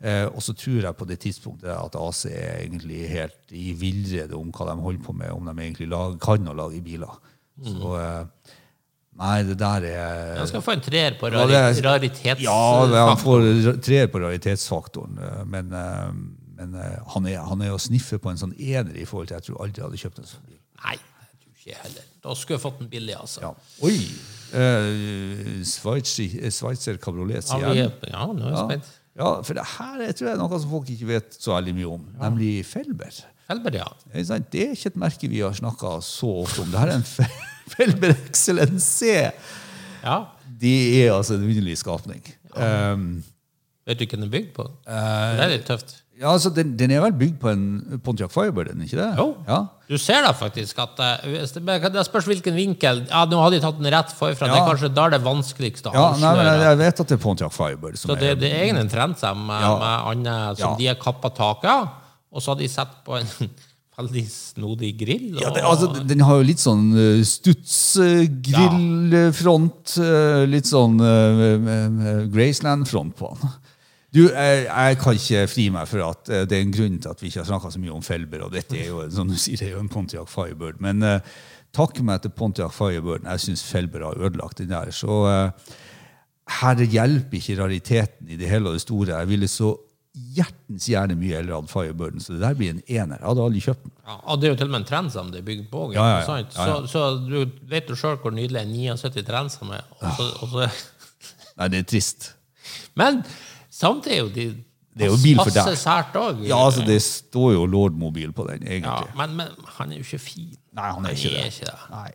Uh, 0.00 0.26
og 0.32 0.40
så 0.40 0.54
tror 0.56 0.78
jeg 0.80 0.96
på 0.96 1.04
det 1.04 1.18
tidspunktet 1.20 1.68
at 1.74 1.96
AC 2.00 2.22
er 2.30 2.62
egentlig 2.62 3.02
helt 3.10 3.52
i 3.52 3.74
villrede 3.76 4.32
om 4.32 4.48
hva 4.56 4.70
de 4.70 4.78
holder 4.80 5.02
på 5.04 5.12
med, 5.12 5.28
om 5.34 5.44
de 5.50 5.52
egentlig 5.60 5.90
lag, 5.92 6.14
kan 6.24 6.48
å 6.48 6.54
lage 6.56 6.80
biler. 6.80 7.18
Så 7.60 7.92
uh, 8.00 8.56
Nei, 9.20 9.42
det 9.44 9.58
der 9.60 9.84
er 9.90 10.38
Han 10.38 10.48
skal 10.48 10.62
få 10.64 10.72
en 10.78 10.80
treer 10.84 11.16
på 11.20 11.28
rari 11.28 11.52
er- 11.58 11.74
ja, 12.40 13.08
han 13.10 13.18
får 13.20 13.80
treer 13.84 14.06
på 14.08 14.22
raritetsfaktoren, 14.22 15.18
eh, 15.20 15.42
men, 15.44 15.72
eh, 15.76 16.12
men 16.60 16.74
eh, 16.76 16.98
han, 17.14 17.26
er, 17.30 17.40
han 17.48 17.62
er 17.64 17.72
å 17.74 17.80
sniffe 17.80 18.18
på 18.20 18.30
en 18.30 18.38
sånn 18.40 18.52
ener 18.60 18.92
i 19.00 19.06
forhold 19.08 19.30
til 19.30 19.38
Jeg 19.40 19.46
tror 19.48 19.62
aldri 19.64 19.80
jeg 19.80 19.86
hadde 19.88 20.00
kjøpt 20.04 20.20
en 20.22 20.28
sånn 20.28 20.44
bil. 20.46 20.58
Nei, 20.84 20.94
jeg 21.00 21.40
tror 21.40 21.56
ikke 21.56 21.80
heller. 21.86 22.06
Da 22.20 22.34
skulle 22.36 22.58
jeg 22.58 22.64
fått 22.66 22.78
den 22.82 22.90
billig, 22.92 23.16
altså. 23.16 23.40
Ja. 23.46 23.52
Oi! 23.88 23.96
Uh, 24.50 25.60
Sveitser 25.64 26.98
kabriolet, 27.02 27.40
Ja, 27.40 27.46
sier 27.46 27.76
jeg. 27.78 27.92
ja, 28.10 28.24
nå 28.26 28.44
er 28.44 28.50
jeg 28.50 28.56
Ja. 28.58 28.64
spent. 28.68 28.88
ja, 29.20 29.28
for 29.42 29.54
det 29.54 29.64
her 29.76 30.02
jeg 30.04 30.16
tror 30.18 30.26
jeg 30.28 30.34
er 30.34 30.40
noe 30.42 30.60
som 30.60 30.70
folk 30.70 30.90
ikke 30.90 31.06
vet 31.10 31.36
så 31.40 31.54
veldig 31.56 31.74
mye 31.78 31.90
om, 31.96 32.04
nemlig 32.20 32.50
Felber. 32.66 33.20
Felber, 33.50 33.74
ja. 33.80 33.88
Det 34.12 34.62
er 34.62 34.74
ikke 34.76 34.92
et 34.92 34.96
merke 34.96 35.28
vi 35.30 35.40
har 35.42 35.52
snakka 35.56 35.96
så 36.06 36.28
ofte 36.44 36.62
om. 36.62 36.70
Det 36.70 36.78
her 36.78 36.92
er 36.92 37.00
en 37.00 37.08
Felber 37.74 38.14
Excellence 38.28 39.06
ja. 40.02 40.18
Det 40.60 40.76
er 41.06 41.12
altså 41.14 41.34
en 41.36 41.44
underlig 41.48 41.76
skapning. 41.78 42.22
Um, 42.54 43.22
Vet 43.86 43.98
du 43.98 44.04
hva 44.06 44.16
den 44.18 44.26
er 44.28 44.32
bygd 44.32 44.52
på? 44.56 44.64
Uh, 44.86 45.34
det 45.36 45.44
er 45.44 45.52
litt 45.54 45.66
tøft. 45.68 45.96
Ja, 46.20 46.28
altså, 46.34 46.50
den, 46.52 46.74
den 46.76 46.90
er 46.92 47.00
vel 47.00 47.14
bygd 47.16 47.38
på 47.40 47.48
en 47.48 47.62
Pontiac 48.04 48.28
Firebird, 48.34 48.68
den 48.74 48.82
ikke 48.84 48.98
det? 49.00 49.06
Jo. 49.16 49.30
Ja. 49.48 49.62
Du 49.88 49.96
ser 49.98 50.20
da 50.26 50.32
faktisk 50.36 50.78
at 50.84 50.98
eh, 51.00 51.16
det, 51.56 51.92
det 51.94 52.04
spørs 52.06 52.26
hvilken 52.28 52.52
vinkel. 52.54 53.00
Ja, 53.08 53.24
Nå 53.30 53.40
hadde 53.40 53.56
de 53.56 53.62
tatt 53.64 53.78
den 53.80 53.88
rett 53.94 54.12
forfra. 54.18 54.44
Det 54.46 54.52
Ja. 54.58 54.60
er 54.60 54.68
kanskje 54.68 54.90
da 54.94 55.08
det 55.16 55.22
vanskeligste 55.24 55.88
å 55.90 55.92
Ja, 55.96 56.04
nei, 56.20 56.32
men 56.36 56.46
jeg, 56.60 56.76
vet 56.82 57.00
at 57.00 57.08
det 57.08 57.16
er 57.16 57.22
Pontiac 57.24 57.52
Firebird. 57.56 57.96
Som 57.98 58.08
Så 58.12 58.16
det, 58.20 58.34
det 58.42 58.50
er 58.52 58.60
egentlig 58.66 58.84
en 58.84 58.92
trendsem 58.92 59.38
med, 59.48 59.60
Ja. 59.64 59.72
med 59.80 59.94
andre 60.12 60.34
som 60.60 60.70
Ja. 60.70 60.76
de 60.76 60.84
har 60.92 60.98
kappa 61.00 61.28
taket 61.32 61.70
av, 61.72 61.88
og 62.30 62.38
så 62.44 62.48
har 62.52 62.58
de 62.60 62.68
satt 62.68 62.92
på 63.04 63.12
en 63.18 63.26
veldig 64.00 64.26
snodig 64.30 64.92
grill. 65.00 65.32
Og, 65.36 65.42
ja, 65.42 65.50
det, 65.56 65.62
altså, 65.64 65.86
den- 66.06 66.20
har 66.24 66.36
jo 66.36 66.42
litt 66.52 66.60
sånn 66.62 66.84
uh, 66.96 67.22
stuts-grillfront. 67.24 69.96
litt 70.48 70.66
sånn 70.68 71.00
uh, 71.00 72.26
Graceland-front 72.32 73.16
på 73.16 73.28
den. 73.40 73.48
Du, 74.10 74.24
jeg, 74.26 74.64
jeg 74.66 74.96
kan 74.98 75.18
ikke 75.20 75.44
fri 75.50 75.68
meg 75.70 75.86
for 75.86 76.02
at 76.08 76.32
uh, 76.32 76.40
det 76.48 76.56
er 76.56 76.64
en 76.64 76.74
grunn 76.74 76.96
til 76.98 77.12
at 77.12 77.20
vi 77.22 77.30
ikke 77.30 77.44
har 77.44 77.50
snakka 77.52 77.70
så 77.70 77.82
mye 77.82 77.94
om 77.94 78.02
Felber, 78.02 78.46
og 78.46 78.54
dette 78.56 78.78
er 78.78 78.88
jo, 78.88 79.04
som 79.14 79.30
du 79.30 79.36
sier, 79.38 79.60
det 79.60 79.68
er 79.68 79.76
jo 79.76 79.84
en 79.84 79.92
Pontiac 79.92 80.30
Firebird. 80.32 80.80
Men 80.82 81.04
uh, 81.06 81.36
takk 81.76 82.00
meg 82.06 82.24
til 82.24 82.34
Pontiac 82.34 82.74
Firebird. 82.74 83.28
Jeg 83.28 83.44
syns 83.46 83.62
Felber 83.68 84.08
har 84.08 84.18
ødelagt 84.18 84.58
den 84.58 84.72
der. 84.72 84.90
Så 84.94 85.20
uh, 85.30 85.76
her 86.60 86.82
hjelper 86.82 87.38
ikke 87.38 87.60
rariteten 87.60 88.34
i 88.34 88.40
det 88.40 88.50
hele 88.50 88.72
og 88.72 88.78
det 88.78 88.82
store. 88.82 89.14
Jeg 89.14 89.30
ville 89.30 89.50
så 89.50 89.76
hjertens 90.34 90.88
gjerne 90.90 91.14
mye 91.14 91.36
heller 91.38 91.60
hatt 91.60 91.70
Firebirden, 91.70 92.22
så 92.22 92.34
det 92.34 92.42
der 92.42 92.56
blir 92.58 92.72
en 92.74 92.82
ener. 92.82 93.20
Jeg 93.20 93.28
hadde 93.28 93.44
aldri 93.44 93.62
kjøpt 93.62 93.84
den. 93.84 93.92
ja, 94.08 94.16
og 94.18 94.40
det 94.40 94.48
er 94.48 94.52
jo 94.52 94.58
til 94.58 94.70
og 94.70 94.72
med 94.72 94.80
en 94.80 94.88
Transam 94.88 95.30
det 95.30 95.38
er 95.38 95.46
bygd 95.46 95.68
på. 95.70 95.84
Ja, 95.94 96.06
ja, 96.16 96.24
ja. 96.26 96.48
Så, 96.50 96.74
så 96.90 97.04
du 97.22 97.38
vet 97.70 97.90
jo 97.90 97.98
sjøl 97.98 98.18
hvor 98.22 98.34
nydelig 98.34 98.64
en 98.64 98.74
79 98.74 99.22
Transam 99.28 99.70
er. 99.76 99.86
Også, 100.00 100.26
og 100.42 100.58
Nei, 101.60 101.70
det 101.70 101.84
er 101.84 101.86
trist. 101.92 102.32
men 102.98 103.22
samtidig 103.80 104.16
er 104.16 104.22
jo 104.22 104.32
de 104.34 104.48
Det 104.90 105.06
er 105.06 105.12
jo 105.12 105.20
bil 105.22 105.38
for 105.40 105.54
deg. 105.54 105.76
Sært 105.78 106.16
òg. 106.18 106.42
Ja, 106.48 106.58
altså 106.66 106.82
Det 106.86 106.98
står 107.02 107.52
jo 107.54 107.66
Lord-mobil 107.66 108.32
på 108.36 108.46
den, 108.50 108.66
Ja, 108.66 108.74
egentlig. 108.78 109.16
men, 109.16 109.36
men 109.38 109.70
han 109.78 109.92
er 109.92 110.00
jo 110.02 110.06
ikke 110.08 110.18
fin. 110.22 110.50
Nei, 110.76 110.90
han 110.92 111.06
er 111.06 111.16
ikke 111.16 111.34
det. 111.36 111.46
ikke 111.54 111.70
det. 111.70 111.78
Nei. 111.94 112.10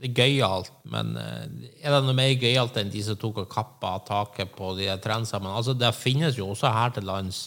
Det 0.00 0.08
er 0.08 0.12
gøyalt, 0.16 0.70
men 0.88 1.10
eh, 1.20 1.40
er 1.84 1.92
det 1.92 2.04
noe 2.06 2.16
mer 2.16 2.30
gøyalt 2.40 2.76
enn 2.80 2.88
de 2.88 3.02
som 3.04 3.18
tok 3.20 3.42
og 3.42 3.50
kappa 3.52 3.98
taket 4.06 4.54
på 4.56 4.70
de 4.78 4.86
trendsemmene? 5.04 5.52
Altså, 5.60 5.74
det 5.76 5.90
finnes 5.92 6.38
jo 6.38 6.46
også 6.54 6.70
her 6.72 6.94
til 6.96 7.04
lands 7.04 7.42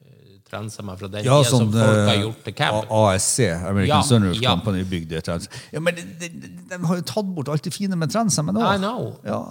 uh, 0.00 0.38
fra 0.48 0.62
den 0.62 1.26
Ja, 1.26 1.36
tida 1.36 1.50
som 1.50 1.66
sånn 1.66 1.74
folk 1.74 1.98
har 1.98 2.14
eh, 2.14 2.22
gjort 2.22 2.40
til 2.46 2.56
camp. 2.56 2.94
ASC, 3.02 3.36
American 3.58 3.92
Ja, 3.92 4.00
Sunroof 4.08 4.40
ja. 4.40 4.54
Company, 4.56 4.86
bygde 4.88 5.20
et. 5.20 5.28
Ja, 5.74 5.82
men 5.84 6.00
de, 6.00 6.06
de, 6.22 6.50
de, 6.70 6.80
har 6.88 7.02
jo 7.02 7.04
tatt 7.12 7.28
bort 7.36 7.52
alt 7.52 7.68
det 7.68 7.74
fine 7.76 8.00
med 8.00 8.14
trendsemmen 8.14 8.56
nå. 8.56 8.64
I 8.64 8.80
know. 8.80 9.10
Ja. 9.28 9.42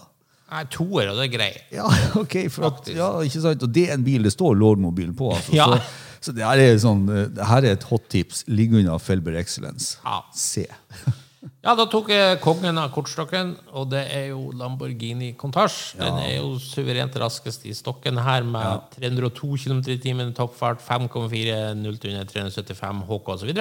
Nei, 0.47 0.63
toer, 0.71 1.11
og 1.11 1.19
det 1.19 1.27
er 1.27 1.31
greit. 1.33 1.61
ja, 1.75 1.85
ok. 2.21 2.35
At, 2.69 2.91
ja, 2.95 3.11
ikke 3.27 3.43
sant? 3.43 3.63
Og 3.67 3.71
det 3.75 3.89
er 3.89 3.97
en 3.97 4.05
bil 4.07 4.27
det 4.27 4.31
står 4.35 4.55
Lord-mobil 4.55 5.11
på. 5.17 5.33
Altså. 5.35 5.55
Ja. 5.55 5.67
Så, 5.75 6.29
så 6.29 6.35
det 6.37 6.47
her 6.47 6.63
er 6.63 6.81
sånn, 6.81 7.05
eh, 7.11 7.29
det 7.35 7.47
her 7.51 7.67
er 7.67 7.75
et 7.77 7.87
hot 7.91 8.07
tips. 8.13 8.45
Ligg 8.47 8.75
unna 8.79 8.95
Felber 9.01 9.35
Excellence. 9.39 9.97
Ja. 10.05 10.21
Se. 10.35 10.67
Ja, 11.63 11.73
da 11.77 11.85
tok 11.89 12.09
jeg 12.11 12.39
kongen 12.43 12.79
av 12.79 12.89
kortstokken, 12.91 13.53
og 13.77 13.89
det 13.91 14.01
er 14.11 14.29
jo 14.31 14.49
Lamborghini 14.57 15.29
Contage. 15.39 15.95
Den 15.99 16.17
er 16.19 16.31
jo 16.37 16.55
suverent 16.59 17.15
raskest 17.19 17.65
i 17.67 17.75
stokken 17.77 18.19
her, 18.23 18.43
med 18.47 18.87
302 18.97 19.49
km 19.63 19.81
i 19.93 19.97
timen 20.01 20.33
toppfart, 20.35 20.81
5,4 20.83 21.75
0 21.77 21.99
til 22.01 22.15
under 22.15 22.27
375 22.31 23.03
HK 23.09 23.31
osv. 23.35 23.53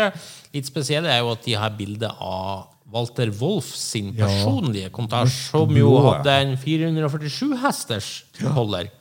Litt 0.56 0.70
spesielt 0.70 1.10
er 1.10 1.20
jo 1.22 1.34
at 1.34 1.44
de 1.46 1.56
har 1.58 1.76
bilde 1.78 2.10
av 2.10 2.66
Walter 2.92 3.30
Wolff 3.40 3.72
sin 3.76 4.12
personlige 4.14 4.90
kontasj, 4.94 5.32
som 5.50 5.72
jo 5.74 5.90
hadde 6.04 6.34
en 6.44 6.52
447 6.60 7.56
hesters 7.64 8.10
holder. 8.54 8.92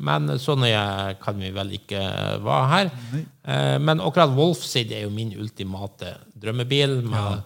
Men 0.00 0.26
så 0.42 0.56
nøye 0.58 1.14
kan 1.22 1.36
vi 1.38 1.52
vel 1.54 1.74
ikke 1.76 2.00
være 2.42 2.70
her. 2.72 2.88
Eh, 3.46 3.76
Men 3.78 4.00
akkurat 4.02 4.32
Wolff 4.34 4.64
sin 4.66 4.90
er 4.90 5.04
jo 5.04 5.10
min 5.14 5.30
ultimate 5.38 6.16
drømmebil. 6.34 6.96
Med, 7.04 7.44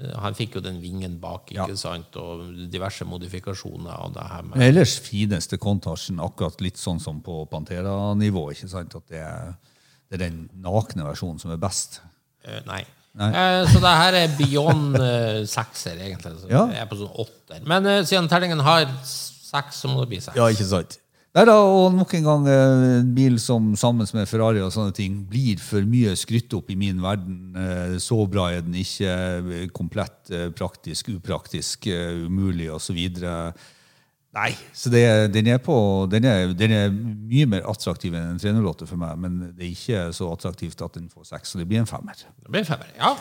ja. 0.00 0.16
Han 0.24 0.34
fikk 0.34 0.56
jo 0.56 0.60
den 0.64 0.80
vingen 0.82 1.20
bak, 1.22 1.52
ikke 1.54 1.76
sant, 1.78 2.16
og 2.18 2.48
diverse 2.72 3.04
modifikasjoner 3.06 3.92
av 3.94 4.10
det 4.16 4.24
her. 4.26 4.42
Med. 4.48 4.64
Ellers 4.66 4.96
fineste 4.98 5.54
kontasjen, 5.62 6.18
akkurat 6.24 6.58
litt 6.64 6.80
sånn 6.82 6.98
som 6.98 7.20
på 7.22 7.44
Pantera-nivå. 7.52 8.48
ikke 8.56 8.72
sant? 8.72 8.96
At 8.98 9.06
det 9.12 9.20
er, 9.22 9.54
det 10.10 10.18
er 10.18 10.24
den 10.24 10.40
nakne 10.64 11.06
versjonen 11.06 11.38
som 11.38 11.52
er 11.54 11.62
best. 11.62 12.00
Eh, 12.42 12.58
Nei. 12.66 12.82
Eh, 13.20 13.66
Så 13.70 13.78
det 13.80 13.94
her 14.00 14.14
er 14.24 14.32
beyond 14.38 14.96
eh, 14.98 15.44
sekser, 15.46 16.00
egentlig. 16.02 16.34
Så 16.42 16.50
Ja. 16.50 16.66
Jeg 16.72 16.82
er 16.82 16.86
på 16.90 16.98
sånn 16.98 17.14
åtter. 17.14 17.62
Men 17.66 17.86
eh, 17.86 18.02
siden 18.02 18.28
tellingen 18.28 18.60
har 18.60 18.86
seks, 19.04 19.82
så 19.84 19.88
må 19.92 20.00
det 20.02 20.08
bli 20.14 20.20
seks. 20.20 20.36
Ja, 20.36 20.48
ikke 20.50 20.66
sant? 20.66 20.98
Nei 21.34 21.42
da, 21.48 21.54
og 21.66 21.92
nok 21.96 22.12
en 22.14 22.22
gang 22.26 22.44
eh, 22.46 22.82
en 23.00 23.08
bil 23.14 23.40
som 23.42 23.72
sammen 23.78 24.06
med 24.14 24.28
Ferrari 24.30 24.60
og 24.62 24.70
sånne 24.70 24.94
ting 24.94 25.16
blir 25.30 25.58
for 25.58 25.82
mye 25.82 26.12
skrytt 26.18 26.54
opp 26.54 26.70
i 26.70 26.76
min 26.78 27.00
verden. 27.02 27.38
Eh, 27.58 27.96
Så 27.98 28.18
bra 28.30 28.48
er 28.54 28.62
den 28.62 28.74
ikke. 28.78 29.10
eh, 29.10 29.64
Komplett 29.74 30.30
eh, 30.30 30.50
praktisk, 30.54 31.08
upraktisk, 31.16 31.86
eh, 31.90 32.26
umulig 32.28 32.70
osv. 32.70 33.00
Nei, 34.34 34.50
så 34.74 34.90
det, 34.90 35.04
den, 35.30 35.46
er 35.46 35.60
på, 35.62 35.76
den, 36.10 36.24
er, 36.26 36.52
den 36.58 36.72
er 36.74 36.88
mye 36.90 37.46
mer 37.46 37.68
attraktiv 37.70 38.16
enn 38.18 38.32
en 38.32 38.40
308 38.42 38.88
for 38.90 38.98
meg, 38.98 39.18
men 39.22 39.36
det 39.54 39.62
er 39.62 39.70
ikke 39.70 40.00
så 40.16 40.26
attraktivt 40.34 40.82
at 40.82 40.96
den 40.98 41.06
får 41.12 41.28
seks, 41.28 41.52
så 41.52 41.60
det 41.60 41.68
blir 41.70 41.84
en 41.84 41.86
femmer. 41.86 42.18
Det 42.18 42.50
blir 42.50 42.64
en 42.64 42.70
femmer. 42.72 42.90
Ja. 42.98 43.12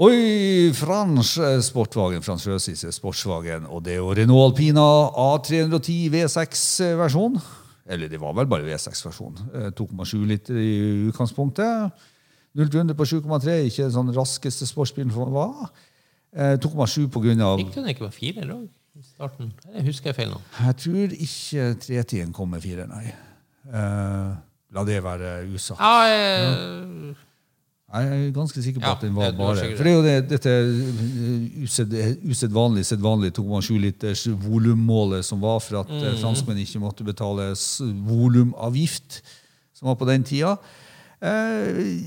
Oi, 0.00 0.72
Frans 0.72 1.34
Sportvagen, 1.34 1.66
Sportwagen, 1.66 2.24
Frans 2.24 2.46
Røsis 2.48 2.86
Sportswagen, 2.96 3.68
og 3.68 3.84
det 3.84 3.98
er 3.98 4.00
jo 4.00 4.14
Renault 4.16 4.54
Alpina 4.54 4.86
A310 5.12 5.98
V6-versjon. 6.14 7.36
Eller 7.90 8.08
det 8.08 8.20
var 8.22 8.32
vel 8.38 8.48
bare 8.48 8.64
V6-versjon. 8.64 9.36
2,7 9.76 10.16
liter 10.30 10.56
i 10.56 10.72
utgangspunktet. 11.10 12.08
0-100 12.56 12.96
på 12.96 13.06
7,3, 13.12 13.60
ikke 13.68 13.84
den 13.84 13.94
sånn 13.94 14.16
raskeste 14.16 14.66
sportsbilen 14.66 15.12
for 15.12 15.28
var. 15.36 15.68
Eh, 16.32 16.56
2,7 16.62 17.10
på 17.12 17.20
grunn 17.26 17.44
av 17.44 17.60
Gikk 17.60 17.76
den 17.76 17.92
ikke 17.92 18.08
firer 18.14 18.54
òg 18.54 18.64
i 18.64 18.79
starten? 19.14 19.52
Eller 19.70 19.86
husker 19.86 20.10
jeg 20.10 20.16
feil 20.16 20.30
nå? 20.34 20.40
Jeg 20.60 20.76
tror 20.76 21.16
ikke 21.16 21.66
310 21.86 22.32
kom 22.36 22.48
med 22.50 22.62
fire, 22.64 22.86
nei. 22.90 23.12
Uh, 23.70 24.34
la 24.74 24.84
det 24.88 25.02
være 25.04 25.34
usagt. 25.54 25.80
Ja, 25.80 26.00
jeg, 26.08 27.16
Jeg 27.90 28.06
er 28.06 28.30
ganske 28.30 28.62
sikker 28.62 28.80
på 28.80 28.86
Ja, 28.86 28.92
at 28.94 29.00
den 29.02 29.14
var 29.16 29.30
det- 29.30 29.36
bare. 29.38 29.76
For 29.76 29.82
det 29.82 29.92
er 29.92 29.96
jo 29.96 30.02
det, 30.02 30.28
dette 30.30 30.50
used- 31.64 32.20
usedvanlig 32.30 32.84
sedvanlig 32.86 33.32
2,7 33.34 33.78
liters 33.82 34.28
volummålet 34.28 35.24
som 35.24 35.40
var 35.42 35.58
for 35.58 35.80
at 35.80 35.88
Mm. 35.90 36.04
eh, 36.04 36.14
franskmenn 36.22 36.58
ikke 36.62 36.78
måtte 36.78 37.02
betale 37.04 37.48
volumavgift, 38.06 39.22
som 39.74 39.88
var 39.88 39.94
på 39.96 40.06
den 40.06 40.22
tida. 40.22 40.56
Eh, 41.20 41.98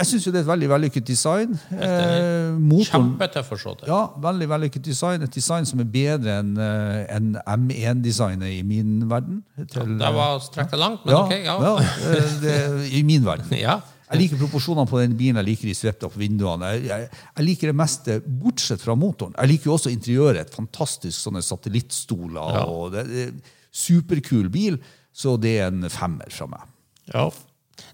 jeg 0.00 0.08
syns 0.08 0.26
jo 0.26 0.32
det 0.32 0.40
er 0.40 0.44
et 0.46 0.48
veldig 0.48 0.68
vellykket 0.70 1.06
design. 1.06 1.54
Eh, 1.76 2.56
Kjempetøff 2.88 3.52
å 3.52 3.58
se 3.60 3.74
til. 3.82 3.90
ja, 3.90 4.00
veldig 4.24 4.48
vellykket 4.48 4.84
design. 4.86 5.24
Et 5.26 5.34
design 5.34 5.68
som 5.68 5.82
er 5.82 5.88
bedre 5.92 6.38
enn 6.40 6.54
en 6.60 7.30
M1-designet 7.44 8.54
i 8.56 8.62
min 8.66 9.02
verden. 9.10 9.42
Til, 9.60 9.96
Det 10.00 10.12
var 10.16 10.40
strekt 10.44 10.76
langt, 10.80 11.04
men 11.04 11.14
ja, 11.14 11.22
ok. 11.24 11.34
Ja. 11.44 11.56
ja, 11.66 11.74
eh, 12.14 12.36
det, 12.44 12.58
I 12.96 13.02
min 13.06 13.26
verden. 13.26 13.52
Ja. 13.60 13.80
Jeg 14.10 14.24
liker 14.24 14.40
proporsjonene 14.40 14.90
på 14.90 14.98
den 14.98 15.12
bilen, 15.14 15.36
jeg 15.38 15.46
liker 15.52 15.68
de 15.68 15.74
svepte 15.78 16.08
opp 16.08 16.16
vinduene. 16.18 16.72
Jeg, 16.74 16.88
jeg, 16.88 17.20
jeg 17.36 17.46
liker 17.46 17.70
det 17.70 17.74
meste, 17.78 18.16
bortsett 18.40 18.82
fra 18.82 18.96
motoren. 18.98 19.36
Jeg 19.38 19.52
liker 19.52 19.70
jo 19.70 19.76
også 19.76 19.92
interiøret. 19.92 20.48
Et 20.48 20.56
fantastisk 20.56 21.14
sånne 21.14 21.44
satellittstoler. 21.46 22.56
Ja. 22.56 22.64
og 22.66 22.96
det, 22.96 23.04
det, 23.06 23.28
Superkul 23.70 24.48
bil, 24.50 24.80
så 25.14 25.36
det 25.38 25.52
er 25.60 25.70
en 25.70 25.86
femmer 25.92 26.26
fra 26.34 26.48
meg. 26.50 26.66
Ja. 27.12 27.28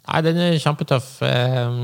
Nei, 0.06 0.20
den 0.22 0.36
er 0.38 0.54
kjempetøff. 0.62 1.08
Eh, 1.26 1.78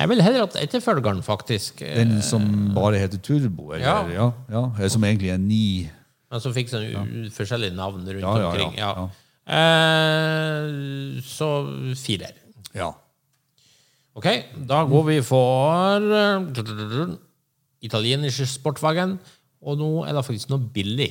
Jeg 0.00 0.08
vil 0.10 0.22
heller 0.22 0.42
at 0.48 0.56
etterfølgeren, 0.58 1.22
faktisk. 1.22 1.82
eh, 1.86 1.94
Den 2.00 2.20
som 2.22 2.42
bare 2.74 2.98
heter 2.98 3.18
Turbo, 3.22 3.72
eller, 3.72 3.86
Ja. 3.86 4.30
ja. 4.50 4.72
Ja, 4.78 4.88
som 4.88 5.02
egentlig 5.04 5.30
er 5.30 5.38
ni 5.38 5.88
Men 6.30 6.40
som 6.40 6.52
fikk 6.54 6.68
sånn 6.70 6.84
ja. 6.90 7.02
forskjellige 7.30 7.74
navn 7.74 8.04
rundt 8.06 8.24
omkring. 8.24 8.76
Ja. 8.78 9.08
Eh, 9.46 11.20
så 11.26 11.48
firer. 11.98 12.34
Ja. 12.74 12.92
Ok, 14.16 14.26
da 14.66 14.84
går 14.84 15.04
vi 15.06 15.20
for 15.22 15.96
eh, 15.96 17.16
italienske 17.86 18.46
sportwagen. 18.46 19.18
Og 19.62 19.76
nå 19.78 19.90
er 20.08 20.14
det 20.16 20.24
faktisk 20.24 20.50
noe 20.50 20.58
billig, 20.72 21.10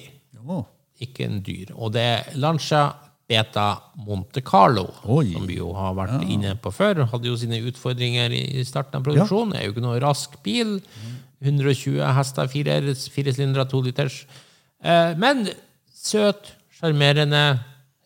ikke 0.99 1.25
en 1.29 1.41
dyr. 1.45 1.69
Og 1.77 1.93
det 1.93 2.01
er 2.01 2.31
Lancia 2.35 2.87
Beta 3.29 3.67
Monte 4.01 4.41
Carlo, 4.41 4.87
Oi. 5.05 5.27
som 5.35 5.45
vi 5.45 5.59
jo 5.59 5.69
har 5.77 5.93
vært 5.93 6.23
inne 6.33 6.55
på 6.57 6.71
før. 6.73 7.03
Hadde 7.11 7.29
jo 7.29 7.35
sine 7.37 7.59
utfordringer 7.69 8.33
i 8.33 8.63
starten 8.65 8.97
av 8.97 9.05
produksjonen. 9.05 9.53
Ja. 9.53 9.61
er 9.61 9.67
jo 9.69 9.75
ikke 9.75 9.83
noe 9.85 9.99
rask 10.01 10.33
bil. 10.45 10.79
120 11.45 12.01
hester, 12.17 12.49
fire, 12.51 12.79
sylindere, 12.97 13.67
to 13.69 13.83
liters. 13.85 14.23
Eh, 14.81 15.13
men 15.21 15.45
søt, 15.93 16.49
sjarmerende, 16.79 17.43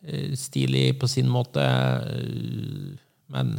eh, 0.06 0.36
stilig 0.38 1.00
på 1.00 1.08
sin 1.10 1.32
måte. 1.32 1.64
eh, 1.64 3.00
Men 3.34 3.56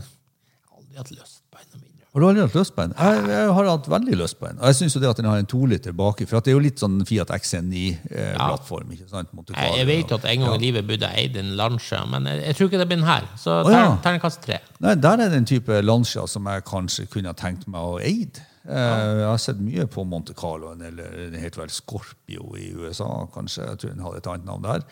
aldri 0.76 0.96
hatt 1.00 1.10
lyst 1.10 1.40
på 1.50 1.58
en 1.58 1.72
av 1.74 1.80
mine. 1.80 2.03
Har 2.14 2.22
du 2.22 2.26
aldri 2.28 2.42
hatt 2.44 2.54
lyst 2.54 2.74
på 2.76 2.82
en? 2.84 2.92
Jeg, 2.94 3.22
jeg 3.26 3.46
har 3.56 3.66
hatt 3.72 3.88
veldig 3.90 4.16
lyst 4.20 4.36
på 4.38 4.46
en. 4.46 4.60
Og 4.60 4.68
jeg 4.70 4.76
syns 4.78 4.94
det 5.02 5.08
at 5.10 5.18
den 5.18 5.26
har 5.26 5.40
en 5.42 5.48
toliter 5.50 5.90
baki, 5.98 6.28
for 6.30 6.38
det 6.46 6.52
er 6.52 6.54
jo 6.54 6.62
litt 6.62 6.78
sånn 6.78 7.00
Fiat 7.08 7.32
XNI-plattform. 7.34 8.92
ikke 8.94 9.08
sant? 9.10 9.32
Jeg, 9.50 9.72
jeg 9.80 9.88
vet 9.88 10.14
at 10.18 10.28
en 10.30 10.44
gang 10.46 10.54
i 10.54 10.62
livet 10.62 10.86
burde 10.86 11.10
jeg 11.10 11.24
eid 11.28 11.38
en 11.42 11.52
Lancia, 11.58 12.04
men 12.06 12.28
jeg, 12.30 12.42
jeg 12.46 12.58
tror 12.58 12.70
ikke 12.70 12.80
det 12.84 12.88
blir 12.92 13.00
den 13.02 13.08
her. 13.08 13.26
Så 13.40 13.58
ter 13.66 13.74
ja. 13.74 13.84
ter- 13.88 14.02
terningkast 14.06 14.42
tre. 14.46 14.60
Nei, 14.84 14.94
Der 14.94 15.24
er 15.24 15.32
det 15.32 15.42
en 15.42 15.48
type 15.50 15.80
Lancia 15.82 16.26
som 16.30 16.46
jeg 16.50 16.64
kanskje 16.70 17.06
kunne 17.10 17.34
tenkt 17.38 17.66
meg 17.70 17.82
å 17.82 17.98
eid. 17.98 18.38
Ja. 18.64 18.84
Jeg 19.18 19.26
har 19.28 19.40
sett 19.42 19.58
mye 19.60 19.84
på 19.92 20.06
Monte 20.08 20.32
Carlo, 20.38 20.70
eller 20.72 21.10
den 21.18 21.34
heter 21.36 21.60
vel 21.64 21.72
Scorpio 21.74 22.54
i 22.56 22.70
USA, 22.78 23.26
kanskje. 23.34 23.66
Jeg 23.74 23.82
tror 23.82 23.92
den 23.92 24.04
hadde 24.06 24.22
et 24.22 24.30
annet 24.32 24.48
navn 24.48 24.64
der. 24.64 24.86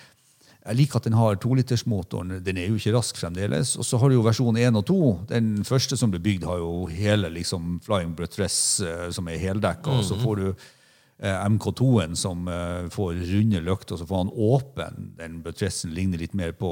Jeg 0.62 0.78
liker 0.78 1.00
at 1.00 1.06
den 1.08 1.16
har 1.18 1.38
tolitersmotoren. 1.42 2.36
Den 2.46 2.58
er 2.60 2.68
jo 2.70 2.76
ikke 2.78 2.92
rask 2.94 3.16
fremdeles. 3.18 3.74
Og 3.80 3.86
så 3.86 3.98
har 3.98 4.10
du 4.10 4.14
jo 4.14 4.26
versjon 4.26 4.58
1 4.60 4.78
og 4.78 4.84
2. 4.86 4.98
Den 5.32 5.48
første 5.66 5.98
som 5.98 6.12
ble 6.12 6.20
bygd, 6.22 6.46
har 6.46 6.60
jo 6.62 6.84
hele 6.86 7.32
liksom, 7.34 7.80
Flying 7.82 8.12
Buttress 8.18 8.60
eh, 8.86 9.08
som 9.14 9.26
er 9.26 9.42
heldekka. 9.42 9.98
Og 9.98 10.06
så 10.06 10.18
får 10.20 10.38
du 10.38 10.46
eh, 10.52 11.40
MK2-en 11.50 12.14
som 12.18 12.46
eh, 12.46 12.86
får 12.94 13.24
runde 13.32 13.64
løkter, 13.66 13.96
og 13.96 14.04
så 14.04 14.06
får 14.06 14.22
han 14.22 14.32
åpen. 14.52 15.10
Den 15.18 15.42
buttressen 15.42 15.96
ligner 15.96 16.22
litt 16.22 16.38
mer 16.38 16.54
på 16.54 16.70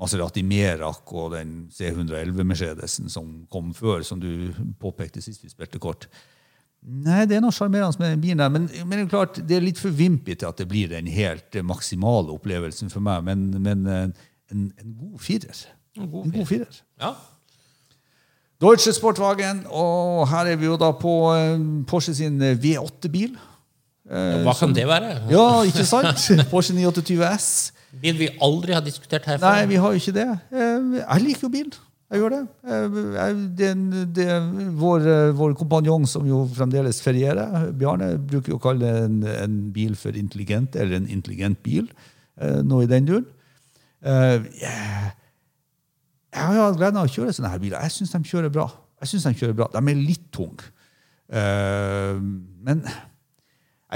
Maserati 0.00 0.44
Merak 0.44 1.12
og 1.12 1.32
den 1.36 1.54
C111 1.72 2.44
Mercedesen 2.44 3.08
som 3.12 3.32
kom 3.52 3.72
før, 3.76 4.04
som 4.04 4.20
du 4.20 4.52
påpekte 4.80 5.24
sist 5.24 5.44
vi 5.44 5.52
spilte 5.52 5.80
kort. 5.80 6.08
Nei, 6.80 7.26
det 7.28 7.36
er 7.36 7.42
noe 7.44 7.52
sjarmerende 7.52 8.00
med 8.00 8.14
den 8.14 8.20
bilen 8.22 8.40
der, 8.40 8.52
men, 8.52 8.68
men 8.88 8.96
det 8.96 9.02
er 9.04 9.10
klart, 9.12 9.40
det 9.44 9.58
er 9.58 9.64
litt 9.64 9.80
for 9.80 9.92
vimpy 9.92 10.32
til 10.32 10.48
at 10.48 10.62
det 10.62 10.66
blir 10.70 10.88
den 10.88 11.10
helt 11.12 11.58
maksimale 11.68 12.32
opplevelsen 12.32 12.92
for 12.92 13.04
meg, 13.04 13.26
men, 13.26 13.50
men 13.60 13.82
eh, 13.84 14.06
en, 14.54 14.70
en 14.80 14.94
god 14.96 15.20
firer. 15.20 15.60
En 15.98 16.08
god 16.08 16.30
god 16.32 16.48
firer. 16.48 16.78
Ja. 17.02 17.12
Deutsche 18.60 18.94
Sportwagen, 18.96 19.66
og 19.68 20.24
her 20.32 20.54
er 20.54 20.56
vi 20.60 20.70
jo 20.70 20.78
da 20.80 20.88
på 20.96 21.14
eh, 21.34 21.60
Porsche 21.88 22.16
sin 22.16 22.40
eh, 22.44 22.56
V8-bil. 22.60 23.36
Hva 24.10 24.56
kan 24.58 24.72
det 24.74 24.88
være? 24.88 25.12
Ja, 25.30 25.60
ikke 25.68 25.84
sant? 25.86 26.24
Porsche 26.50 26.74
928 26.74 27.28
S. 27.36 27.50
Bil 28.00 28.16
vi 28.18 28.30
aldri 28.42 28.72
har 28.74 28.82
diskutert 28.82 29.28
her 29.28 29.38
Nei, 29.42 29.68
vi 29.70 29.78
har 29.82 29.92
jo 29.92 30.00
ikke 30.00 30.14
det. 30.16 30.26
Jeg 30.50 31.22
liker 31.26 31.44
jo 31.44 31.52
bil. 31.52 31.70
Jeg 32.10 32.18
gjør 32.20 32.32
det. 32.34 32.40
Jeg- 32.66 33.56
Det, 33.56 33.68
det, 34.14 34.28
vår, 34.80 35.00
eh, 35.06 35.32
vår 35.38 35.54
kompanjong 35.54 36.06
som 36.08 36.26
jo 36.26 36.40
fremdeles 36.50 36.98
ferierer, 37.04 37.70
Bjarne, 37.72 38.16
bruker 38.18 38.50
jo 38.50 38.58
å 38.58 38.62
kalle 38.62 38.88
en, 39.04 39.22
en 39.24 39.58
bil 39.72 39.94
for 39.94 40.10
intelligent, 40.18 40.74
eller 40.76 40.96
en 40.96 41.06
intelligent 41.08 41.62
bil. 41.62 41.86
eh, 42.40 42.62
Noe 42.62 42.82
i 42.82 42.90
den 42.90 43.06
duren. 43.06 43.26
Eh, 44.02 44.42
jeg 46.32 46.42
har 46.46 46.54
jo 46.54 46.62
hatt 46.66 46.78
gleden 46.80 46.96
av 47.00 47.06
å 47.08 47.12
kjøre 47.14 47.32
sånne 47.34 47.50
her 47.52 47.62
biler. 47.62 47.80
Jeg 47.86 47.90
syns 47.94 48.12
de 48.14 48.20
kjører 48.30 48.52
bra. 48.54 48.66
Jeg 49.00 49.08
synes 49.08 49.24
De 49.30 49.34
kjører 49.40 49.56
bra. 49.56 49.68
De 49.72 49.78
er 49.90 49.94
litt 50.02 50.26
tunge. 50.32 50.66
Eh, 51.30 52.18
Men 52.62 52.82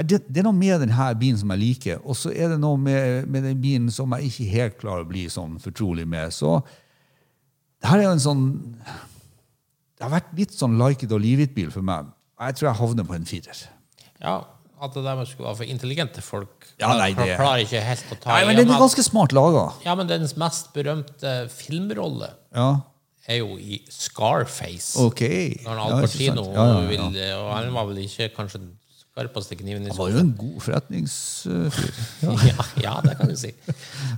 Det, 0.03 0.21
det 0.27 0.39
er 0.41 0.43
noe 0.43 0.51
med 0.57 0.81
denne 0.81 1.05
bilen 1.19 1.37
som 1.39 1.51
jeg 1.53 1.59
liker, 1.61 1.99
og 2.03 2.15
så 2.19 2.31
er 2.35 2.49
det 2.51 2.57
noe 2.59 2.75
med, 2.77 3.29
med 3.31 3.43
den 3.47 3.61
bilen 3.63 3.91
som 3.91 4.11
jeg 4.11 4.27
ikke 4.27 4.49
helt 4.51 4.77
klarer 4.81 5.05
å 5.05 5.07
bli 5.07 5.21
sånn 5.31 5.53
fortrolig 5.63 6.03
med. 6.07 6.33
Så 6.35 6.57
det 7.85 7.91
her 7.91 8.01
er 8.01 8.07
jo 8.07 8.13
en 8.15 8.23
sånn 8.23 8.43
Det 9.95 10.03
har 10.07 10.11
vært 10.15 10.31
litt 10.37 10.55
sånn 10.57 10.79
like 10.81 11.05
it 11.05 11.11
or 11.13 11.21
leave 11.21 11.43
it-bil 11.45 11.69
for 11.71 11.85
meg. 11.85 12.07
Jeg 12.41 12.57
tror 12.57 12.67
jeg 12.71 12.79
havner 12.81 13.05
på 13.07 13.13
en 13.15 13.27
firer. 13.29 13.59
Ja, 14.19 14.33
at 14.81 14.95
det 14.97 15.03
der 15.05 15.21
skulle 15.29 15.47
være 15.47 15.59
for 15.61 15.69
intelligente 15.71 16.21
folk. 16.25 16.65
Ja, 16.81 16.89
nei, 16.97 17.13
det- 17.13 17.37
Klar- 17.37 17.37
Klarer 17.37 17.61
ikke 17.63 17.81
helt 17.85 18.09
å 18.11 18.17
ta 18.19 18.31
Nei, 18.33 18.45
men 18.49 18.55
den 18.57 18.69
er 18.73 18.79
ganske 18.81 19.03
smart 19.05 19.31
laga. 19.31 19.73
Ja, 19.85 19.93
men 19.95 20.07
dens 20.07 20.35
mest 20.35 20.73
berømte 20.73 21.47
filmrolle 21.53 22.33
Ja, 22.53 22.81
er 23.27 23.37
jo 23.37 23.55
i 23.57 23.79
Scarface. 23.89 24.97
ok. 24.99 25.21
Når 25.63 25.79
Al 25.85 26.01
Pacino 26.01 26.43
ja, 26.51 26.65
ja, 26.65 26.81
ja. 26.81 26.87
vil 26.89 27.33
Og 27.39 27.53
han 27.55 27.73
var 27.73 27.85
vel 27.85 27.97
ikke 28.03 28.35
kanskje 28.35 28.59
den 28.59 28.73
skarpeste 29.15 29.55
kniven 29.55 29.85
i 29.85 29.89
Han 29.93 29.97
var 29.97 30.09
jo 30.11 30.19
en 30.19 30.31
god 30.35 30.55
forretningsfyr. 30.65 31.99
Ja. 32.25 32.33
ja, 32.51 32.65
ja, 32.83 32.95
det 33.05 33.13
kan 33.19 33.29
du 33.31 33.35
si. 33.39 33.51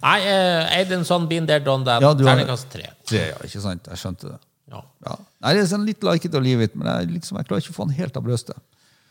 Nei, 0.01 0.15
uh, 0.25 0.71
Aiden 0.77 1.05
sånn 1.05 1.27
been 1.29 1.45
there, 1.49 1.61
done 1.63 1.85
that. 1.85 2.01
Ja, 2.01 2.13
Terningkast 2.17 2.69
tre. 2.73 2.87
Tre, 3.07 3.21
ja, 3.29 3.37
ikke 3.45 3.61
sant? 3.61 3.85
Jeg 3.91 4.01
skjønte 4.01 4.31
det. 4.33 4.39
Ja. 4.73 4.81
Ja. 5.05 5.13
Nei, 5.45 5.53
det 5.53 5.61
er 5.63 5.69
sånn 5.69 5.85
litt 5.87 6.01
like 6.03 6.25
it 6.27 6.33
or 6.35 6.41
leave 6.43 6.65
it, 6.65 6.73
men 6.75 6.89
jeg, 6.89 7.11
liksom, 7.19 7.37
jeg 7.39 7.47
klarer 7.47 7.61
ikke 7.63 7.75
å 7.75 7.77
få 7.77 7.85
den 7.91 7.97
helt 7.99 8.17
av 8.17 8.25
brøstet. 8.25 8.57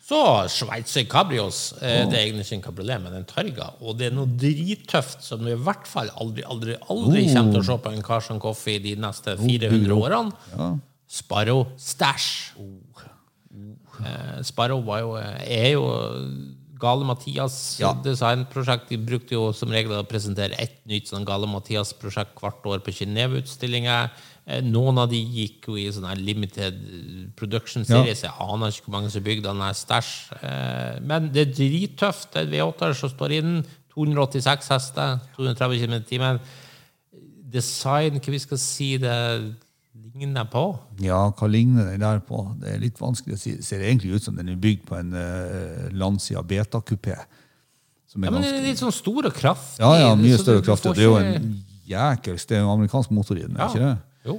Så 0.06 0.18
Sveitser 0.54 1.06
Cabrios. 1.10 1.72
eh, 1.80 2.04
Det 2.06 2.14
er 2.18 2.26
egentlig 2.28 2.44
ikke 2.46 2.54
en 2.58 2.64
kabriolet, 2.66 3.00
men 3.02 3.14
en 3.18 3.24
Targa. 3.26 3.72
Og 3.82 3.96
det 3.98 4.06
er 4.10 4.14
noe 4.14 4.26
drittøft 4.38 5.22
som 5.26 5.40
du 5.42 5.50
i 5.50 5.56
hvert 5.58 5.86
fall 5.90 6.10
aldri 6.22 6.44
aldri, 6.46 6.76
aldri 6.90 7.24
Oh. 7.26 7.32
kommer 7.34 7.56
til 7.56 7.62
å 7.62 7.66
se 7.70 7.78
på 7.86 7.92
en 7.94 8.02
Carson 8.06 8.38
Coffee 8.42 8.78
de 8.84 8.92
neste 9.02 9.34
400 9.38 9.96
årene. 9.96 10.76
Sparrow 11.10 11.64
Stash. 11.78 12.52
Eh, 14.04 14.42
Sparrow 14.42 14.82
jo, 14.84 15.14
er 15.16 15.72
jo 15.72 15.84
Gale 16.78 17.04
Mathias 17.08 17.78
Ja. 17.80 17.94
designprosjekt. 17.94 18.88
De 18.90 18.98
brukte 18.98 19.32
jo 19.32 19.52
som 19.52 19.70
regel 19.72 19.92
å 19.96 20.02
presentere 20.06 20.52
ett 20.60 20.80
nytt 20.86 21.08
sånn 21.08 21.24
Gale 21.24 21.46
Mathias-prosjekt 21.48 22.34
hvert 22.36 22.66
år 22.66 22.80
på 22.84 22.92
Genéve-utstillinger. 22.92 24.10
Eh, 24.46 24.60
Noen 24.60 24.98
av 24.98 25.08
de 25.10 25.16
gikk 25.24 25.66
jo 25.68 25.74
i 25.76 25.88
sånn 25.90 26.06
her 26.06 26.16
limited 26.20 27.32
production 27.36 27.84
series. 27.84 28.22
Jeg 28.22 28.30
aner 28.38 28.68
ikke 28.68 28.84
hvor 28.86 29.00
mange 29.00 29.10
som 29.10 29.22
bygde 29.22 29.42
den 29.48 29.74
stæsj. 29.74 30.32
Eh, 30.42 31.00
Men 31.00 31.30
det 31.32 31.48
er 31.48 31.54
drittøft. 31.54 32.32
Det 32.32 32.44
er 32.46 32.52
V8-er 32.52 32.94
som 32.94 33.10
står 33.10 33.32
inn. 33.40 33.66
286 33.96 34.68
hester, 34.68 35.20
230 35.38 35.80
km 35.80 35.94
i 35.94 36.00
timen. 36.04 36.40
Design, 37.48 38.20
hva 38.20 38.32
vi 38.34 38.38
skal 38.42 38.58
si 38.58 38.96
det 38.98 39.56
ligner 40.18 40.46
på? 40.50 40.62
Ja, 41.04 41.18
hva 41.36 41.48
ligner 41.50 41.90
den 41.92 42.00
der 42.02 42.20
på? 42.24 42.40
Det 42.60 42.72
er 42.74 42.80
litt 42.82 42.98
vanskelig 43.00 43.36
å 43.36 43.40
si. 43.40 43.54
Det 43.58 43.64
ser 43.66 43.84
egentlig 43.84 44.14
ut 44.16 44.24
som 44.24 44.36
den 44.38 44.48
er 44.52 44.56
bygd 44.60 44.86
på 44.88 44.96
en 44.98 45.12
uh, 45.12 45.86
Lancia 45.92 46.42
Beta-kupé. 46.42 47.16
Er 47.16 47.26
Ja, 48.16 48.30
men 48.30 48.38
ganske 48.40 48.60
litt 48.64 48.80
sånn 48.80 48.94
stor 48.96 49.26
og 49.28 49.34
kraftig. 49.36 49.82
Ja, 49.82 49.90
ja, 50.00 50.12
mye 50.16 50.38
større 50.40 50.62
og 50.62 50.68
kraftig. 50.70 50.94
Det 50.96 51.04
er 51.04 51.10
jo 51.10 51.16
en 51.20 51.50
jækels 51.86 52.46
Det 52.48 52.56
er 52.56 52.62
jo 52.64 52.70
amerikansk 52.72 53.10
motor 53.12 53.36
i 53.36 53.42
den, 53.44 53.56
Ja. 53.58 53.66
ikke 53.68 53.82
det? 53.82 53.96
Jo. 54.30 54.38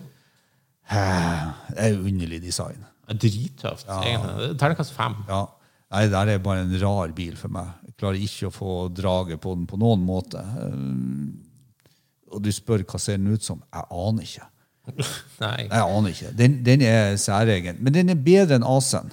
Det 0.90 1.84
er 1.84 1.94
jo 1.94 2.02
underlig 2.10 2.42
design. 2.42 2.82
Drittøft, 3.08 3.86
egentlig. 3.88 4.50
Er 4.50 4.58
Terningkast 4.60 4.92
fem. 4.98 5.16
Ja. 5.30 5.44
Nei, 5.92 6.02
det 6.08 6.12
der 6.12 6.28
er 6.34 6.40
bare 6.44 6.66
en 6.66 6.74
rar 6.82 7.14
bil 7.16 7.36
for 7.40 7.54
meg. 7.54 7.70
Jeg 7.86 7.96
klarer 8.02 8.20
ikke 8.20 8.50
å 8.50 8.56
få 8.56 8.72
draget 8.92 9.40
på 9.40 9.54
den 9.56 9.68
på 9.70 9.78
noen 9.80 10.02
måte. 10.04 10.42
Eh, 10.42 12.34
Og 12.36 12.42
du 12.44 12.50
spør 12.52 12.84
hva 12.84 13.00
ser 13.00 13.16
den 13.22 13.32
ut 13.32 13.44
som? 13.46 13.62
Jeg 13.72 13.86
aner 13.88 14.26
ikke. 14.26 14.48
Nei. 15.44 15.68
Jeg 15.68 15.84
aner 15.84 16.10
ikke. 16.14 16.32
Den, 16.38 16.60
den 16.66 16.82
er 16.88 17.16
særegen. 17.22 17.78
Men 17.84 17.94
den 17.94 18.10
er 18.14 18.16
bedre 18.16 18.56
enn 18.60 18.66
AC-en. 18.68 19.12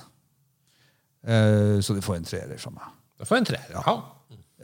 Eh, 1.27 1.81
Så 1.85 1.95
du 1.97 2.01
får 2.05 2.17
en 2.21 2.27
treer 2.29 2.59
fra 2.61 2.71
meg. 2.75 2.91
Det 3.21 3.29
får 3.29 3.41
en 3.41 3.49
treer. 3.49 3.71
Ja. 3.75 3.95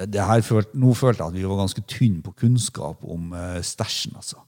Det 0.00 0.24
følte, 0.46 0.78
nå 0.80 0.94
følte 0.96 1.24
jeg 1.24 1.32
at 1.34 1.36
vi 1.36 1.44
var 1.48 1.58
ganske 1.61 1.82
tynne 1.90 2.22
på 2.24 2.32
kunnskap 2.40 3.02
om 3.04 3.32
uh, 3.36 3.58
stæsjen. 3.64 4.14
Altså. 4.16 4.38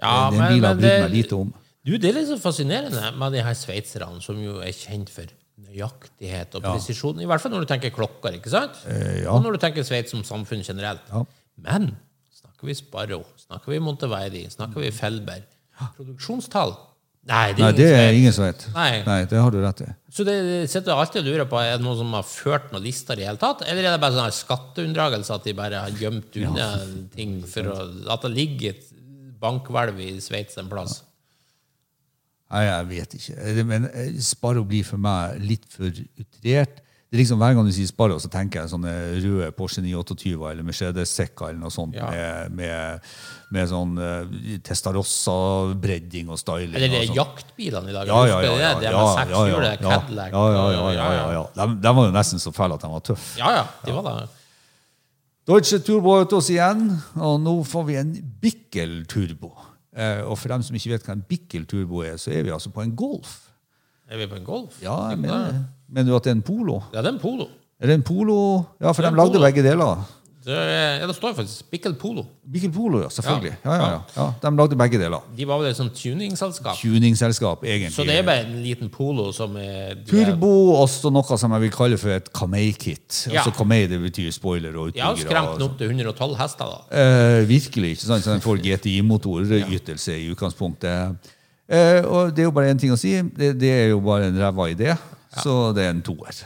Ja, 0.00 0.30
den 0.32 0.38
men- 0.40 0.60
men 0.64 0.80
det- 0.80 1.02
meg 1.04 1.10
lite 1.14 1.36
om. 1.36 1.52
Du, 1.86 1.92
Det 1.96 2.10
er 2.10 2.12
litt 2.18 2.28
så 2.28 2.36
fascinerende 2.38 3.12
med 3.16 3.32
de 3.32 3.42
her 3.42 3.54
sveitserne, 3.54 4.20
som 4.22 4.36
jo 4.42 4.58
er 4.60 4.72
kjent 4.72 5.08
for 5.10 5.24
nøyaktighet 5.60 6.54
og 6.58 6.62
presisjon. 6.62 7.20
I 7.22 7.26
hvert 7.26 7.40
fall 7.40 7.52
når 7.52 7.60
du 7.64 7.66
tenker 7.70 7.90
klokker, 7.94 8.34
ikke 8.36 8.50
sant? 8.50 8.72
ja. 8.86 9.30
Og 9.32 9.42
når 9.42 9.52
du 9.52 9.58
tenker 9.58 9.82
Sveits 9.82 10.10
som 10.10 10.22
samfunn 10.24 10.62
generelt. 10.66 11.00
Ja. 11.12 11.22
Men 11.56 11.96
snakker 12.34 12.66
vi 12.66 12.74
Sparrow, 12.74 13.24
snakker 13.46 13.72
vi 13.72 13.78
Monteverdi, 13.78 14.42
snakker 14.50 14.80
vi 14.80 14.90
Felber 14.90 15.42
Produksjonstall? 15.96 16.76
Nei, 17.30 17.52
det 17.52 17.60
er 17.60 17.66
Nei, 17.66 17.72
det 17.76 17.86
er 17.92 18.06
som 18.08 18.18
ingen 18.18 18.32
som 18.32 18.44
vet. 18.46 18.62
Nei. 18.74 18.92
Nei, 19.06 19.18
det 19.28 19.38
har 19.44 19.50
du 19.52 19.58
rett 19.60 19.80
i. 19.84 19.88
Så 20.10 20.24
det 20.26 20.36
sitter 20.72 20.96
alltid 20.96 21.20
og 21.20 21.26
lurer 21.28 21.46
på, 21.50 21.58
er 21.60 21.76
det 21.76 21.84
noen 21.84 21.98
som 22.00 22.14
har 22.16 22.24
ført 22.26 22.70
noen 22.72 22.82
lister 22.82 23.20
i 23.20 23.26
hele 23.28 23.38
tatt? 23.38 23.60
Eller 23.68 23.84
er 23.86 23.92
det 23.94 24.00
bare 24.02 24.16
sånn 24.16 24.32
skatteunndragelse, 24.34 25.36
at 25.36 25.44
de 25.46 25.52
bare 25.58 25.82
har 25.84 25.92
gjemt 26.00 26.38
unna 26.40 26.70
ting 27.14 27.36
for 27.46 27.68
å, 27.70 27.76
at 28.16 28.24
det 28.24 28.32
ligger 28.34 28.72
et 28.72 28.88
bankhvelv 29.40 30.00
i 30.00 30.08
Sveits 30.24 30.56
en 30.60 30.68
plass? 30.72 31.02
Nei, 32.50 32.64
jeg 32.66 32.88
vet 32.90 33.14
ikke. 33.20 33.36
Det- 33.60 33.66
Men 33.68 33.84
eh, 33.92 34.16
Sparrow 34.18 34.64
bli 34.66 34.82
for 34.82 34.98
meg 34.98 35.38
litt 35.44 35.68
for 35.70 35.86
utrert. 35.92 36.80
Det 37.10 37.16
er 37.18 37.22
liksom 37.24 37.40
Hver 37.42 37.56
gang 37.58 37.66
du 37.66 37.72
sier 37.74 37.88
Sparrow, 37.90 38.20
så 38.22 38.28
tenker 38.30 38.60
jeg 38.60 38.70
sånne 38.70 38.90
røde 39.18 39.48
Porsche 39.58 39.82
928 39.82 40.52
eller 40.52 40.62
Mercedes-sekker 40.68 41.48
eller 41.50 41.58
noe 41.58 41.72
sånt 41.74 41.96
Ja. 41.98 42.06
med, 42.14 42.52
med, 42.54 43.08
med 43.50 43.66
sånn 43.72 43.96
uh, 43.98 44.60
Testarossa-bredding 44.62 46.30
og 46.30 46.38
styling. 46.38 46.74
Eller 46.78 46.92
det 46.92 47.00
er 47.00 47.08
sånt. 47.08 47.18
jaktbilene 47.18 47.90
i 47.90 47.96
dag. 47.96 48.06
Ja, 48.12 48.20
ja, 48.28 48.36
ja. 48.44 48.52
ja, 48.52 48.52
det? 48.54 48.84
Det 48.84 48.92
ja, 48.94 49.02
med 49.26 49.66
ja, 49.66 49.80
Cadillac. 49.82 50.30
ja, 50.38 50.44
ja, 50.94 51.26
ja. 51.34 51.42
De, 51.58 51.68
de 51.82 51.94
var 51.98 52.06
jo 52.06 52.14
nesten 52.14 52.42
så 52.42 52.54
fæle 52.54 52.78
at 52.78 52.86
de 52.86 52.92
var 52.94 53.02
tøffe. 53.10 53.32
Ja, 53.42 53.50
ja, 53.58 53.66
de 53.86 53.96
var 53.98 54.06
det. 54.12 54.28
Deutsche 55.50 55.80
Turbo 55.82 56.14
Autos 56.20 56.46
igjen, 56.52 56.86
og 57.18 57.40
nå 57.42 57.56
får 57.66 57.86
vi 57.90 57.98
en 57.98 58.14
Bickel 58.42 59.00
Turbo. 59.10 59.50
Eh, 59.98 60.20
og 60.22 60.36
for 60.38 60.52
dem 60.54 60.62
som 60.62 60.76
ikke 60.78 60.92
vet 60.94 61.06
hva 61.08 61.16
en 61.16 61.26
Bickel 61.26 61.66
Turbo 61.66 62.04
er, 62.06 62.20
så 62.22 62.30
er 62.30 62.44
vi 62.46 62.52
altså 62.54 62.70
på 62.70 62.84
en 62.84 62.94
Golf. 62.94 63.49
Er 64.10 64.18
vi 64.18 64.26
på 64.26 64.36
en 64.40 64.44
Golf? 64.44 64.80
Ja, 64.82 64.96
jeg 65.12 65.18
mener, 65.22 65.44
det? 65.52 65.64
mener 65.88 66.10
du 66.10 66.16
at 66.16 66.24
det 66.24 66.30
er 66.32 66.38
en 66.40 66.42
Polo? 66.42 66.80
Ja, 66.94 66.98
det 67.02 67.06
er 67.12 67.18
en 67.18 67.20
Polo. 67.22 67.46
Er 67.80 67.86
det 67.86 67.94
en 67.94 68.02
Polo? 68.02 68.38
Ja, 68.80 68.90
for 68.92 69.02
de 69.06 69.10
lagde 69.16 69.32
Polo. 69.38 69.44
begge 69.46 69.62
deler. 69.62 70.08
Det, 70.44 70.54
er- 70.56 70.98
ja, 71.02 71.06
det 71.06 71.14
står 71.16 71.34
faktisk 71.36 71.66
Bickel 71.70 71.94
Polo. 72.00 72.22
Bickel 72.52 72.70
Polo, 72.72 73.02
ja, 73.02 73.08
selvfølgelig. 73.12 73.52
Ja. 73.64 73.72
Ja, 73.74 73.86
ja, 73.90 73.98
ja. 74.16 74.24
ja, 74.42 74.50
De 74.50 74.56
lagde 74.56 74.76
begge 74.80 74.98
deler. 74.98 75.20
De 75.36 75.46
var 75.46 75.58
vel 75.60 75.68
et 75.70 75.76
sånt 75.76 75.92
tuningsselskap. 75.94 76.76
Tuningsselskap, 76.80 77.64
egentlig. 77.64 77.92
Så 77.92 78.02
det 78.08 78.16
er 78.18 78.22
bare 78.26 78.46
en 78.46 78.62
liten 78.64 78.88
Polo 78.90 79.30
som 79.36 79.54
er 79.60 79.94
Turbo, 80.08 80.50
også 80.80 81.12
noe 81.12 81.38
som 81.38 81.52
jeg 81.52 81.60
vil 81.66 81.70
kalle 81.76 81.98
for 82.00 82.10
et 82.16 82.32
Kamei-kit. 82.32 83.26
Ja. 83.30 83.42
Altså 83.44 83.52
Kamei, 83.58 83.82
det 83.86 84.00
betyr 84.00 84.30
spoiler 84.32 84.76
og 84.80 84.94
De 84.96 85.00
har 85.04 85.14
skremt 85.20 85.52
og 85.52 85.58
den 85.60 85.68
opp 85.68 85.76
til 85.78 85.92
112 85.92 86.36
hester, 86.40 86.72
da. 86.72 87.02
Eh, 87.04 87.48
virkelig, 87.48 87.90
ikke 87.98 88.08
sant? 88.08 88.24
Så 88.24 88.32
den 88.32 88.40
får 88.40 88.62
GTI-motorytelse 88.66 90.16
i 90.18 90.30
utgangspunktet. 90.32 91.30
Eh, 91.70 92.00
og 92.04 92.32
det 92.34 92.42
er 92.42 92.48
jo 92.48 92.54
bare 92.54 92.72
én 92.74 92.80
ting 92.82 92.90
å 92.94 92.98
si. 92.98 93.12
Det, 93.36 93.52
det 93.60 93.70
er 93.70 93.92
jo 93.92 94.00
bare 94.02 94.30
en 94.30 94.38
ræva 94.40 94.66
idé. 94.72 94.96
Så 95.38 95.70
det 95.76 95.84
er 95.86 95.92
en 95.94 96.02
toer. 96.02 96.40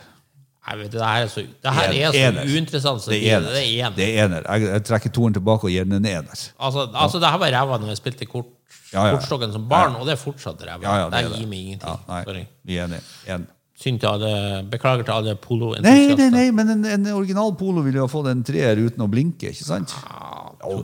Vet, 0.65 0.93
det 0.93 1.01
her 1.05 1.23
er 1.27 1.29
så, 1.29 1.43
det 1.45 1.73
her 1.77 1.91
er 1.93 2.13
så 2.13 2.21
Ener. 2.21 2.47
uinteressant. 2.49 3.03
Så 3.05 3.11
Det 3.13 3.19
er 3.29 3.37
er 3.37 3.41
ener. 3.41 3.51
det 3.53 3.63
er 3.65 3.73
ener. 3.85 3.97
Det 3.97 4.07
er 4.09 4.25
ener. 4.25 4.47
Jeg, 4.49 4.69
jeg 4.73 4.85
trekker 4.89 5.13
toeren 5.13 5.35
tilbake 5.37 5.69
og 5.69 5.73
gir 5.73 5.85
den 5.89 5.99
en 5.99 6.07
ener. 6.09 6.45
Altså, 6.57 6.87
altså, 6.93 7.21
det 7.21 7.33
her 7.33 7.41
var 7.43 7.53
ræva 7.53 7.81
når 7.83 7.93
jeg 7.93 8.01
spilte 8.01 8.29
kort, 8.29 8.49
Ja, 8.95 9.09
ja, 9.09 9.17
kortstokken 9.17 9.53
som 9.53 9.67
barn, 9.69 9.97
og 9.99 10.07
det 10.07 10.15
er 10.15 10.21
fortsatt 10.23 10.63
ræva. 10.65 10.81
Ja, 10.85 10.95
ja, 11.03 11.11
det 11.13 11.25
det 11.33 11.41
gir 11.43 11.51
meg 11.51 11.61
ingenting. 11.67 12.01
Ja, 12.09 12.23
nei, 12.25 12.47
vi 12.65 12.79
er 12.79 12.89
enige. 12.89 13.45
Synd 13.75 13.99
til 14.01 14.07
alle, 14.09 14.63
beklager 14.71 15.03
til 15.03 15.13
alle 15.13 15.35
Nei, 15.83 16.15
nei, 16.15 16.29
nei, 16.31 16.51
men 16.55 16.71
en, 16.71 16.85
en 16.87 17.07
original 17.13 17.51
Polo 17.59 17.83
ville 17.83 17.99
jo 17.99 18.07
ha 18.07 18.13
fått 18.13 18.29
en 18.31 18.45
treer 18.47 18.79
uten 18.79 19.03
å 19.03 19.09
blinke, 19.11 19.51
ikke 19.51 19.67
sant? 19.67 19.93
Ja, 20.07 20.34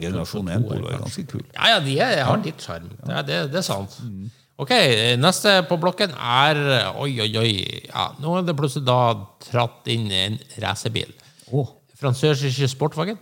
generasjon 0.02 0.52
1-Polo 0.56 0.90
er 0.90 1.00
ganske 1.02 1.24
kul. 1.30 1.42
Ja, 1.54 1.72
ja, 1.74 1.80
de 1.84 1.96
er, 2.02 2.20
har 2.28 2.44
litt 2.44 2.62
sjarm. 2.64 2.90
Det, 3.00 3.24
det, 3.28 3.40
det 3.52 3.60
er 3.62 3.66
sant. 3.66 3.96
Mm. 4.04 4.28
Ok, 4.60 4.74
neste 5.16 5.54
på 5.70 5.78
blokken 5.80 6.12
er 6.12 6.58
Oi, 7.00 7.14
oi, 7.24 7.30
oi. 7.40 7.52
Ja, 7.88 8.10
nå 8.20 8.36
er 8.36 8.44
det 8.44 8.56
plutselig 8.58 8.84
da 8.88 9.00
tratt 9.46 9.88
inn 9.92 10.10
en 10.12 10.36
racerbil. 10.60 11.14
Oh. 11.48 11.72
Fransøsiske 12.00 12.68
Sportwagen. 12.68 13.18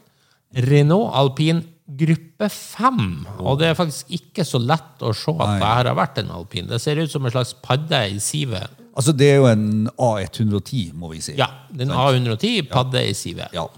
Renault 0.67 1.13
Alpin 1.15 1.63
gruppe 1.89 2.49
5. 2.53 3.01
Og 3.41 3.59
det 3.61 3.71
er 3.71 3.79
faktisk 3.79 4.13
ikke 4.13 4.45
så 4.45 4.61
lett 4.61 5.03
å 5.05 5.15
se 5.17 5.33
at 5.33 5.59
det 5.61 5.71
her 5.71 5.91
har 5.91 5.97
vært 5.97 6.21
en 6.23 6.33
alpin. 6.37 6.69
Det 6.69 6.81
ser 6.83 7.01
ut 7.01 7.13
som 7.13 7.25
en 7.25 7.33
slags 7.33 7.55
padde 7.65 8.03
i 8.13 8.19
sivet. 8.23 8.75
Altså, 8.99 9.15
det 9.15 9.31
er 9.31 9.39
jo 9.39 9.47
en 9.49 9.89
A110, 9.95 10.93
må 10.99 11.13
vi 11.15 11.23
si. 11.25 11.37
Ja, 11.39 11.49
den 11.71 11.93
A110 11.95 12.67
padde 12.71 13.05
i 13.07 13.15
sivet. 13.17 13.55
Ja. 13.57 13.69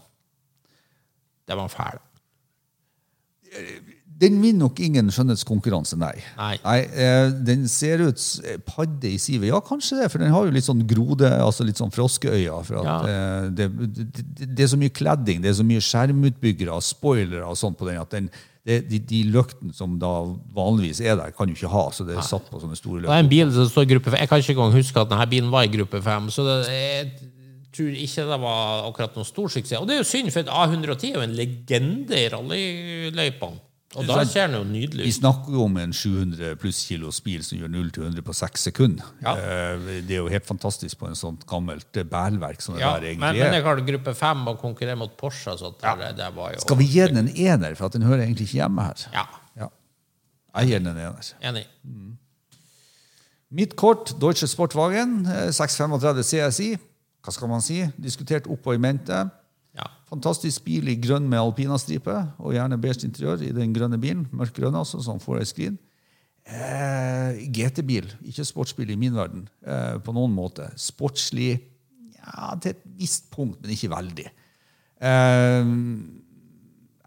Det 1.46 1.58
var 1.58 1.70
fæl. 1.70 2.00
Den 4.20 4.34
vinner 4.42 4.66
nok 4.66 4.76
ingen 4.84 5.08
skjønnhetskonkurranse, 5.08 5.96
nei. 5.96 6.12
Nei. 6.36 6.80
eh, 6.92 7.30
den 7.46 7.62
ser 7.72 8.02
ut 8.04 8.20
eh, 8.44 8.58
padde 8.68 9.08
i 9.08 9.16
sivet. 9.16 9.48
Ja, 9.48 9.62
kanskje 9.64 9.96
det, 10.02 10.10
for 10.12 10.20
den 10.20 10.28
har 10.34 10.44
jo 10.44 10.52
litt 10.52 10.66
sånn 10.66 10.82
grode, 10.90 11.30
altså 11.40 11.64
litt 11.64 11.80
sånn 11.80 11.92
froskeøyne. 11.94 12.58
For 12.68 12.82
at, 12.82 12.84
Ja. 12.84 12.98
eh, 13.08 13.48
det, 13.56 13.70
det, 13.96 14.50
det 14.58 14.66
er 14.66 14.70
så 14.74 14.76
mye 14.82 14.92
kledding, 14.92 15.40
det 15.40 15.48
er 15.54 15.56
så 15.62 15.64
mye 15.64 15.80
skjermutbyggere, 15.80 16.76
spoilere 16.84 17.48
og 17.48 17.56
sånt 17.56 17.80
på 17.80 17.88
den, 17.88 17.96
at 18.02 18.12
den, 18.12 18.28
det, 18.68 18.82
de, 18.90 19.00
de 19.08 19.22
løktene 19.32 19.72
som 19.72 19.96
da 19.98 20.12
vanligvis 20.52 21.00
er 21.00 21.16
der, 21.16 21.32
kan 21.32 21.48
du 21.48 21.56
ikke 21.56 21.72
ha, 21.72 21.86
så 21.96 22.04
det 22.04 22.18
er 22.20 22.26
satt 22.28 22.44
på 22.52 22.60
sånne 22.60 22.76
store 22.76 23.00
Det 23.06 23.08
er 23.16 23.24
en 23.24 23.32
bil 23.32 23.48
som 23.56 23.70
står 23.72 23.88
i 23.88 23.92
gruppe 23.94 24.12
5. 24.12 24.20
Jeg 24.20 24.28
kan 24.28 24.44
ikke 24.44 24.52
engang 24.58 24.76
huske 24.76 25.00
at 25.00 25.08
denne 25.14 25.30
bilen 25.32 25.48
var 25.54 25.64
i 25.64 25.72
gruppe 25.72 26.02
5. 26.04 26.28
Så 26.36 26.44
det, 26.44 26.58
jeg 26.68 27.30
tror 27.76 27.96
ikke 28.04 28.24
det 28.30 28.40
var 28.42 28.84
akkurat 28.90 29.16
noen 29.16 29.26
stor 29.28 29.48
suksess. 29.48 29.80
Og 29.80 29.86
det 29.88 29.94
er 29.96 30.00
jo 30.04 30.08
synd, 30.10 30.30
for 30.34 30.42
A110 30.42 31.10
er 31.10 31.18
jo 31.20 31.20
en 31.26 31.34
legende 31.38 32.16
i 32.18 32.28
rallyløypene. 32.32 33.66
Og 33.98 34.06
da 34.06 34.20
ser 34.22 34.46
den 34.46 34.54
jo 34.54 34.62
nydelig 34.70 35.02
ut. 35.02 35.06
Vi 35.08 35.12
snakker 35.16 35.50
jo 35.56 35.64
om 35.66 35.76
en 35.82 35.90
700 35.92 36.52
pluss 36.62 36.84
kilos 36.86 37.16
bil 37.26 37.40
som 37.42 37.58
gjør 37.58 37.72
0 37.74 37.88
til 37.96 38.04
100 38.06 38.22
på 38.22 38.34
6 38.38 38.66
sekunder. 38.68 39.08
Ja. 39.24 39.32
Eh, 39.34 39.78
Det 40.06 40.14
er 40.14 40.20
jo 40.20 40.28
helt 40.30 40.46
fantastisk 40.46 40.98
på 41.00 41.08
en 41.08 41.16
sånt 41.18 41.42
gammelt 41.50 41.96
eh, 41.98 42.04
bælverk 42.06 42.62
som 42.62 42.76
det 42.76 42.84
Ja, 42.84 42.92
der 42.94 43.00
men, 43.00 43.08
egentlig 43.10 43.42
men 43.42 43.46
er. 43.48 43.54
jeg 43.58 43.64
har 43.64 43.82
gruppe 43.88 44.14
5 44.14 44.46
og 44.52 44.58
konkurrere 44.62 44.94
mot 44.96 45.16
Porsche. 45.18 45.56
Var 45.58 46.52
jo 46.54 46.60
Skal 46.60 46.76
vi 46.78 46.84
gi 46.86 47.00
den 47.08 47.16
en 47.26 47.32
ener, 47.36 47.74
for 47.74 47.86
at 47.86 47.92
den 47.98 48.02
hører 48.06 48.22
egentlig 48.28 48.46
ikke 48.46 48.60
hjemme 48.62 48.82
her? 48.86 49.08
Ja, 49.12 49.26
Ja. 49.58 49.66
Jeg 50.60 50.68
gir 50.68 50.78
den 50.78 50.86
en 50.86 50.96
ener. 51.10 51.34
enig. 51.42 51.66
Mitt 53.50 53.74
kort, 53.74 54.12
Deutsche 54.20 54.46
Sportwagen, 54.46 55.26
eh, 55.26 55.50
635 55.50 56.22
CSI. 56.22 56.76
Hva 57.20 57.34
skal 57.34 57.50
man 57.50 57.62
si? 57.64 57.82
Diskutert 58.00 58.48
opp 58.50 58.66
og 58.68 58.76
i 58.76 58.80
mente. 58.80 59.18
Ja. 59.76 59.86
Fantastisk 60.10 60.64
bil 60.66 60.88
i 60.90 60.96
grønn 61.00 61.28
med 61.30 61.42
alpinastripe, 61.42 62.16
og 62.40 62.56
gjerne 62.56 62.80
beige 62.80 63.06
interiør 63.06 63.44
i 63.46 63.52
den 63.56 63.74
grønne 63.76 64.00
bilen. 64.00 64.26
Mørk 64.34 64.56
grønn, 64.56 64.78
altså, 64.78 65.02
som 65.04 65.20
får 65.22 65.42
ei 65.42 65.48
skrin. 65.50 65.78
Eh, 66.50 67.42
GT-bil, 67.52 68.08
ikke 68.26 68.46
sportsbil 68.48 68.90
i 68.94 68.98
min 68.98 69.14
verden, 69.14 69.44
eh, 69.66 69.98
på 70.02 70.14
noen 70.16 70.32
måte. 70.34 70.70
Sportslig 70.80 71.52
ja, 72.16 72.54
til 72.60 72.72
et 72.72 72.82
visst 72.98 73.30
punkt, 73.30 73.60
men 73.60 73.76
ikke 73.76 73.92
veldig. 73.92 74.26
Eh, 75.00 75.74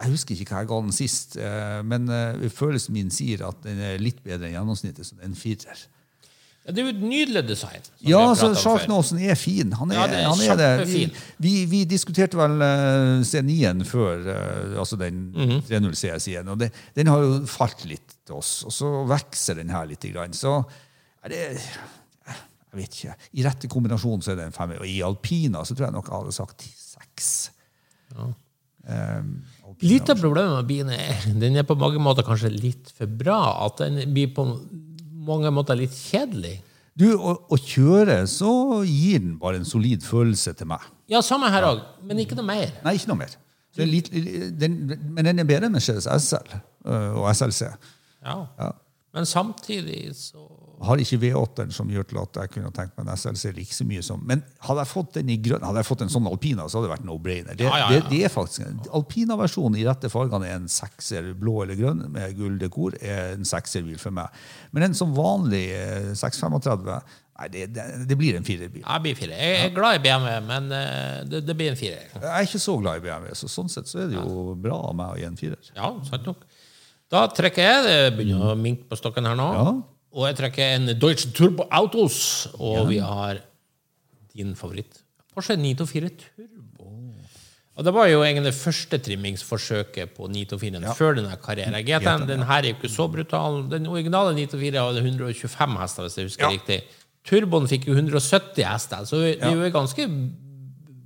jeg 0.04 0.12
husker 0.12 0.36
ikke 0.36 0.52
hva 0.52 0.62
jeg 0.64 0.70
ga 0.72 0.80
den 0.84 0.96
sist, 0.96 1.36
eh, 1.40 1.82
men 1.88 2.08
eh, 2.12 2.48
følelsen 2.52 2.96
min 2.96 3.12
sier 3.14 3.46
at 3.48 3.62
den 3.66 3.80
er 3.80 4.02
litt 4.02 4.24
bedre 4.26 4.50
enn 4.50 4.58
gjennomsnittet, 4.58 5.08
så 5.08 5.18
det 5.18 5.26
er 5.26 5.32
en 5.32 5.38
firer. 5.38 5.84
Ja, 6.66 6.72
Det 6.72 6.80
er 6.80 6.86
jo 6.88 6.92
et 6.94 7.02
nydelig 7.04 7.42
design. 7.48 7.82
Ja, 8.08 8.22
så 8.36 8.48
altså. 8.48 8.62
Sharknosen 8.62 9.18
er 9.20 9.36
fin. 9.36 9.74
Han 9.76 9.92
er, 9.92 9.96
Ja, 9.98 10.06
det 10.08 10.20
er 10.22 10.30
han 10.30 10.60
er 10.62 10.78
det. 10.80 11.10
Vi, 11.44 11.66
vi, 11.68 11.82
diskuterte 11.84 12.38
vel 12.40 12.62
eh, 12.64 13.24
C9-en 13.28 13.84
før, 13.86 14.24
eh, 14.32 14.78
altså 14.80 14.96
den 15.02 15.18
Mhm. 15.36 15.60
3.0 15.68 15.96
CS-en, 16.00 16.48
og 16.54 16.60
det, 16.60 16.72
den 16.96 17.08
har 17.12 17.20
jo 17.20 17.42
falt 17.52 17.84
litt 17.86 18.16
til 18.26 18.36
oss. 18.40 18.64
Og 18.64 18.72
så 18.72 18.94
vokser 19.12 19.56
den 19.60 19.70
her 19.76 19.84
litt. 19.86 20.08
Så 20.40 20.64
er 21.24 21.30
det 21.30 21.42
Jeg 22.74 22.80
vet 22.80 22.96
ikke. 22.98 23.16
I 23.38 23.44
rette 23.46 23.68
kombinasjon 23.70 24.24
så 24.24 24.32
er 24.32 24.36
det 24.40 24.46
en 24.48 24.56
femmer. 24.56 24.80
Og 24.82 24.88
i 24.90 25.02
alpina 25.06 25.60
så 25.68 25.76
tror 25.76 25.86
jeg 25.92 25.94
nok 25.94 26.08
jeg 26.10 26.16
hadde 26.24 26.32
sagt 26.34 26.64
seks. 26.80 27.52
Um, 28.18 29.44
alpina- 29.64 29.90
Litt 29.92 30.10
av 30.10 30.18
problemet 30.20 30.56
med 30.58 30.68
bilen 30.68 30.90
er 30.96 31.22
den 31.40 31.56
er 31.60 31.64
på 31.64 31.76
mange 31.80 32.00
måter 32.04 32.26
kanskje 32.26 32.50
litt 32.52 32.90
for 32.98 33.06
bra. 33.08 33.66
At 33.68 33.78
den 33.84 34.00
blir 34.14 34.32
på 34.36 34.48
mange 35.28 35.52
måter 35.54 35.78
litt 35.80 35.96
kjedelig. 35.96 36.58
Du, 37.00 37.08
å, 37.18 37.34
å 37.50 37.58
kjøre, 37.58 38.20
så 38.30 38.52
gir 38.86 39.24
den 39.24 39.38
bare 39.42 39.58
en 39.62 39.66
solid 39.68 40.04
følelse 40.06 40.54
til 40.60 40.70
meg. 40.70 40.84
Ja, 41.10 41.24
samme 41.26 41.50
her 41.54 41.66
òg, 41.72 41.82
men 42.06 42.22
ikke 42.22 42.38
noe 42.38 42.46
mer. 42.48 42.70
Nei, 42.86 42.96
ikke 43.00 43.10
noe 43.10 43.24
mer. 43.24 43.34
Er 43.74 43.90
litt, 43.90 44.12
den, 44.62 44.76
men 45.16 45.26
den 45.26 45.42
er 45.42 45.48
bedre 45.50 45.66
enn 45.66 45.74
Mercedes 45.74 46.06
SL 46.06 46.52
øh, 46.54 47.16
og 47.24 47.26
SLC. 47.34 47.72
Ja. 48.22 48.36
Ja. 48.60 48.70
Men 49.14 49.26
samtidig 49.30 50.12
så 50.18 50.46
Har 50.84 51.00
ikke 51.00 51.20
V8-en 51.22 51.72
som 51.72 51.90
gjør 51.92 52.08
til 52.10 52.18
at 52.20 52.38
jeg 52.42 52.52
kunne 52.56 52.72
tenkt 52.76 52.98
meg 52.98 53.08
en 53.08 53.18
SLC 53.18 53.52
like 53.56 53.76
så 53.76 53.86
mye 53.88 54.02
som 54.04 54.24
Men 54.28 54.42
hadde 54.66 54.84
jeg 54.84 54.90
fått 54.90 55.14
den 55.20 55.30
i 55.32 55.38
grønn, 55.38 55.64
hadde 55.64 55.80
jeg 55.84 55.88
fått 55.88 56.02
en 56.04 56.12
sånn 56.12 56.28
alpina, 56.28 56.66
så 56.68 56.80
hadde 56.80 56.90
det 56.90 56.94
vært 56.96 57.08
no-brainer. 57.08 57.58
Det, 57.60 57.68
Ja, 57.68 57.78
ja, 57.78 57.86
ja. 57.86 57.90
det, 57.94 58.10
det 58.12 58.22
er 58.26 58.34
faktisk 58.34 58.66
en 58.66 58.82
Alpina-versjonen 59.00 59.80
i 59.80 59.86
rette 59.88 60.10
fargene 60.12 60.50
er 60.50 60.58
en 60.60 60.68
sekser, 60.72 61.30
blå 61.40 61.62
eller 61.64 61.80
grønn, 61.80 62.06
med 62.12 62.36
gulldekor, 62.40 62.98
er 63.02 63.38
en 63.38 63.48
sekserbil 63.48 64.00
for 64.02 64.16
meg. 64.16 64.34
Men 64.76 64.90
en 64.90 64.98
som 64.98 65.14
vanlig 65.16 65.68
eh, 65.78 66.10
635 66.20 66.98
Nei, 67.34 67.48
det, 67.50 67.64
det, 67.74 67.84
det 68.06 68.16
blir 68.16 68.36
en 68.38 68.46
firerbil. 68.46 68.84
Jeg 68.86 69.02
blir 69.02 69.16
fire. 69.18 69.38
Jeg 69.42 69.64
er 69.66 69.72
glad 69.74 69.98
i 69.98 70.02
BMW, 70.04 70.36
men 70.46 70.68
eh, 70.78 71.24
det, 71.26 71.40
det 71.48 71.56
blir 71.58 71.72
en 71.72 71.80
firer. 71.80 72.12
Jeg 72.14 72.30
er 72.30 72.46
ikke 72.46 72.62
så 72.62 72.76
glad 72.78 73.00
i 73.00 73.06
BMW, 73.08 73.32
så 73.40 73.50
sånn 73.50 73.72
sett 73.74 73.90
så 73.90 74.04
er 74.04 74.12
det 74.12 74.20
jo 74.20 74.54
bra 74.62 74.78
av 74.92 74.94
meg 75.00 75.16
å 75.16 75.18
gi 75.18 75.26
en 75.26 75.40
firer. 75.40 75.72
Ja, 75.74 75.90
sant 76.06 76.28
nok. 76.30 76.44
Da 77.14 77.24
trekker 77.34 77.66
jeg 77.66 77.82
det. 77.88 77.98
Begynner 78.20 78.54
å 78.54 78.58
minke 78.58 78.86
på 78.90 78.98
stokken 79.02 79.26
her 79.30 79.38
nå. 79.38 79.50
Ja. 79.58 79.74
Og 80.14 80.28
jeg 80.30 80.38
trekker 80.38 80.76
en 80.76 80.92
Deutsche 81.02 81.32
Turbo 81.34 81.66
Autos. 81.74 82.48
Og 82.60 82.88
vi 82.92 83.00
har 83.02 83.40
din 84.34 84.54
favoritt. 84.58 85.02
Porsche 85.34 85.58
924 85.58 86.10
Turbo. 86.22 86.90
Og 87.74 87.86
det 87.88 87.94
var 87.96 88.06
jo 88.06 88.20
egentlig 88.22 88.52
det 88.52 88.58
første 88.60 89.00
trimmingsforsøket 89.02 90.12
på 90.14 90.28
924 90.30 90.94
før 90.94 91.16
denne 91.18 91.34
karrieren. 91.42 91.74
GT-en 91.88 92.28
den 92.30 92.44
her 92.46 92.62
er 92.62 92.70
jo 92.70 92.76
ikke 92.78 92.92
så 92.94 93.08
brutal. 93.10 93.64
Den 93.72 93.88
originale 93.90 94.36
924 94.38 94.78
hadde 94.78 95.02
125 95.02 95.80
hester, 95.82 96.06
hvis 96.06 96.18
jeg 96.20 96.28
husker 96.30 96.46
Ja. 96.46 96.52
riktig. 96.54 96.84
Turboen 97.26 97.66
fikk 97.72 97.88
jo 97.88 97.96
170 97.96 98.64
hester, 98.68 99.06
så 99.10 99.18
det 99.24 99.42
er 99.42 99.56
jo 99.56 99.64
en 99.64 99.72
ganske 99.74 100.06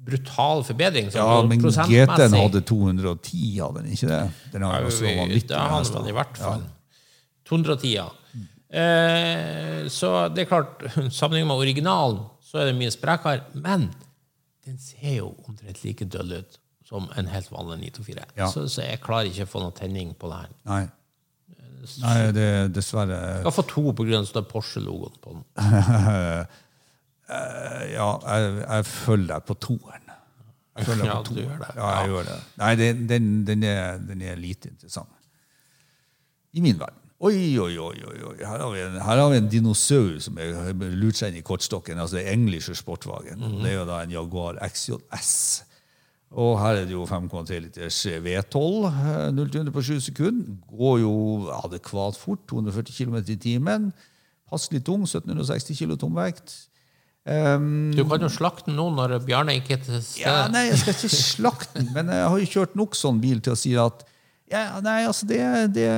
brutal 0.07 0.63
forbedring. 0.63 1.09
sånn 1.11 1.23
Ja, 1.23 1.41
men. 1.43 1.59
GT-en 1.59 2.35
hadde 2.35 2.61
210, 2.65 3.59
hadde 3.59 3.83
den 3.83 3.91
ikke 3.93 4.07
det? 4.07 4.31
Den 4.51 4.61
har 4.63 4.81
jo 4.81 4.87
så 4.89 5.05
vanvittig 5.05 5.55
hester. 5.55 5.95
Ja, 5.95 6.01
han 6.01 6.07
i 6.07 6.11
hvert 6.11 6.37
fall. 6.37 6.63
210, 7.45 7.93
ja. 7.93 8.09
Eh, 8.69 9.87
så 9.93 10.11
det 10.33 10.43
er 10.43 10.49
klart, 10.49 10.83
sammenlignet 11.15 11.47
med 11.51 11.63
originalen, 11.63 12.21
så 12.43 12.61
er 12.61 12.71
det 12.71 12.77
mye 12.79 12.91
sprekere. 12.93 13.45
Men 13.55 13.89
den 14.67 14.77
ser 14.81 15.19
jo 15.21 15.31
omtrent 15.47 15.83
like 15.85 16.07
døll 16.11 16.39
ut 16.41 16.59
som 16.87 17.09
en 17.19 17.27
helt 17.31 17.49
vanlig 17.51 17.79
924. 17.91 18.27
Ja. 18.39 18.47
Så, 18.51 18.67
så 18.71 18.85
jeg 18.85 19.01
klarer 19.03 19.29
ikke 19.31 19.47
å 19.47 19.51
få 19.51 19.63
noe 19.63 19.75
tenning 19.75 20.13
på 20.19 20.29
det 20.31 20.43
her. 20.43 20.53
Nei. 20.69 20.85
Nei, 22.01 22.15
det 22.35 22.43
er 22.43 22.71
dessverre 22.73 23.15
Jeg 23.15 23.43
skal 23.45 23.53
få 23.55 23.63
to 23.69 23.83
står 24.27 24.47
Porsche-logoen 24.49 25.19
på 25.23 25.35
den. 25.37 25.45
Ja, 27.27 28.07
jeg, 28.23 28.51
jeg 28.61 28.85
følger 28.87 29.33
deg 29.33 29.45
på 29.49 29.55
toeren. 29.59 30.11
Jeg 30.77 30.87
følger 30.87 31.01
deg 31.03 31.09
Ja, 31.09 31.17
på 31.17 31.27
toeren. 31.27 31.41
gjør 31.43 31.59
det. 31.59 31.69
Ja, 31.75 31.87
jeg 31.91 32.11
gjør 32.13 32.27
det. 32.29 32.35
Nei, 32.61 32.69
den, 32.79 33.01
den, 33.09 33.27
den, 33.49 33.65
er, 33.67 33.97
den 33.99 34.21
er 34.23 34.39
lite 34.39 34.71
interessant. 34.71 35.11
I 36.55 36.63
min 36.63 36.79
verden. 36.79 37.06
Oi, 37.17 37.57
oi, 37.57 37.71
oi, 37.81 38.01
oi. 38.05 38.35
Her, 38.45 38.59
har 38.61 38.69
vi 38.75 38.81
en, 38.85 38.97
har 39.01 39.21
vi 39.31 39.37
en 39.39 39.47
dinosaur 39.49 40.19
som 40.21 40.35
har 40.37 40.75
lurt 40.93 41.17
seg 41.17 41.31
inn 41.33 41.39
i 41.39 41.45
kortstokken. 41.45 41.97
altså 41.97 42.19
Englischer 42.21 42.77
Sportwagen. 42.77 43.39
Mhm. 43.41 43.63
Det 43.63 43.71
er 43.71 43.79
jo 43.79 43.85
da 43.89 44.03
en 44.03 44.11
Jaguar 44.13 44.59
XJS. 44.67 45.31
Og 46.37 46.57
her 46.59 46.81
er 46.81 46.85
det 46.85 46.91
jo 46.93 47.05
5,3 47.07 47.57
liters 47.63 47.97
V12. 48.05 48.85
eh, 48.91 49.31
0 49.33 49.49
til 49.49 49.61
100 49.63 49.71
på 49.73 49.81
7 49.81 49.99
sekunder. 50.11 50.53
Går 50.77 50.99
jo 51.01 51.13
adekvat 51.63 52.17
fort. 52.19 52.43
240 52.51 52.93
km 52.93 53.15
i 53.25 53.35
timen. 53.35 53.93
Passelig 54.51 54.83
tung. 54.85 55.07
1760 55.07 55.73
kg 55.79 55.97
tomvekt. 55.97 56.53
Um, 57.27 57.91
Du 57.95 58.05
kan 58.07 58.21
jo 58.21 58.29
slakte 58.31 58.69
den 58.69 58.77
nå 58.79 58.85
når 58.95 59.17
Bjarne 59.25 59.55
ikke 59.57 59.73
er 59.73 59.81
til 59.83 59.97
stede. 60.03 60.21
ja, 60.29 60.47
nei, 60.47 60.67
jeg 60.69 60.77
skal 60.79 60.93
ikke 60.93 61.09
slakte 61.15 61.73
den, 61.81 61.89
men 61.93 62.07
jeg 62.13 62.23
har 62.29 62.37
jo 62.39 62.45
kjørt 62.53 62.75
nok 62.79 62.95
sånn 62.95 63.17
bil 63.19 63.41
til 63.43 63.51
å 63.51 63.57
si 63.59 63.73
at 63.75 64.05
ja, 64.47 64.79
nei, 64.79 65.01
altså 65.09 65.27
det, 65.27 65.41
det 65.75 65.89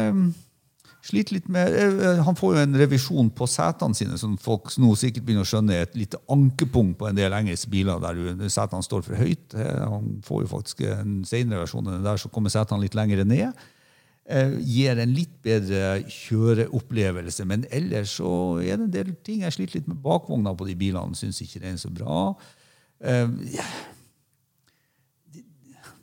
sliter 1.10 1.36
litt 1.36 1.49
med 1.51 1.74
eh, 1.76 2.22
Han 2.26 2.38
får 2.38 2.55
jo 2.55 2.62
en 2.64 2.78
revisjon 2.80 3.32
på 3.36 3.47
setene 3.49 3.97
sine, 3.97 4.20
som 4.22 4.38
folk 4.41 4.72
nå 4.82 4.93
sikkert 4.99 5.26
begynner 5.28 5.47
å 5.47 5.49
skjønne 5.49 5.76
er 5.76 5.88
et 5.88 5.97
lite 5.99 6.22
ankepunkt 6.32 6.99
på 7.01 7.10
en 7.10 7.18
del 7.18 7.36
engelske 7.36 7.72
biler 7.74 8.01
der 8.03 8.49
setene 8.53 8.86
står 8.86 9.03
for 9.07 9.20
høyt. 9.20 9.57
Eh, 9.57 9.84
Han 9.89 10.20
får 10.26 10.45
jo 10.45 10.53
faktisk 10.53 10.86
en 10.88 11.20
senere 11.28 11.66
versjon 11.66 11.89
enn 11.89 12.05
der, 12.05 12.22
så 12.22 12.32
kommer 12.34 12.53
setene 12.53 12.86
litt 12.86 12.97
lenger 12.97 13.26
ned. 13.28 13.68
Eh, 14.30 14.55
gir 14.62 14.99
en 15.01 15.14
litt 15.18 15.39
bedre 15.41 16.03
kjøreopplevelse, 16.14 17.45
men 17.49 17.64
ellers 17.74 18.20
så 18.20 18.32
er 18.62 18.76
det 18.76 18.84
en 18.86 18.91
del 18.93 19.16
ting 19.26 19.41
jeg 19.41 19.55
sliter 19.55 19.80
litt 19.80 19.88
med 19.89 20.03
bakvogna 20.03 20.53
på 20.53 20.68
de 20.70 20.76
bilene. 20.78 21.18
Syns 21.18 21.41
ikke 21.41 21.64
den 21.64 21.80
er 21.80 21.82
så 21.82 21.89
bra. 21.89 22.36
Uh, 22.99 23.32
ja. 23.49 23.64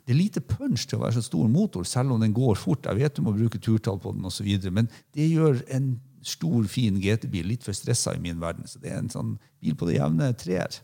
Det 0.07 0.13
er 0.13 0.21
lite 0.21 0.39
punch 0.39 0.85
til 0.87 0.95
å 0.95 1.01
være 1.01 1.17
så 1.17 1.25
stor 1.25 1.49
motor, 1.51 1.83
selv 1.83 2.13
om 2.15 2.21
den 2.23 2.31
går 2.35 2.55
fort. 2.55 2.85
Jeg 2.87 2.95
vet 2.95 3.17
du 3.17 3.25
må 3.25 3.33
bruke 3.35 3.59
turtall 3.59 3.97
på 3.99 4.13
den, 4.15 4.23
og 4.23 4.31
så 4.31 4.45
videre, 4.45 4.71
men 4.71 4.87
det 5.17 5.25
gjør 5.27 5.59
en 5.75 5.97
stor, 6.23 6.63
fin 6.71 6.95
GT-bil 7.03 7.49
litt 7.51 7.65
for 7.67 7.75
stressa 7.75 8.13
i 8.15 8.21
min 8.23 8.39
verden. 8.39 8.63
Så 8.71 8.79
det 8.79 8.93
er 8.93 9.01
en 9.01 9.11
sånn 9.11 9.33
bil 9.59 9.75
på 9.75 9.89
det 9.89 9.97
jevne 9.97 10.29
treer. 10.39 10.79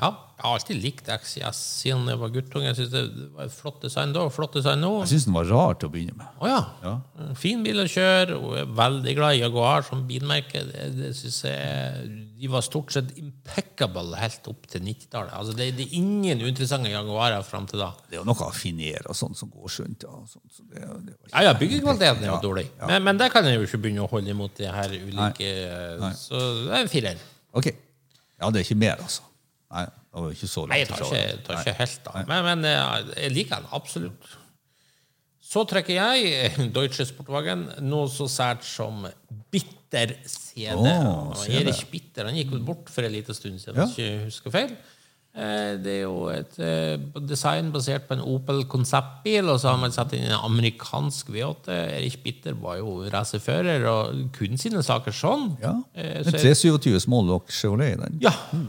Ja, 0.00 0.08
jeg 0.42 0.42
har 0.48 0.56
alltid 0.56 0.78
likt 0.82 1.08
XIS 1.12 1.58
siden 1.82 2.08
jeg 2.10 2.18
var 2.18 2.30
guttunge. 2.34 2.66
Jeg 2.66 2.74
synes 2.78 2.90
det 2.90 3.26
var 3.36 3.46
et 3.46 3.52
flott 3.54 3.82
design 3.84 4.14
da, 4.14 4.24
og 4.26 4.32
flott 4.34 4.56
design 4.56 4.80
nå. 4.82 4.88
Jeg 5.04 5.12
syns 5.12 5.26
den 5.28 5.36
var 5.36 5.46
rar 5.46 5.76
til 5.78 5.86
å 5.86 5.92
begynne 5.92 6.16
med. 6.18 6.30
Å 6.42 6.48
ja. 6.50 6.60
Ja. 6.82 6.94
Fin 7.38 7.62
bil 7.62 7.78
å 7.78 7.86
kjøre, 7.86 8.38
og 8.40 8.56
jeg 8.56 8.64
er 8.64 8.72
veldig 8.80 9.14
glad 9.20 9.36
i 9.36 9.42
Jaguar 9.42 9.86
som 9.86 10.02
bilmerke. 10.08 10.64
Det, 10.66 10.88
det 10.96 11.12
synes 11.20 11.38
jeg, 11.46 12.10
De 12.42 12.50
var 12.50 12.66
stort 12.66 12.90
sett 12.96 13.12
impeccable 13.20 14.18
helt 14.18 14.50
opp 14.50 14.66
til 14.72 14.82
90-tallet. 14.88 15.34
Altså, 15.38 15.54
det, 15.60 15.68
det 15.78 15.86
er 15.86 15.96
ingen 16.00 16.42
uinteressante 16.42 16.90
Jaguarer 16.90 17.46
fram 17.46 17.68
til 17.70 17.84
da. 17.84 17.92
Det 18.08 18.18
er 18.18 18.22
jo 18.24 18.28
noe 18.32 18.48
affinere 18.48 19.06
og 19.12 19.18
sånt 19.18 19.38
som 19.38 19.52
går 19.52 19.76
skjønt. 19.76 20.08
Ja, 20.08 20.22
sånt, 20.26 20.48
så 20.56 20.66
det, 20.66 20.82
det. 21.06 21.18
Ja, 21.30 21.46
ja, 21.50 21.56
byggekvaliteten 21.60 22.26
er 22.26 22.32
jo 22.32 22.40
dårlig. 22.48 22.66
Men, 22.88 23.04
men 23.06 23.20
det 23.22 23.30
kan 23.36 23.46
jeg 23.46 23.60
jo 23.60 23.68
ikke 23.68 23.84
begynne 23.84 24.08
å 24.08 24.10
holde 24.10 24.34
imot 24.34 24.56
de 24.58 24.72
her 24.72 24.96
ulike 24.98 25.52
Så 26.18 26.40
det 26.64 26.72
er 26.72 26.80
en 26.80 26.90
firer. 26.90 27.28
Ok. 27.54 27.70
Ja, 28.42 28.50
det 28.50 28.64
er 28.64 28.66
ikke 28.66 28.80
mer, 28.82 28.98
altså. 29.04 29.28
Nei, 29.72 29.84
det 29.88 30.20
var 30.26 30.30
ikke 30.36 30.48
så 30.52 30.60
langt. 30.66 30.70
Nei, 30.74 30.78
jeg 30.82 30.88
tar 30.92 31.02
ikke, 31.06 31.42
tar 31.48 31.60
ikke 31.62 31.76
helt 31.80 32.00
da. 32.04 32.24
Men, 32.28 32.44
men 32.50 32.64
jeg 32.68 33.32
liker 33.32 33.56
den 33.62 33.70
absolutt. 33.72 34.30
Så 35.52 35.64
trekker 35.68 35.98
jeg 35.98 36.52
Deutsche 36.76 37.04
Sportwagen 37.08 37.66
noe 37.84 38.08
så 38.12 38.28
sært 38.30 38.64
som 38.64 39.02
bitter 39.52 40.14
CD. 40.24 40.88
Og 40.88 41.34
CD. 41.40 41.72
Bitter 41.92 42.28
han 42.30 42.38
gikk 42.38 42.54
vel 42.54 42.64
bort 42.64 42.88
for 42.92 43.04
en 43.08 43.12
liten 43.12 43.36
stund 43.36 43.60
siden, 43.60 43.76
Ja. 43.80 43.84
hvis 43.88 43.98
jeg 44.00 44.12
ikke 44.16 44.28
husker 44.30 44.54
feil. 44.54 44.72
Eh, 45.32 45.74
Det 45.80 45.92
er 45.98 46.00
jo 46.04 46.26
et 46.28 46.56
eh, 46.60 46.96
design 47.28 47.70
basert 47.72 48.04
på 48.08 48.16
en 48.18 48.24
Opel 48.28 48.64
konseptbil, 48.68 49.48
og 49.48 49.60
så 49.60 49.70
har 49.72 49.78
man 49.80 49.92
satt 49.92 50.12
inn 50.16 50.26
en 50.28 50.36
amerikansk 50.44 51.32
V8. 51.32 51.72
Erich 51.98 52.18
Bitter 52.24 52.52
var 52.60 52.76
jo 52.80 52.98
racerfører 53.12 53.84
og 53.92 54.22
kunne 54.36 54.60
sine 54.60 54.82
saker 54.84 55.12
sånn. 55.16 55.54
Ja. 55.64 55.74
Eh, 55.96 56.18
En 56.20 56.28
så 56.28 56.36
327 56.36 57.00
Smalllock 57.08 57.48
Chevrolet, 57.52 57.96
den. 58.04 58.20
ja. 58.24 58.32
Eh, 58.52 58.64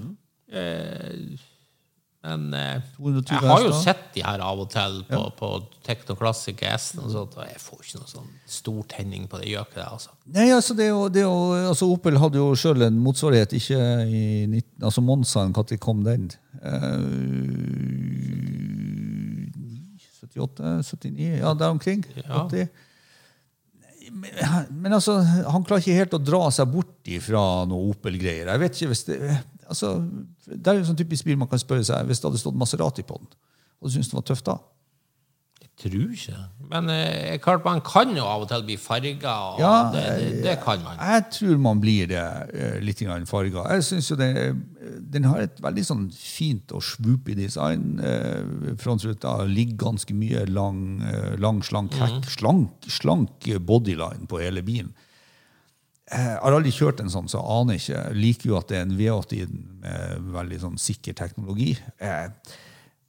men 2.23 2.53
eh, 2.55 2.79
jeg 3.03 3.39
har 3.43 3.65
jo 3.65 3.71
sett 3.75 4.03
de 4.15 4.21
her 4.23 4.39
av 4.39 4.61
og 4.63 4.69
til 4.71 5.01
på, 5.09 5.19
på 5.35 5.47
Technoclassic 5.83 6.61
S, 6.69 6.85
og 7.01 7.35
jeg 7.43 7.59
får 7.59 7.81
ikke 7.81 7.99
noe 7.99 8.11
sånn 8.13 8.29
stor 8.47 8.85
tenning 8.93 9.25
på 9.27 9.41
det 9.41 9.49
Gjør 9.51 9.67
ikke 9.67 9.81
det, 9.81 9.87
altså. 9.89 10.13
Nei, 10.31 10.47
altså, 10.55 10.77
det 10.77 10.87
jo, 10.87 11.01
det 11.11 11.25
jo, 11.25 11.35
altså 11.67 11.89
Opel 11.91 12.21
hadde 12.21 12.39
jo 12.39 12.53
sjøl 12.55 12.87
en 12.87 13.01
motsvarighet, 13.03 13.57
ikke 13.59 13.81
i 14.07 14.23
19, 14.47 14.63
altså 14.87 15.03
Monzaen, 15.03 15.51
når 15.51 15.83
kom 15.83 16.05
den? 16.07 16.31
Uh, 16.63 18.13
78? 20.23 20.79
79? 20.87 21.27
Ja, 21.41 21.53
der 21.59 21.75
omkring. 21.75 22.07
Ja. 22.15 22.45
80. 22.45 22.67
Men, 24.13 24.31
men 24.71 24.93
altså, 24.95 25.19
han 25.23 25.65
klarer 25.67 25.83
ikke 25.83 25.99
helt 25.99 26.15
å 26.15 26.21
dra 26.23 26.45
seg 26.53 26.71
bort 26.71 27.11
fra 27.25 27.43
noe 27.67 27.91
Opel-greier. 27.91 28.47
Jeg 28.47 28.61
vet 28.61 28.77
ikke 28.77 28.93
hvis 28.93 29.05
det 29.09 29.19
altså, 29.67 29.95
Det 30.45 30.67
er 30.67 30.79
jo 30.79 30.85
sånn 30.89 30.99
typisk 30.99 31.27
bil 31.27 31.39
man 31.39 31.49
kan 31.51 31.61
spørre 31.61 31.85
seg 31.87 32.05
hvis 32.09 32.21
det 32.21 32.29
hadde 32.29 32.41
stått 32.41 32.59
Maserati 32.59 33.05
på 33.07 33.19
den. 33.19 33.33
Og 33.81 33.89
du 33.89 33.95
syns 33.97 34.11
den 34.11 34.19
var 34.19 34.27
tøff 34.27 34.43
da? 34.45 34.59
Jeg 35.63 35.89
tror 35.89 36.11
ikke. 36.13 36.39
Men 36.69 36.89
eh, 36.93 37.37
klart 37.41 37.63
man 37.65 37.79
kan 37.83 38.11
jo 38.15 38.25
av 38.29 38.43
og 38.43 38.49
til 38.51 38.65
bli 38.67 38.75
farga, 38.77 39.33
Ja, 39.59 39.71
det, 39.93 40.03
det, 40.19 40.27
det 40.45 40.53
kan 40.61 40.83
man. 40.85 40.99
Jeg 41.01 41.23
tror 41.33 41.61
man 41.65 41.81
blir 41.81 42.07
det 42.11 42.23
eh, 42.53 42.77
litt 42.83 43.01
farga. 43.29 43.65
Jeg 43.73 43.83
synes 43.83 44.11
jo 44.11 44.15
det, 44.15 44.29
Den 45.13 45.25
har 45.25 45.41
et 45.41 45.57
veldig 45.63 45.85
sånn 45.85 46.05
fint 46.13 46.71
og 46.71 46.83
swoopy 46.83 47.33
design. 47.35 47.99
Eh, 47.99 48.75
Frontruta 48.77 49.43
ligger 49.49 49.89
ganske 49.89 50.13
mye 50.13 50.45
lang, 50.45 51.01
eh, 51.01 51.33
lang 51.39 51.63
slank 51.63 51.97
hekk. 51.97 52.29
Slank, 52.29 52.87
slank 52.87 53.49
bodyline 53.59 54.27
på 54.27 54.43
hele 54.43 54.61
bilen. 54.61 54.93
Jeg 56.11 56.35
har 56.43 56.51
aldri 56.57 56.71
kjørt 56.75 56.99
en 56.99 57.09
sånn, 57.09 57.29
så 57.31 57.39
jeg 57.39 57.47
aner 57.55 57.77
ikke. 57.79 57.93
Jeg 57.95 58.17
liker 58.19 58.49
jo 58.49 58.57
at 58.59 58.67
det 58.69 58.77
er 58.77 58.81
en 58.85 58.97
V8 58.97 59.37
i 59.37 59.45
den 59.47 59.61
med 59.83 60.25
veldig 60.35 60.57
sånn 60.65 60.77
sikker 60.81 61.15
teknologi. 61.15 61.77
Eh, 62.03 62.27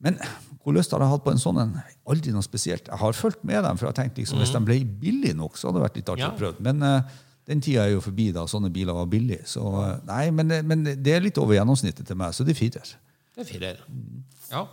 Men 0.04 0.18
hvor 0.62 0.74
lyst 0.76 0.92
har 0.92 1.00
jeg 1.00 1.08
hatt 1.10 1.24
på 1.24 1.32
en 1.32 1.40
sånn 1.40 1.58
en? 1.62 1.74
Aldri 2.06 2.32
noe 2.34 2.44
spesielt. 2.44 2.86
Jeg 2.90 2.98
har 3.00 3.12
fulgt 3.16 3.42
med 3.44 3.62
dem, 3.64 3.76
for 3.78 3.86
jeg 3.88 3.94
har 3.94 3.98
tenkt 4.04 4.18
liksom, 4.20 4.38
hvis 4.42 4.52
de 4.52 4.60
ble 4.66 4.76
billig 4.84 5.34
nok, 5.38 5.56
så 5.58 5.68
hadde 5.68 5.80
det 5.80 5.84
vært 5.88 5.96
litt 6.00 6.10
artig 6.12 6.24
Ja. 6.26 6.30
å 6.30 6.38
prøve. 6.38 6.60
Men 6.60 6.82
eh, 6.82 7.02
den 7.50 7.60
tida 7.64 7.84
er 7.86 7.92
jo 7.94 8.00
forbi 8.04 8.30
da 8.32 8.44
sånne 8.48 8.70
biler 8.72 8.94
var 8.96 9.06
billige. 9.10 9.42
Så 9.48 9.64
eh, 9.82 9.98
nei, 10.06 10.30
men, 10.30 10.54
men 10.66 10.84
det 10.84 11.14
er 11.16 11.20
litt 11.24 11.38
over 11.42 11.56
gjennomsnittet 11.58 12.06
til 12.06 12.16
meg, 12.20 12.34
så 12.36 12.44
det 12.46 12.54
er 12.54 12.60
firer. 12.62 12.94
Det 13.34 13.42
er 13.42 13.50
firer. 13.50 13.80
Ja. 14.52 14.64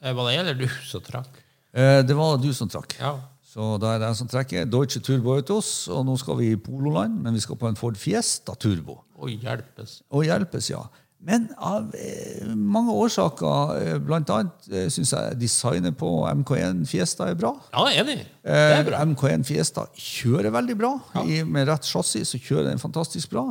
hva 0.00 0.14
Var 0.16 0.28
det 0.30 0.34
jeg 0.36 0.44
eller 0.46 0.60
du 0.62 0.66
som 0.88 1.02
trakk? 1.04 1.40
Eh, 1.74 2.00
det 2.06 2.16
var 2.16 2.38
du 2.40 2.50
som 2.56 2.68
trakk. 2.72 2.94
Ja. 3.00 3.14
Så 3.50 3.74
da 3.82 3.94
er 3.96 3.98
det 3.98 4.10
jeg 4.12 4.18
som 4.20 4.30
trekker. 4.30 4.66
Deutsche 4.70 5.00
Turbo 5.02 5.34
Autos, 5.34 5.88
og 5.90 6.04
nå 6.06 6.14
skal 6.20 6.38
vi 6.38 6.52
i 6.52 6.58
Pololand, 6.60 7.16
men 7.24 7.34
vi 7.34 7.42
skal 7.42 7.58
på 7.58 7.66
en 7.66 7.78
Ford 7.78 7.98
Fiesta 7.98 8.54
Turbo. 8.54 9.00
Og 9.18 9.32
hjelpes. 9.32 10.00
Og 10.14 10.28
hjelpes, 10.28 10.70
ja. 10.70 10.84
Men 11.26 11.48
av 11.58 11.90
eh, 11.98 12.46
mange 12.54 12.94
årsaker, 12.96 13.98
bl.a. 14.06 14.20
annet 14.22 14.70
eh, 14.70 14.86
syns 14.92 15.12
jeg 15.12 15.40
designet 15.42 15.98
på 16.00 16.08
MK1 16.30 16.86
Fiesta 16.88 17.26
er 17.28 17.36
bra. 17.36 17.50
Ja, 17.74 17.90
enig. 18.00 18.22
Det 18.46 18.54
er 18.78 18.86
bra. 18.86 19.02
Eh, 19.02 19.10
MK1 19.10 19.44
Fiesta 19.50 19.84
kjører 19.98 20.54
veldig 20.54 20.78
bra. 20.80 20.94
I, 21.26 21.42
med 21.44 21.68
rett 21.68 21.90
chassis 21.90 22.30
så 22.32 22.40
kjører 22.40 22.70
den 22.70 22.80
fantastisk 22.80 23.34
bra. 23.34 23.48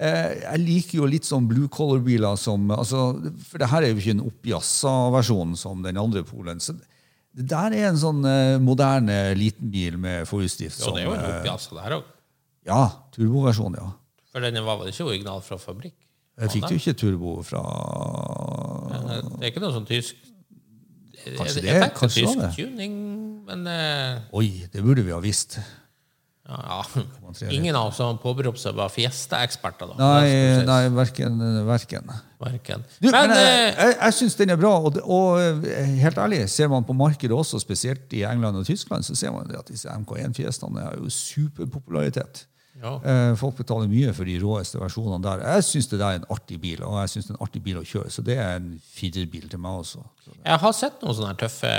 Eh, 0.00 0.32
jeg 0.42 0.64
liker 0.64 1.02
jo 1.02 1.12
litt 1.12 1.28
sånn 1.28 1.46
blue 1.48 1.70
color-biler 1.72 2.40
som 2.40 2.66
altså, 2.74 3.06
For 3.48 3.62
det 3.62 3.70
her 3.70 3.84
er 3.84 3.94
jo 3.94 4.02
ikke 4.02 4.16
en 4.16 4.26
oppjassa 4.26 4.96
versjon 5.14 5.54
som 5.60 5.84
den 5.84 6.00
andre 6.00 6.24
Polen. 6.26 6.58
Så 6.64 6.74
det 6.80 6.95
der 7.36 7.74
er 7.76 7.88
en 7.90 7.98
sånn 8.00 8.24
eh, 8.24 8.56
moderne 8.62 9.34
liten 9.36 9.68
bil 9.70 9.98
med 10.00 10.24
forhjulsdrift. 10.28 10.80
Jo, 10.80 10.94
det 10.96 11.02
er 11.04 11.08
jo 11.10 11.14
en 11.18 11.24
eh, 11.24 11.34
oppjazz 11.40 11.68
det 11.72 11.82
her 11.84 11.96
òg. 11.98 12.04
Ja, 12.66 12.82
turboversjon, 13.14 13.76
ja. 13.78 13.90
For 14.32 14.40
den 14.44 14.56
var 14.64 14.78
vel 14.80 14.88
ikke 14.92 15.04
original 15.06 15.42
fra 15.44 15.58
fabrikk? 15.60 15.94
Jeg 16.36 16.50
fikk 16.52 16.70
jo 16.74 16.76
ikke 16.80 16.96
turbo 17.00 17.36
fra 17.46 17.62
Eh, 18.96 19.22
Det 19.38 19.46
er 19.46 19.50
ikke 19.52 19.60
noe 19.62 19.72
sånn 19.74 19.86
tysk 19.88 20.16
Kanskje 21.36 21.62
det, 21.62 21.70
Jeg 21.70 21.80
tenkte 21.82 21.98
kanskje 21.98 22.22
tysk 22.22 22.38
det. 22.42 22.50
tuning, 22.56 22.92
men 23.48 23.64
eh, 23.70 24.18
Oi, 24.36 24.50
det 24.72 24.82
burde 24.84 25.02
vi 25.06 25.10
ha 25.14 25.18
visst. 25.24 25.56
ja, 26.46 26.82
ja. 27.40 27.48
Ingen 27.50 27.74
av 27.74 27.88
oss 27.90 27.96
som 27.98 28.18
påberopte 28.22 28.60
seg 28.62 28.76
var 28.78 28.88
Fiesta-eksperter. 28.94 29.90
da. 29.90 29.96
Nei, 30.20 30.62
nei 30.68 30.82
verken. 30.94 31.40
verken. 31.66 32.12
Verken. 32.40 32.82
Du, 33.00 33.08
Men, 33.08 33.30
men, 33.30 33.36
jeg, 33.38 33.68
eh, 33.68 33.84
jeg, 33.84 33.94
jeg 34.02 34.14
syns 34.18 34.34
den 34.36 34.50
er 34.52 34.58
bra. 34.60 34.74
Og, 34.84 34.98
og 35.04 35.40
eh, 35.40 35.94
helt 36.02 36.18
ærlig, 36.20 36.42
ser 36.52 36.68
man 36.68 36.84
på 36.84 36.92
markedet 36.92 37.32
også, 37.32 37.58
spesielt 37.62 38.12
i 38.12 38.24
England 38.28 38.56
og 38.60 38.66
Tyskland, 38.68 39.02
så 39.08 39.14
ser 39.16 39.32
man 39.32 39.48
at 39.56 39.68
disse 39.72 39.88
MK1-fiestene 39.88 40.84
har 40.84 40.98
jo 41.00 41.08
superpopularitet. 41.12 42.46
ja. 42.82 42.90
Eh, 43.08 43.34
Folk 43.40 43.56
betaler 43.56 43.88
mye 43.88 44.12
for 44.12 44.28
de 44.28 44.34
råeste 44.42 44.76
versjonene 44.80 45.22
der. 45.24 45.40
Jeg 45.54 45.64
syns 45.64 45.88
det 45.88 46.00
er 46.04 46.18
en 46.18 46.26
artig 46.34 46.58
bil, 46.60 46.82
og 46.84 46.98
jeg 47.00 47.08
synes 47.14 47.26
det 47.26 47.32
er 47.32 47.38
en 47.38 47.46
artig 47.46 47.62
bil 47.64 47.78
å 47.80 47.84
kjøre. 47.88 48.10
Så 48.12 48.24
det 48.26 48.36
er 48.36 48.58
en 48.58 48.66
firerbil 48.98 49.46
til 49.48 49.62
meg 49.64 49.78
også. 49.80 50.02
Jeg 50.44 50.58
har 50.60 50.74
sett 50.76 51.00
noen 51.06 51.14
sånne 51.14 51.36
tøffe 51.38 51.70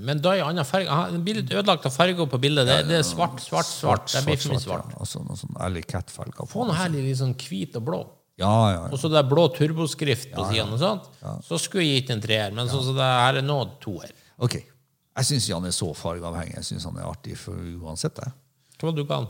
Men 0.00 0.20
da 0.24 0.32
i 0.38 0.40
annen 0.42 0.64
farge. 0.64 0.88
En 1.12 1.22
bil 1.26 1.42
ødelagt 1.44 1.86
av 1.86 1.92
farger 1.94 2.26
på 2.26 2.40
bildet. 2.42 2.66
Det, 2.66 2.80
det 2.88 2.98
er 2.98 3.06
svart, 3.06 3.38
svart, 3.44 3.68
svart. 3.70 4.10
Det 4.10 4.24
blir 4.26 4.40
for 4.40 4.56
mye 4.56 4.64
svart. 4.64 4.90
Ja. 4.96 5.04
Altså 5.04 5.22
noe 5.22 5.38
sånn 5.38 5.54
Alley 5.62 5.84
Cat-felger 5.86 6.48
Få 6.50 6.66
noe 6.66 6.74
herlig 6.80 7.04
litt 7.06 7.20
sånn 7.22 7.36
hvit 7.38 7.78
og 7.78 7.86
blå. 7.86 8.02
Ja, 8.42 8.56
ja, 8.72 8.82
Og 8.90 8.98
så 9.00 9.08
det 9.12 9.20
er 9.20 9.28
blå 9.30 9.46
turboskrift 9.54 10.32
på 10.34 10.44
ja. 10.56 10.66
sånt. 10.80 11.08
Så 11.46 11.60
skulle 11.62 11.86
jeg 11.86 12.02
gitt 12.02 12.12
en 12.16 12.22
treer, 12.24 12.54
men 12.54 12.70
sånn 12.70 12.84
så 12.88 12.94
det 12.96 13.08
her 13.08 13.40
er 13.40 13.46
nå, 13.46 13.58
toer. 13.82 14.10
Ok. 14.42 14.58
Jeg 15.12 15.28
syns 15.28 15.48
Jan 15.50 15.68
er 15.68 15.74
så 15.76 15.90
fargeavhengig. 15.96 16.56
Jeg 16.56 16.68
syns 16.70 16.86
han 16.88 16.98
er 16.98 17.08
artig 17.08 17.36
for 17.40 17.58
uansett. 17.84 18.16
Jeg. 18.18 18.32
Hva 18.80 18.88
var 18.88 18.96
det 18.96 19.04
du 19.04 19.08
ga 19.08 19.18
han? 19.20 19.28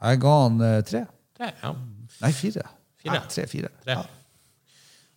Jeg 0.00 0.20
ga 0.22 0.36
han 0.44 0.62
uh, 0.62 0.76
tre. 0.86 1.02
Tre? 1.36 1.50
Ja. 1.64 1.72
Nei, 2.22 2.32
fire. 2.36 2.66
Fire. 3.00 3.16
Nei, 3.16 3.22
tre, 3.34 3.46
fire. 3.50 3.72
Tre. 3.84 3.98
Ja. 3.98 4.06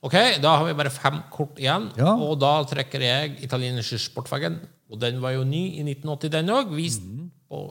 Ok, 0.03 0.17
da 0.43 0.57
har 0.57 0.65
vi 0.67 0.75
bare 0.75 0.91
fem 0.91 1.21
kort 1.31 1.61
igjen. 1.61 1.87
Ja. 1.95 2.17
Og 2.19 2.35
da 2.41 2.57
trekker 2.67 3.05
jeg 3.05 3.37
italienske 3.45 4.01
Sportwagen. 4.01 4.57
Og 4.91 4.99
den 4.99 5.21
var 5.23 5.37
jo 5.37 5.45
ny 5.47 5.61
i 5.77 5.85
1980, 5.85 6.33
den 6.33 6.51
òg. 6.51 6.73
Vist 6.75 7.05
mm. 7.05 7.29
på 7.47 7.61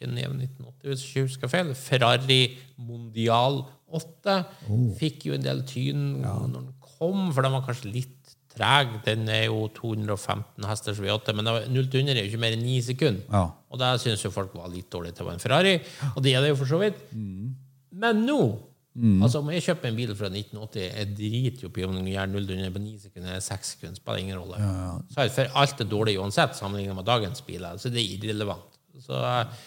Genéve 0.00 0.34
1980, 0.34 0.88
hvis 0.88 1.04
jeg 1.04 1.12
ikke 1.12 1.28
husker 1.28 1.52
feil. 1.52 1.70
Ferrari 1.78 2.40
Mondial 2.76 3.62
8. 3.94 4.36
Oh. 4.70 4.86
Fikk 4.98 5.28
jo 5.28 5.36
en 5.36 5.44
del 5.44 5.62
tyn 5.68 6.06
når 6.22 6.46
den 6.54 6.70
kom, 6.82 7.28
for 7.32 7.46
den 7.46 7.54
var 7.54 7.64
kanskje 7.66 7.92
litt 7.94 8.36
treg. 8.56 8.96
Den 9.06 9.26
er 9.32 9.46
jo 9.46 9.66
215 9.76 10.66
hesters 10.70 11.00
V8, 11.02 11.34
men 11.36 11.48
det 11.48 11.56
0 11.74 11.90
til 11.92 12.02
100 12.02 12.16
er 12.16 12.24
jo 12.24 12.32
ikke 12.32 12.42
mer 12.42 12.56
enn 12.56 12.64
9 12.66 12.78
sekunder. 12.90 13.26
Ja. 13.30 13.44
Og 13.70 13.82
der 13.82 14.00
syns 14.02 14.24
jo 14.24 14.32
folk 14.34 14.54
var 14.56 14.72
litt 14.72 14.90
dårlig 14.92 15.14
til 15.14 15.26
å 15.26 15.30
være 15.30 15.38
en 15.40 15.44
Ferrari, 15.44 15.76
og 16.14 16.22
det 16.24 16.34
er 16.34 16.44
det 16.44 16.54
jo 16.54 16.62
for 16.62 16.72
så 16.72 16.80
vidt. 16.82 17.04
Mm. 17.12 17.52
Men 18.02 18.26
nå 18.26 18.40
Altså 18.96 19.42
Om 19.42 19.50
jeg 19.52 19.64
kjøper 19.66 19.90
en 19.90 19.96
bil 19.98 20.12
fra 20.16 20.28
1980, 20.30 20.84
jeg 20.86 21.08
driter 21.18 21.64
jo 21.66 21.68
på 21.74 21.82
om 21.84 21.98
den 21.98 22.06
gjør 22.08 22.30
0 22.32 22.46
til 22.48 22.62
100 22.62 22.72
på 22.72 22.80
9 22.80 22.92
sekunder 23.02 23.34
eller 23.34 23.44
6 23.44 23.72
sekunder. 23.74 23.98
Spiller 24.00 24.22
ingen 24.22 24.38
rolle. 24.40 24.60
Ja, 24.62 24.70
ja. 24.86 24.94
Så 25.12 25.26
for 25.34 25.58
alt 25.60 25.82
er 25.82 25.90
dårlig 25.90 26.14
uansett 26.16 26.56
sammenlignet 26.56 26.96
med 26.96 27.04
dagens 27.04 27.44
biler, 27.44 27.76
så 27.76 27.92
det 27.92 28.00
er 28.00 28.14
irrelevant. 28.16 28.78
Så 29.04 29.18
eh, 29.20 29.58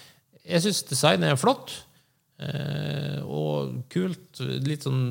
jeg 0.55 0.65
syns 0.65 0.82
designet 0.89 1.30
er 1.30 1.38
flott. 1.38 1.76
Eh, 2.40 3.20
og 3.28 3.82
kult. 3.92 4.40
Litt 4.64 4.86
sånn 4.88 5.02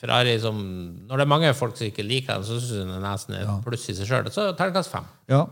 Ferrari 0.00 0.36
som 0.40 0.60
Når 1.08 1.18
det 1.18 1.24
er 1.24 1.30
mange 1.32 1.48
folk 1.58 1.74
som 1.76 1.88
ikke 1.90 2.06
liker 2.06 2.38
den, 2.38 2.46
så 2.46 2.60
syns 2.60 2.76
jeg 2.76 2.86
den 2.86 3.02
nesten 3.04 3.34
er 3.36 3.48
et 3.48 3.64
pluss 3.66 3.88
i 3.90 3.96
seg 3.98 4.08
sjøl. 4.08 4.30
Så 4.32 4.52
terningkast 4.58 4.92
fem. 4.92 5.08
Ja. 5.30 5.48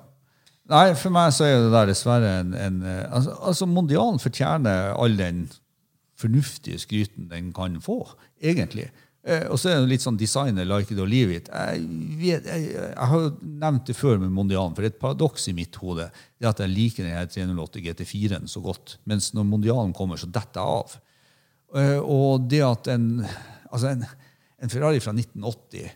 Nei, 0.69 0.93
for 1.01 1.13
meg 1.15 1.33
så 1.33 1.47
er 1.49 1.63
det 1.65 1.73
der 1.73 1.89
dessverre 1.89 2.31
en, 2.43 2.55
en 2.55 2.79
eh, 2.85 3.05
altså, 3.09 3.35
altså, 3.51 3.69
Mondialen 3.73 4.21
fortjener 4.21 4.93
all 4.95 5.17
den 5.19 5.47
fornuftige 6.19 6.81
skryten 6.83 7.29
den 7.31 7.53
kan 7.57 7.79
få, 7.81 8.03
egentlig. 8.43 8.89
Eh, 9.25 9.47
og 9.49 9.59
så 9.61 9.73
er 9.73 9.81
det 9.81 9.91
litt 9.95 10.05
sånn 10.05 10.19
designer 10.21 10.69
like 10.69 10.93
it 10.93 11.01
or 11.01 11.09
leave 11.09 11.35
it. 11.35 11.49
Jeg, 11.49 11.87
vet, 12.21 12.47
jeg, 12.53 12.69
jeg 12.75 13.09
har 13.11 13.25
jo 13.25 13.33
nevnt 13.65 13.89
det 13.89 13.97
før 13.97 14.21
med 14.21 14.35
Mondialen, 14.35 14.77
for 14.77 14.85
det 14.85 14.93
er 14.93 14.97
et 14.97 15.03
paradoks 15.03 15.49
i 15.49 15.57
mitt 15.57 15.79
hode 15.81 16.11
det 16.13 16.47
er 16.47 16.53
at 16.53 16.63
jeg 16.63 16.75
liker 16.75 17.07
den 17.07 17.17
her 17.17 17.29
308 17.33 17.85
GT4-en 17.89 18.51
så 18.51 18.63
godt, 18.63 18.99
mens 19.09 19.33
når 19.35 19.49
Mondialen 19.49 19.97
kommer, 19.97 20.21
så 20.21 20.29
detter 20.31 20.61
jeg 20.61 20.83
av. 20.83 20.99
Eh, 21.77 21.99
og 22.01 22.47
det 22.49 22.63
at 22.65 22.89
en, 22.95 23.09
altså 23.69 23.93
en, 23.93 24.05
en 24.63 24.73
Ferrari 24.73 25.03
fra 25.05 25.13
1980 25.13 25.89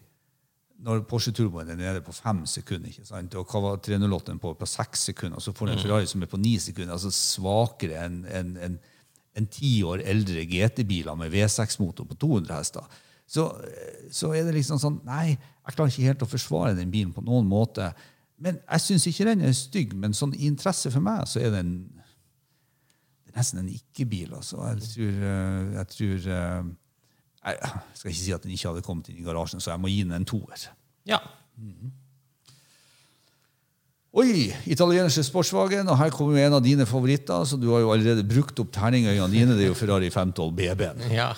når 0.83 1.05
Porsche 1.07 1.31
Turboen 1.35 1.69
er 1.71 1.79
nede 1.79 2.01
på 2.03 2.15
fem 2.15 2.41
sekunder, 2.51 2.91
ikke 2.91 3.07
sant? 3.07 3.37
og 3.39 3.47
hva 3.47 3.61
var 3.63 3.83
308 3.87 4.35
på, 4.43 4.51
på 4.59 4.67
seks 4.67 5.05
sekunder, 5.13 5.39
og 5.39 5.45
så 5.45 5.55
får 5.55 5.69
du 5.69 5.73
en 5.77 5.83
Ferrari 5.85 6.09
som 6.11 6.25
er 6.25 6.31
på 6.31 6.41
ni 6.43 6.57
sekunder, 6.59 6.97
altså 6.97 7.13
svakere 7.15 8.01
enn 8.03 8.17
en, 8.27 8.51
en, 8.67 8.75
en 9.39 9.47
ti 9.47 9.77
år 9.87 10.03
eldre 10.11 10.43
GT-biler 10.51 11.19
med 11.21 11.31
V6-motor 11.31 12.09
på 12.11 12.19
200 12.27 12.57
hester, 12.57 12.99
så, 13.31 13.47
så 14.11 14.33
er 14.35 14.49
det 14.49 14.57
liksom 14.59 14.81
sånn 14.83 14.99
Nei, 15.07 15.37
jeg 15.37 15.77
klarer 15.77 15.93
ikke 15.93 16.11
helt 16.11 16.25
å 16.27 16.33
forsvare 16.33 16.75
den 16.77 16.91
bilen 16.93 17.15
på 17.15 17.23
noen 17.25 17.47
måte. 17.49 17.87
Men 18.43 18.59
jeg 18.59 18.83
syns 18.83 19.07
ikke 19.09 19.29
den 19.31 19.45
er 19.47 19.55
stygg, 19.57 19.95
men 19.97 20.17
sånn 20.19 20.35
i 20.35 20.49
interesse 20.51 20.91
for 20.93 21.05
meg 21.05 21.23
så 21.31 21.41
er 21.41 21.55
den 21.55 21.77
nesten 23.37 23.63
en 23.63 23.73
ikke-bil. 23.73 24.35
altså. 24.35 24.61
Jeg 24.69 24.83
tror, 24.89 25.19
eh, 25.33 25.75
jeg 25.79 25.89
tror 25.97 26.31
eh, 26.37 26.71
Jeg 27.43 27.59
skal 27.99 28.11
ikke 28.11 28.21
si 28.21 28.33
at 28.33 28.43
den 28.45 28.55
ikke 28.55 28.69
hadde 28.71 28.85
kommet 28.87 29.09
inn 29.11 29.19
i 29.19 29.27
garasjen, 29.27 29.61
så 29.61 29.73
jeg 29.73 29.83
må 29.83 29.91
gi 29.91 30.03
den 30.05 30.15
en 30.15 30.29
toer. 30.29 30.69
Ja. 31.09 31.19
Oi! 34.13 34.53
Italienske 34.69 35.25
sportsvagen. 35.25 35.89
og 35.89 35.97
her 35.99 36.13
kommer 36.13 36.37
jo 36.37 36.47
en 36.47 36.59
av 36.59 36.63
dine 36.65 36.87
favoritter. 36.87 37.45
Så 37.49 37.57
du 37.57 37.71
har 37.73 37.81
jo 37.81 37.93
allerede 37.95 38.25
brukt 38.29 38.59
opp 38.61 38.71
terningøyene 38.75 39.31
dine. 39.33 39.57
Det 39.57 39.65
er 39.67 39.73
jo 39.73 39.79
Ferrari 39.79 40.11
512 40.13 40.53
BB-en. 40.59 41.07
Ja. 41.11 41.33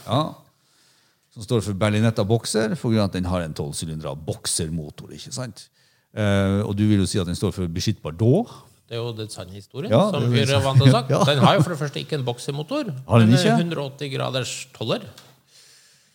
Som 1.34 1.46
står 1.46 1.62
for 1.66 1.78
Berlinetta 1.78 2.24
Boxer, 2.26 2.74
for 2.78 2.90
grunn 2.92 3.06
av 3.06 3.12
at 3.12 3.16
den 3.16 3.30
har 3.30 3.42
en 3.46 3.54
12-sylindra 3.54 4.12
boksermotor. 4.26 5.14
ikke 5.14 5.32
sant? 5.34 5.68
Eh, 6.14 6.60
og 6.62 6.76
du 6.78 6.84
vil 6.86 7.00
jo 7.02 7.08
si 7.10 7.18
at 7.18 7.26
den 7.26 7.38
står 7.38 7.54
for 7.56 7.70
beskyttbar 7.70 8.12
Bardot. 8.14 8.52
Det 8.84 8.98
er 8.98 9.00
jo 9.00 9.12
den 9.16 9.30
sanne 9.32 9.54
historien, 9.56 9.90
Ja, 9.94 10.10
som 10.12 10.26
vi 10.30 10.42
er 10.44 10.60
vant 10.60 10.76
til 10.82 10.90
å 10.90 10.92
sagt. 10.92 11.10
Ja. 11.14 11.22
Den 11.24 11.38
har 11.40 11.54
jo 11.56 11.62
for 11.64 11.72
det 11.72 11.80
første 11.80 12.00
ikke 12.02 12.18
en 12.18 12.24
boksemotor. 12.26 12.90
Har 13.08 13.22
den 13.22 13.32
ikke? 13.32 13.54
180 13.56 14.10
graders 14.12 14.52
toller. 14.76 15.06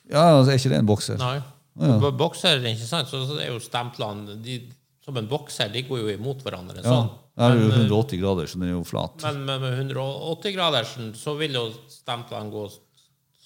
Ja, 0.10 0.26
altså, 0.38 0.52
Er 0.54 0.60
ikke 0.60 0.74
det 0.74 0.82
en 0.84 0.90
bokser? 0.90 1.18
Nei. 1.22 1.38
Ja. 1.80 1.96
Bokser, 2.12 2.62
ikke 2.66 2.86
sant? 2.90 3.10
Så 3.10 3.24
så 3.26 3.38
det 3.38 3.48
er 3.48 3.54
jo 3.54 3.62
stemplene 3.64 4.36
de, 4.44 4.60
Som 5.06 5.18
en 5.18 5.28
bokser, 5.32 5.72
de 5.74 5.82
går 5.88 6.02
jo 6.04 6.12
imot 6.14 6.44
hverandre. 6.46 6.84
Ja, 6.84 6.92
Sånn. 6.92 7.10
det 7.40 7.48
er 7.48 7.56
jo 7.58 7.70
eh, 7.72 7.80
180 7.88 8.20
grader, 8.22 8.50
så 8.52 8.60
den 8.60 8.68
er 8.68 8.76
jo 8.76 8.84
flat. 8.86 9.24
Men 9.26 9.40
med, 9.48 9.64
med 9.64 9.80
180-gradersen 9.96 11.14
så 11.18 11.34
vil 11.40 11.56
jo 11.58 11.64
stemplene 11.90 12.52
gå 12.54 12.68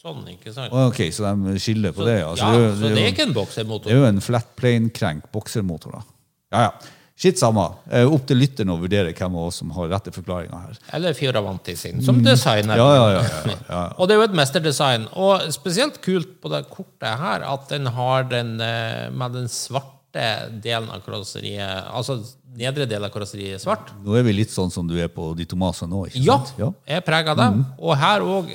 sånn, 0.03 0.25
ikke 0.33 0.51
sant? 0.55 0.73
Ok, 0.75 1.05
Så 1.15 1.23
de 1.29 1.53
skiller 1.63 1.95
på 1.95 2.03
det? 2.07 2.17
ja. 2.19 2.33
ja, 2.35 2.49
det, 2.51 2.59
er 2.59 2.65
jo- 2.65 2.75
så 2.81 2.89
det 2.91 3.05
er 3.05 3.13
ikke 3.13 3.27
en 3.29 3.33
det 3.37 3.93
er 3.93 4.01
jo 4.01 4.09
en 4.09 4.19
flat 4.25 4.49
plane 4.59 4.91
crank 4.91 5.29
boksermotor, 5.31 5.95
da. 5.95 6.03
Ja, 6.51 6.65
ja. 6.67 6.73
Skitt 7.15 7.37
samme. 7.37 7.67
Eh, 7.93 8.07
Opp 8.09 8.23
til 8.27 8.39
lytteren 8.41 8.71
å 8.73 8.79
vurdere 8.81 9.11
hvem 9.13 9.35
av 9.37 9.49
oss 9.51 9.59
som 9.61 9.69
har 9.75 9.91
rette 9.91 10.11
forklaringa 10.15 10.59
her. 10.63 10.79
Eller 10.97 11.13
Fioravanti 11.13 11.75
sin, 11.77 12.01
som 12.03 12.23
designer. 12.25 12.73
Mm. 12.73 12.81
Ja, 12.81 12.89
ja, 12.97 13.25
ja. 13.69 13.81
Og 13.99 14.07
det 14.09 14.15
er 14.15 14.21
jo 14.23 14.27
et 14.31 14.37
mesterdesign. 14.39 15.05
Og 15.13 15.45
spesielt 15.53 15.99
kult 16.03 16.39
på 16.41 16.49
det 16.53 16.63
kortet 16.73 17.19
her 17.21 17.45
at 17.45 17.69
den 17.69 17.85
har 17.93 18.25
den 18.31 18.55
eh, 18.65 19.11
med 19.13 19.37
den 19.37 19.45
svarte 19.51 20.25
delen 20.61 20.89
av 20.93 21.01
karosseriet, 21.05 21.87
altså 21.93 22.19
nedre 22.57 22.85
del 22.89 23.01
av 23.05 23.09
karosseriet 23.13 23.55
er 23.57 23.61
svart. 23.63 23.93
Nå 24.05 24.13
er 24.17 24.25
vi 24.27 24.33
litt 24.37 24.51
sånn 24.53 24.69
som 24.73 24.85
du 24.89 24.93
er 25.01 25.07
på 25.09 25.31
Di 25.37 25.45
Tomasa 25.49 25.87
nå, 25.89 26.03
ikke 26.09 26.21
Ja, 26.21 26.35
sant? 26.41 26.57
Ja. 26.61 26.67
jeg 26.89 26.99
er 27.01 27.05
prega 27.07 27.33
av 27.33 27.39
det. 27.39 27.47
Og 27.81 27.95
her 27.97 28.25
òg 28.25 28.51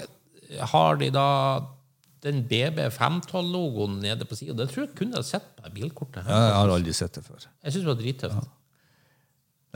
har 0.74 1.00
de 1.00 1.08
da 1.14 1.24
den 2.24 2.44
BB512-logoen 2.50 3.98
nede 4.02 4.26
på 4.28 4.36
sida. 4.38 4.54
Det 4.58 4.70
tror 4.72 4.86
jeg 4.86 4.94
kun 4.98 5.12
jeg 5.14 5.20
har 5.20 5.26
sett 5.26 5.50
på 5.58 5.70
bilkortet. 5.74 6.24
her. 6.24 6.30
Ja, 6.32 6.46
Jeg 6.48 6.56
har 6.60 6.72
aldri 6.78 6.94
sett 6.96 7.14
det 7.18 7.24
før. 7.26 7.44
Jeg 7.64 7.72
syns 7.74 7.84
det 7.84 7.92
var 7.92 8.00
drittøft. 8.02 8.54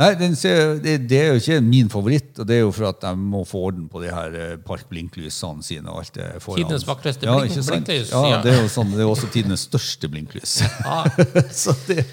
Nei, 0.00 0.14
den 0.16 0.32
ser, 0.40 0.78
det, 0.80 0.94
det 1.10 1.18
er 1.20 1.26
jo 1.34 1.40
ikke 1.42 1.56
min 1.62 1.90
favoritt, 1.92 2.38
og 2.40 2.46
det 2.48 2.54
er 2.56 2.62
jo 2.62 2.70
for 2.72 2.88
at 2.88 3.02
de 3.04 3.10
må 3.20 3.42
få 3.46 3.60
orden 3.68 3.84
på 3.92 4.00
de 4.00 4.08
her 4.10 4.32
eh, 4.40 4.54
parkblinklysene 4.64 5.62
sine. 5.62 5.84
og 5.92 5.98
alt 6.00 6.14
det 6.16 6.28
foran. 6.40 6.62
Tidenes 6.62 6.86
vakreste 6.88 7.28
ja, 7.28 7.34
blink- 7.36 7.58
sant? 7.58 7.68
blinklys, 7.84 8.10
Ja, 8.14 8.22
ja. 8.30 8.38
det 8.42 8.54
er 8.54 8.62
jo 8.62 8.70
sånn, 8.72 8.94
det 8.96 9.04
er 9.04 9.10
også 9.12 9.28
tidenes 9.34 9.66
største 9.68 10.08
blinklys. 10.10 10.62
Ja. 10.86 11.02
så 11.62 11.76
det, 11.90 12.06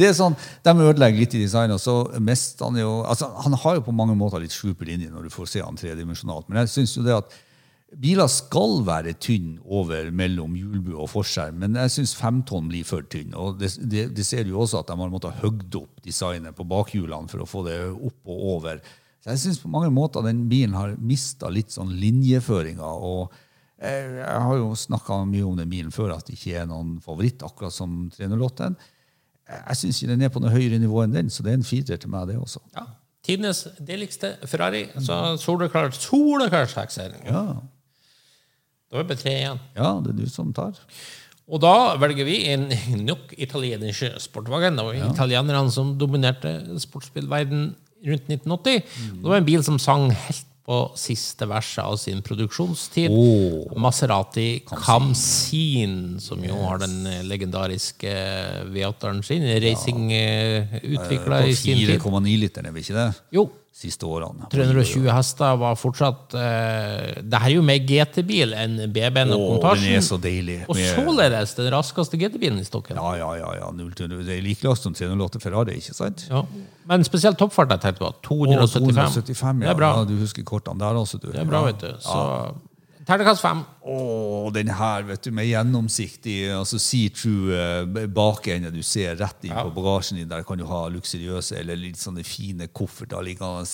det 0.00 0.08
er 0.08 0.16
sånn, 0.16 0.34
De 0.64 0.72
ødelegger 0.88 1.20
litt 1.20 1.36
i 1.36 1.42
designet. 1.44 1.76
og 1.76 1.82
så 1.84 1.98
mest 2.24 2.64
Han 2.64 2.80
jo, 2.80 3.02
altså 3.04 3.28
han 3.44 3.52
har 3.60 3.76
jo 3.76 3.84
på 3.90 3.94
mange 3.94 4.16
måter 4.16 4.40
litt 4.42 4.56
sjuper 4.56 4.88
linje 4.88 5.10
når 5.12 5.28
du 5.28 5.30
får 5.36 5.52
se 5.52 5.60
han 5.62 5.76
tredimensjonalt. 5.78 6.48
Men 6.48 6.62
jeg 6.64 6.72
synes 6.78 6.96
jo 6.96 7.04
det 7.04 7.12
at 7.20 7.36
biler 7.96 8.28
skal 8.28 8.82
være 8.84 9.14
tynne 9.16 9.62
over 9.64 10.10
mellom 10.12 10.56
hjulbue 10.58 10.98
og 11.00 11.08
forskjerm, 11.12 11.56
men 11.62 11.78
jeg 11.80 11.94
syns 11.94 12.14
femtonn 12.18 12.68
blir 12.68 12.84
for 12.84 13.06
tynn. 13.08 13.32
og 13.32 13.58
det, 13.62 13.72
det, 13.80 14.08
det 14.16 14.26
ser 14.26 14.44
du 14.44 14.54
også 14.58 14.82
at 14.82 14.90
de 14.90 14.98
har 15.00 15.12
måttet 15.12 15.40
hogd 15.40 15.78
opp 15.80 16.02
designet 16.04 16.56
på 16.56 16.66
bakhjulene 16.68 17.32
for 17.32 17.44
å 17.44 17.48
få 17.48 17.64
det 17.68 17.78
opp 17.88 18.28
og 18.28 18.44
over. 18.56 18.82
Så 19.24 19.32
jeg 19.32 19.42
syns 19.44 19.62
på 19.62 19.72
mange 19.72 19.90
måter 19.94 20.26
den 20.26 20.44
bilen 20.50 20.76
har 20.76 20.98
mista 21.00 21.48
litt 21.50 21.72
sånn 21.74 21.94
linjeføringa. 21.96 22.84
og 22.84 23.32
jeg, 23.78 24.12
jeg 24.18 24.44
har 24.44 24.56
jo 24.58 24.70
snakka 24.76 25.22
mye 25.30 25.46
om 25.46 25.56
den 25.58 25.70
bilen 25.70 25.94
før, 25.94 26.12
at 26.16 26.28
det 26.28 26.36
ikke 26.36 26.60
er 26.60 26.68
noen 26.68 26.98
favoritt, 27.02 27.42
akkurat 27.46 27.74
som 27.74 28.08
308-en. 28.14 28.76
Jeg 29.48 29.80
syns 29.80 30.02
ikke 30.02 30.12
den 30.12 30.24
er 30.26 30.32
på 30.34 30.42
noe 30.44 30.52
høyere 30.52 30.80
nivå 30.82 31.06
enn 31.06 31.14
den, 31.14 31.30
så 31.32 31.46
det 31.46 31.54
er 31.54 31.60
en 31.62 31.66
firer 31.66 32.00
til 32.00 32.12
meg, 32.12 32.28
det 32.28 32.36
også. 32.36 32.60
Ja. 32.76 32.84
Tidenes 33.28 33.64
deligste 33.84 34.36
Ferrari. 34.48 34.86
Så 35.04 35.16
soleklar 35.42 35.90
soleklar 35.96 36.68
sekser. 36.70 37.16
Ja, 37.26 37.58
Da 38.88 38.98
er 38.98 39.04
det 39.04 39.10
bare 39.10 39.20
tre 39.20 39.34
igjen. 39.36 39.58
ja 39.76 39.94
det 40.04 40.14
er 40.14 40.20
du 40.22 40.30
som 40.32 40.52
tar. 40.56 40.76
Og 41.48 41.60
da 41.64 41.96
velger 42.00 42.28
vi 42.28 42.42
en 42.52 42.68
nok 43.08 43.32
italiensk 43.36 44.20
sportwagen. 44.24 44.76
Det 44.76 44.84
var 44.84 45.00
italienerne 45.12 45.72
som 45.72 45.94
dominerte 46.00 46.58
sportsbilverden 46.80 47.70
rundt 48.08 48.30
1980. 48.30 48.82
Det 49.22 49.32
var 49.32 49.40
en 49.40 49.48
bil 49.48 49.64
som 49.66 49.80
sang 49.82 50.10
helt 50.12 50.44
på 50.68 50.78
siste 51.00 51.46
verset 51.48 51.80
av 51.80 51.94
sin 51.96 52.18
produksjonstid. 52.20 53.08
Oh. 53.08 53.70
Maserati 53.80 54.60
Camsin, 54.68 56.18
som 56.20 56.42
jo 56.44 56.58
har 56.60 56.82
den 56.82 57.06
eh, 57.08 57.22
legendariske 57.24 58.12
V8-eren 58.74 59.22
sin. 59.24 59.46
racing-utvikla 59.64 61.40
ja. 61.40 61.48
i 61.48 61.56
sin 61.56 61.80
tid. 61.80 61.94
4,9 61.96 62.36
liter, 62.44 62.68
er 62.68 62.76
vi 62.76 62.84
ikke 62.84 62.98
det? 62.98 63.06
Jo, 63.32 63.46
Siste 63.78 64.08
årene. 64.10 64.48
320 64.50 65.04
hester 65.14 65.58
var 65.60 65.76
fortsatt 65.78 66.34
uh, 66.34 67.20
Det 67.22 67.38
her 67.44 67.46
er 67.46 67.54
jo 67.54 67.62
mer 67.62 67.78
GT-bil 67.86 68.56
enn 68.58 68.72
BB-en 68.90 69.30
og 69.36 69.44
Åh, 69.60 69.76
den 69.78 69.92
er 69.94 70.02
så 70.02 70.18
deilig. 70.18 70.56
Og 70.66 70.74
med- 70.74 70.96
således 70.96 71.54
den 71.54 71.70
raskeste 71.70 72.18
GT-bilen 72.18 72.58
i 72.58 72.66
stokken. 72.66 72.98
Ja, 72.98 73.12
ja, 73.20 73.28
ja. 73.38 73.52
ja 73.60 73.68
0 73.70 73.92
0. 73.94 74.16
Det 74.26 74.34
er 74.34 74.42
like 74.42 74.66
raskt 74.66 74.88
som 74.88 74.96
308 74.98 75.38
Ferrari, 75.44 75.76
ikke 75.78 75.94
sant? 75.94 76.26
Ja. 76.26 76.42
Men 76.90 77.06
spesielt 77.06 77.38
toppfart 77.38 77.70
jeg 77.76 77.84
tenkte 77.84 78.02
på. 78.02 78.10
275. 78.26 79.14
275, 79.22 79.62
Det 79.62 79.70
ja. 79.70 79.76
er 79.76 79.78
bra. 79.78 79.92
ja. 80.00 80.08
Du 80.10 80.16
husker 80.24 80.42
kortene 80.48 80.82
der 80.82 80.98
også, 80.98 81.22
du. 81.22 81.30
Det 81.30 81.44
er 81.44 81.46
bra, 81.46 81.62
vet 81.68 81.78
du. 81.84 81.92
Så 82.02 82.18
terningkast 83.08 83.42
fem. 83.42 83.62
Åh, 83.88 84.48
den 84.52 84.72
her, 84.76 85.04
vet 85.08 85.24
du, 85.24 85.30
med 85.34 85.48
gjennomsiktig 85.48 86.36
altså 86.52 86.80
see-through 86.82 87.54
eh, 87.56 88.08
bakende. 88.12 88.72
Du 88.74 88.82
ser 88.84 89.16
rett 89.20 89.46
inn 89.48 89.56
på 89.56 89.72
bagasjen 89.78 90.20
din. 90.20 90.28
Der 90.28 90.44
kan 90.46 90.60
du 90.60 90.66
ha 90.68 90.82
luksuriøse 90.92 91.56
eller 91.62 91.80
litt 91.80 92.00
sånne 92.00 92.26
fine 92.26 92.68
kofferter 92.68 93.24
liggende. 93.24 93.64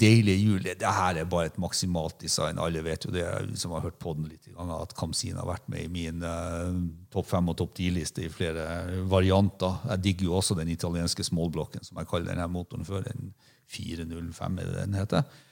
Deilige 0.00 0.40
hjul. 0.40 0.66
Det 0.66 0.90
her 0.98 1.20
er 1.20 1.30
bare 1.30 1.52
et 1.52 1.60
maksimalt 1.60 2.18
design. 2.24 2.58
Alle 2.58 2.82
vet 2.82 3.06
jo 3.06 3.14
det, 3.14 3.26
som 3.60 3.76
har 3.76 3.84
hørt 3.84 4.00
på 4.02 4.16
den 4.16 4.26
litt 4.32 4.48
ganger, 4.48 4.82
at 4.82 4.96
Kamsin 4.96 5.36
har 5.36 5.46
vært 5.46 5.68
med 5.70 5.84
i 5.84 5.90
min 5.92 6.24
uh, 6.24 6.72
topp 7.12 7.28
fem 7.28 7.52
og 7.52 7.58
topp 7.60 7.76
ti-liste 7.76 8.24
i 8.24 8.32
flere 8.32 8.64
varianter. 9.06 9.82
Jeg 9.92 10.06
digger 10.08 10.30
jo 10.30 10.38
også 10.40 10.56
den 10.56 10.72
italienske 10.72 11.28
smallblokken, 11.28 11.84
som 11.84 12.00
jeg 12.00 12.08
kaller 12.08 12.32
denne 12.32 12.48
motoren 12.48 12.88
før. 12.88 13.04
Den 13.04 13.34
405, 13.68 14.62
er 14.62 14.70
det 14.70 14.78
den 14.80 14.96
heter? 14.96 15.42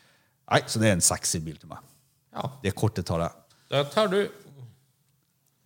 Nei, 0.48 0.64
så 0.66 0.80
det 0.80 0.88
er 0.88 0.96
en 0.96 1.04
sexy 1.04 1.44
bil 1.44 1.60
til 1.60 1.74
meg. 1.74 1.84
Ja. 2.35 2.49
Det 2.64 2.74
kortet 2.76 3.07
tar 3.09 3.22
jeg. 3.24 3.45
Det 3.70 3.85
tar 3.95 4.11
du 4.12 4.18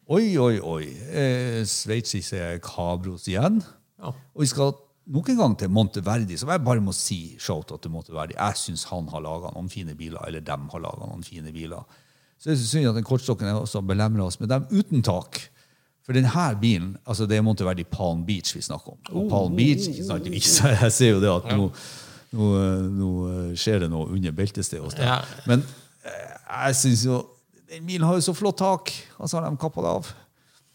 Oi, 0.09 0.39
oi, 0.41 0.55
oi. 0.65 0.85
Eh, 1.13 1.63
Sveitsiske 1.69 2.61
Cabros 2.65 3.27
igjen. 3.29 3.59
ja. 4.01 4.13
Og 4.33 4.41
vi 4.41 4.47
skal 4.49 4.73
nok 5.09 5.29
en 5.29 5.37
gang 5.41 5.57
til 5.61 5.69
Monteverdi, 5.73 6.37
som 6.41 6.49
jeg 6.53 6.63
bare 6.65 6.81
må 6.85 6.95
si 6.97 7.37
shout-out 7.41 7.83
til 7.85 7.93
Monteverdi. 7.93 8.37
Jeg 8.39 8.57
syns 8.61 8.87
han 8.89 9.09
har 9.13 9.21
laga 9.25 9.53
noen 9.53 9.69
fine 9.73 9.93
biler, 9.99 10.21
eller 10.27 10.41
dem 10.45 10.69
har 10.73 10.81
laga 10.85 11.09
noen 11.11 11.25
fine 11.27 11.53
biler. 11.53 11.85
Så 12.41 12.53
jeg 12.53 12.61
synes 12.63 12.89
at 12.93 12.97
den 12.97 13.05
kortstokken 13.05 13.51
også 13.53 13.83
belemrer 13.85 14.25
oss 14.29 14.39
med 14.41 14.49
dem 14.53 14.65
uten 14.71 15.05
tak. 15.05 15.43
For 16.07 16.17
denne 16.17 16.45
bilen, 16.61 16.95
altså 17.05 17.27
det 17.29 17.37
er 17.37 17.45
Monteverdi 17.45 17.85
Palm 17.85 18.23
Beach 18.25 18.55
vi 18.57 18.63
snakker 18.65 18.95
om. 18.95 19.01
Og 19.13 19.29
Palm 19.29 19.57
Beach, 19.57 19.91
ikke 19.91 20.07
sant, 20.09 20.29
Jeg 20.33 20.93
ser 20.93 21.11
jo 21.11 21.21
det 21.21 21.29
at 21.35 21.51
nå, 21.53 21.67
nå, 22.33 22.49
nå 22.97 23.11
skjer 23.61 23.85
det 23.85 23.91
noe 23.93 24.09
under 24.15 24.33
beltestedet 24.33 24.85
hos 24.87 24.97
deg. 24.97 25.35
Men 25.51 25.61
eh, 25.61 25.78
jeg 26.49 26.77
syns 26.81 27.03
jo 27.07 27.19
Den 27.69 27.85
bilen 27.87 28.07
har 28.09 28.15
jo 28.17 28.23
så 28.25 28.33
flott 28.33 28.57
tak, 28.59 28.93
og 29.19 29.29
så 29.29 29.37
har 29.41 29.51
de 29.51 29.57
kappa 29.61 29.83
det 29.85 29.91
av. 29.99 30.07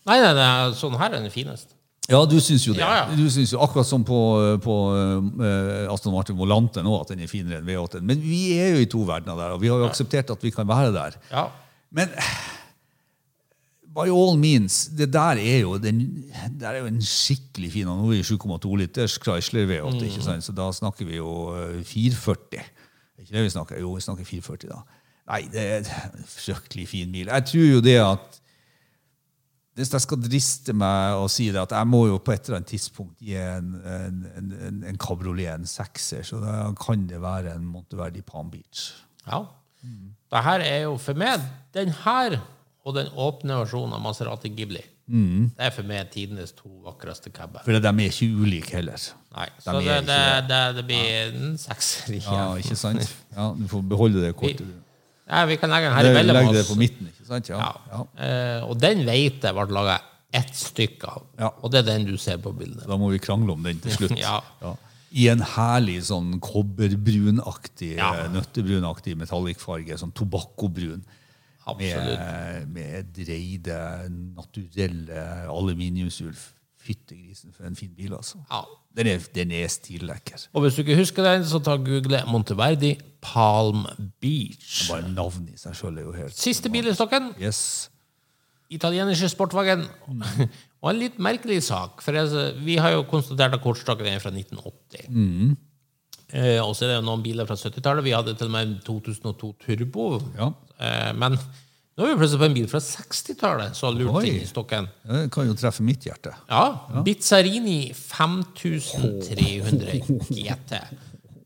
Nei, 0.05 0.19
nei, 0.21 0.33
nei, 0.37 0.51
sånn 0.77 0.93
her 0.99 1.09
er 1.15 1.23
den 1.23 1.31
fineste. 1.33 1.73
Ja, 2.11 2.19
du 2.27 2.35
syns 2.43 2.65
jo 2.67 2.73
det. 2.75 2.83
Ja, 2.83 3.05
ja. 3.07 3.15
Du 3.15 3.23
synes 3.31 3.53
jo 3.55 3.61
Akkurat 3.63 3.87
som 3.87 4.03
på, 4.05 4.17
på 4.61 4.73
uh, 4.91 5.93
Aston 5.93 6.11
Martin 6.13 6.35
Volante 6.37 6.83
nå, 6.83 6.93
at 7.01 7.13
den 7.13 7.23
er 7.23 7.31
finere 7.31 7.61
enn 7.61 7.65
V8. 7.69 8.01
Men 8.03 8.19
vi 8.21 8.41
er 8.59 8.75
jo 8.75 8.81
i 8.83 8.89
to 8.91 9.01
verdener 9.07 9.39
der, 9.39 9.55
og 9.55 9.61
vi 9.63 9.71
har 9.71 9.79
jo 9.81 9.87
akseptert 9.87 10.29
at 10.35 10.43
vi 10.43 10.51
kan 10.53 10.67
være 10.69 10.91
der. 10.93 11.15
Ja. 11.31 11.45
Men 11.95 12.11
by 13.93 14.09
all 14.09 14.35
means, 14.37 14.87
det 14.97 15.11
der 15.13 15.37
er 15.39 15.59
jo, 15.63 15.77
den, 15.77 15.99
der 16.59 16.69
er 16.75 16.79
jo 16.83 16.89
en 16.89 17.01
skikkelig 17.05 17.71
fin 17.75 17.85
Nå 17.89 17.97
er 18.07 18.15
vi 18.15 18.21
7,2 18.25 18.77
liters 18.81 19.17
Chrysler 19.21 19.67
V8, 19.69 19.93
Mm. 19.93 20.03
ikke 20.09 20.23
sant? 20.25 20.43
så 20.45 20.51
da 20.57 20.69
snakker 20.73 21.05
vi 21.09 21.19
jo 21.19 21.53
eh, 21.55 21.83
440. 21.85 22.59
Er 22.59 23.21
ikke 23.25 23.35
det 23.37 23.43
vi 23.45 23.53
snakker? 23.53 23.79
Jo, 23.79 23.93
vi 23.93 24.01
snakker 24.01 24.25
440 24.25 24.69
da. 24.73 24.81
Nei, 25.29 25.41
det 25.51 25.61
er 25.63 25.83
en 25.83 26.25
fryktelig 26.27 26.87
fin 26.91 27.11
bil. 27.13 27.29
Jeg 27.31 27.45
tror 27.51 27.67
jo 27.69 27.83
det 27.83 27.99
at 28.03 28.39
hvis 29.73 29.89
jeg 29.95 30.03
skal 30.03 30.19
driste 30.21 30.73
meg 30.77 31.17
og 31.17 31.31
si 31.33 31.47
det, 31.49 31.61
at 31.63 31.71
jeg 31.73 31.89
må 31.89 32.03
jo 32.05 32.19
på 32.21 32.35
et 32.35 32.45
eller 32.45 32.59
annet 32.59 32.69
tidspunkt 32.69 33.23
gi 33.23 33.33
en, 33.41 33.71
en, 33.89 34.19
en, 34.37 34.51
en, 34.67 34.83
en 34.91 34.99
kabriolet 35.01 35.49
en 35.55 35.65
sekser, 35.69 36.21
så 36.27 36.37
da 36.43 36.57
kan 36.77 37.07
det 37.09 37.21
være 37.23 37.55
en 37.55 37.65
Monteverdi 37.65 38.21
Palm 38.21 38.51
Beach. 38.53 38.91
ja. 39.27 39.41
Det 40.31 40.41
her 40.45 40.61
er 40.63 40.77
jo 40.85 40.93
for 40.97 41.17
meg 41.19 41.41
Den 41.75 41.89
her 42.05 42.37
og 42.87 42.95
den 42.95 43.09
åpne 43.19 43.57
versjonen 43.61 43.95
av 43.97 44.01
Maserati 44.03 44.49
Ghibli. 44.51 44.79
Mm. 45.07 45.49
Det 45.55 45.65
er 45.67 45.73
for 45.75 45.87
meg 45.87 46.09
tidenes 46.11 46.51
to 46.55 46.69
vakreste 46.83 47.31
caber. 47.35 47.63
For 47.65 47.75
de 47.75 47.91
er 47.91 48.07
ikke 48.07 48.27
ulike 48.31 48.77
heller. 48.77 48.99
Nei, 49.35 49.49
De 49.57 49.63
så 49.63 49.75
det, 49.79 49.97
det, 50.07 50.17
det. 50.49 50.61
det, 50.77 50.85
blir 50.87 51.11
en 51.27 51.57
sekser 51.59 52.15
igjen. 52.17 52.39
Ja, 52.39 52.47
ikke 52.59 52.77
sant? 52.79 53.13
Ja, 53.35 53.49
Du 53.55 53.67
får 53.71 53.85
beholde 53.91 54.23
det 54.23 54.33
kortet. 54.39 54.63
du. 54.63 54.92
Ja, 55.29 55.45
vi 55.47 55.55
kan 55.57 55.69
legge 55.71 55.87
den 55.89 55.95
her 55.95 56.03
Legg 56.03 56.17
imellom 56.17 56.47
oss. 56.49 56.55
det 56.57 56.63
på 56.67 56.75
midten, 56.79 57.07
ikke 57.07 57.25
sant? 57.29 57.49
Ja. 57.49 57.59
Ja. 57.59 57.75
ja. 57.93 58.01
Eh, 58.27 58.63
og 58.67 58.77
den 58.81 59.05
vet 59.07 59.41
jeg 59.45 59.55
ble 59.55 59.65
laga 59.71 59.99
ett 60.33 60.51
stykke 60.57 61.07
av. 61.07 61.23
Ja. 61.39 61.51
Og 61.61 61.71
det 61.71 61.79
er 61.83 61.91
den 61.93 62.05
du 62.09 62.17
ser 62.17 62.37
på 62.43 62.51
bildet. 62.57 62.87
Da 62.89 62.97
må 62.97 63.11
vi 63.13 63.19
krangle 63.23 63.53
om 63.53 63.63
den 63.63 63.79
til 63.79 63.91
slutt. 63.99 64.17
Ja. 64.19 64.41
I 65.13 65.27
en 65.29 65.43
herlig 65.45 65.99
sånn 66.09 66.39
kobberbrunaktig, 66.41 67.95
Ja. 67.97 68.11
eh, 68.25 68.29
nøttebrunaktig 68.33 69.15
metallikkfarge. 69.17 69.97
Sånn 70.01 70.11
tobakkobrun. 70.17 71.03
Absolutt. 71.65 72.19
Med, 72.19 72.67
med 72.75 73.13
dreide, 73.15 74.09
naturelle 74.35 75.47
aluminiumshjul. 76.83 76.89
Fyttegrisen, 76.89 77.53
for 77.55 77.63
en 77.65 77.75
fin 77.75 77.93
bil, 77.95 78.13
altså. 78.13 78.37
Ja. 78.51 78.61
Den 78.97 79.07
er, 79.07 79.23
den 79.35 79.51
er 79.51 79.67
stillekker. 79.67 80.47
Og 80.53 80.61
hvis 80.61 80.75
du 80.75 80.83
ikke 80.83 80.97
husker 80.99 81.23
den, 81.23 81.45
så 81.45 81.59
ta 81.63 81.75
google 81.75 82.23
Monteverdi 82.27 82.97
Palm 83.21 83.85
Beach. 84.21 84.89
Bare 84.91 85.07
navnet 85.09 85.55
i 85.55 85.57
seg 85.57 85.75
sjøl 85.79 85.97
er 85.97 86.07
jo 86.07 86.13
helt 86.17 86.37
Siste 86.37 86.69
bil 86.69 86.87
i 86.87 86.93
stokken. 86.93 87.33
Yes. 87.41 87.89
sportvagen. 88.69 89.87
Sportwagen. 89.87 89.87
Og 90.83 90.89
en 90.91 90.99
litt 90.99 91.19
merkelig 91.23 91.61
sak. 91.63 92.01
For 92.03 92.11
jeg, 92.11 92.55
vi 92.65 92.75
har 92.75 92.91
jo 92.91 93.05
konstatert 93.07 93.55
at 93.55 93.63
kortstokken 93.63 94.09
er 94.11 94.19
fra 94.19 94.33
1980. 94.35 95.55
Eh, 96.33 96.59
og 96.59 96.73
så 96.75 96.85
er 96.85 96.89
det 96.89 96.97
jo 96.97 97.05
noen 97.07 97.23
biler 97.23 97.47
fra 97.47 97.55
70-tallet. 97.55 98.03
Vi 98.03 98.15
hadde 98.15 98.33
til 98.35 98.49
og 98.49 98.55
med 98.55 98.67
en 98.67 98.73
2002 98.83 99.51
Turbo. 99.63 100.07
Ja. 100.35 100.49
Eh, 100.81 101.11
men 101.15 101.37
nå 101.93 102.05
er 102.05 102.13
vi 102.13 102.19
plutselig 102.23 102.41
på 102.41 102.47
en 102.49 102.55
bil 102.57 102.69
fra 102.71 102.79
60-tallet 102.81 103.75
som 103.77 103.89
har 103.89 103.97
lurt 103.99 104.25
inn 104.25 104.39
i 104.41 104.49
stokken. 104.49 104.87
Det 105.05 105.27
kan 105.33 105.45
jo 105.45 105.53
treffe 105.57 105.83
mitt 105.85 106.05
hjerte. 106.07 106.31
Ja. 106.49 106.65
Bizzarini 107.05 107.81
5300 107.93 110.01
GT. 110.33 110.71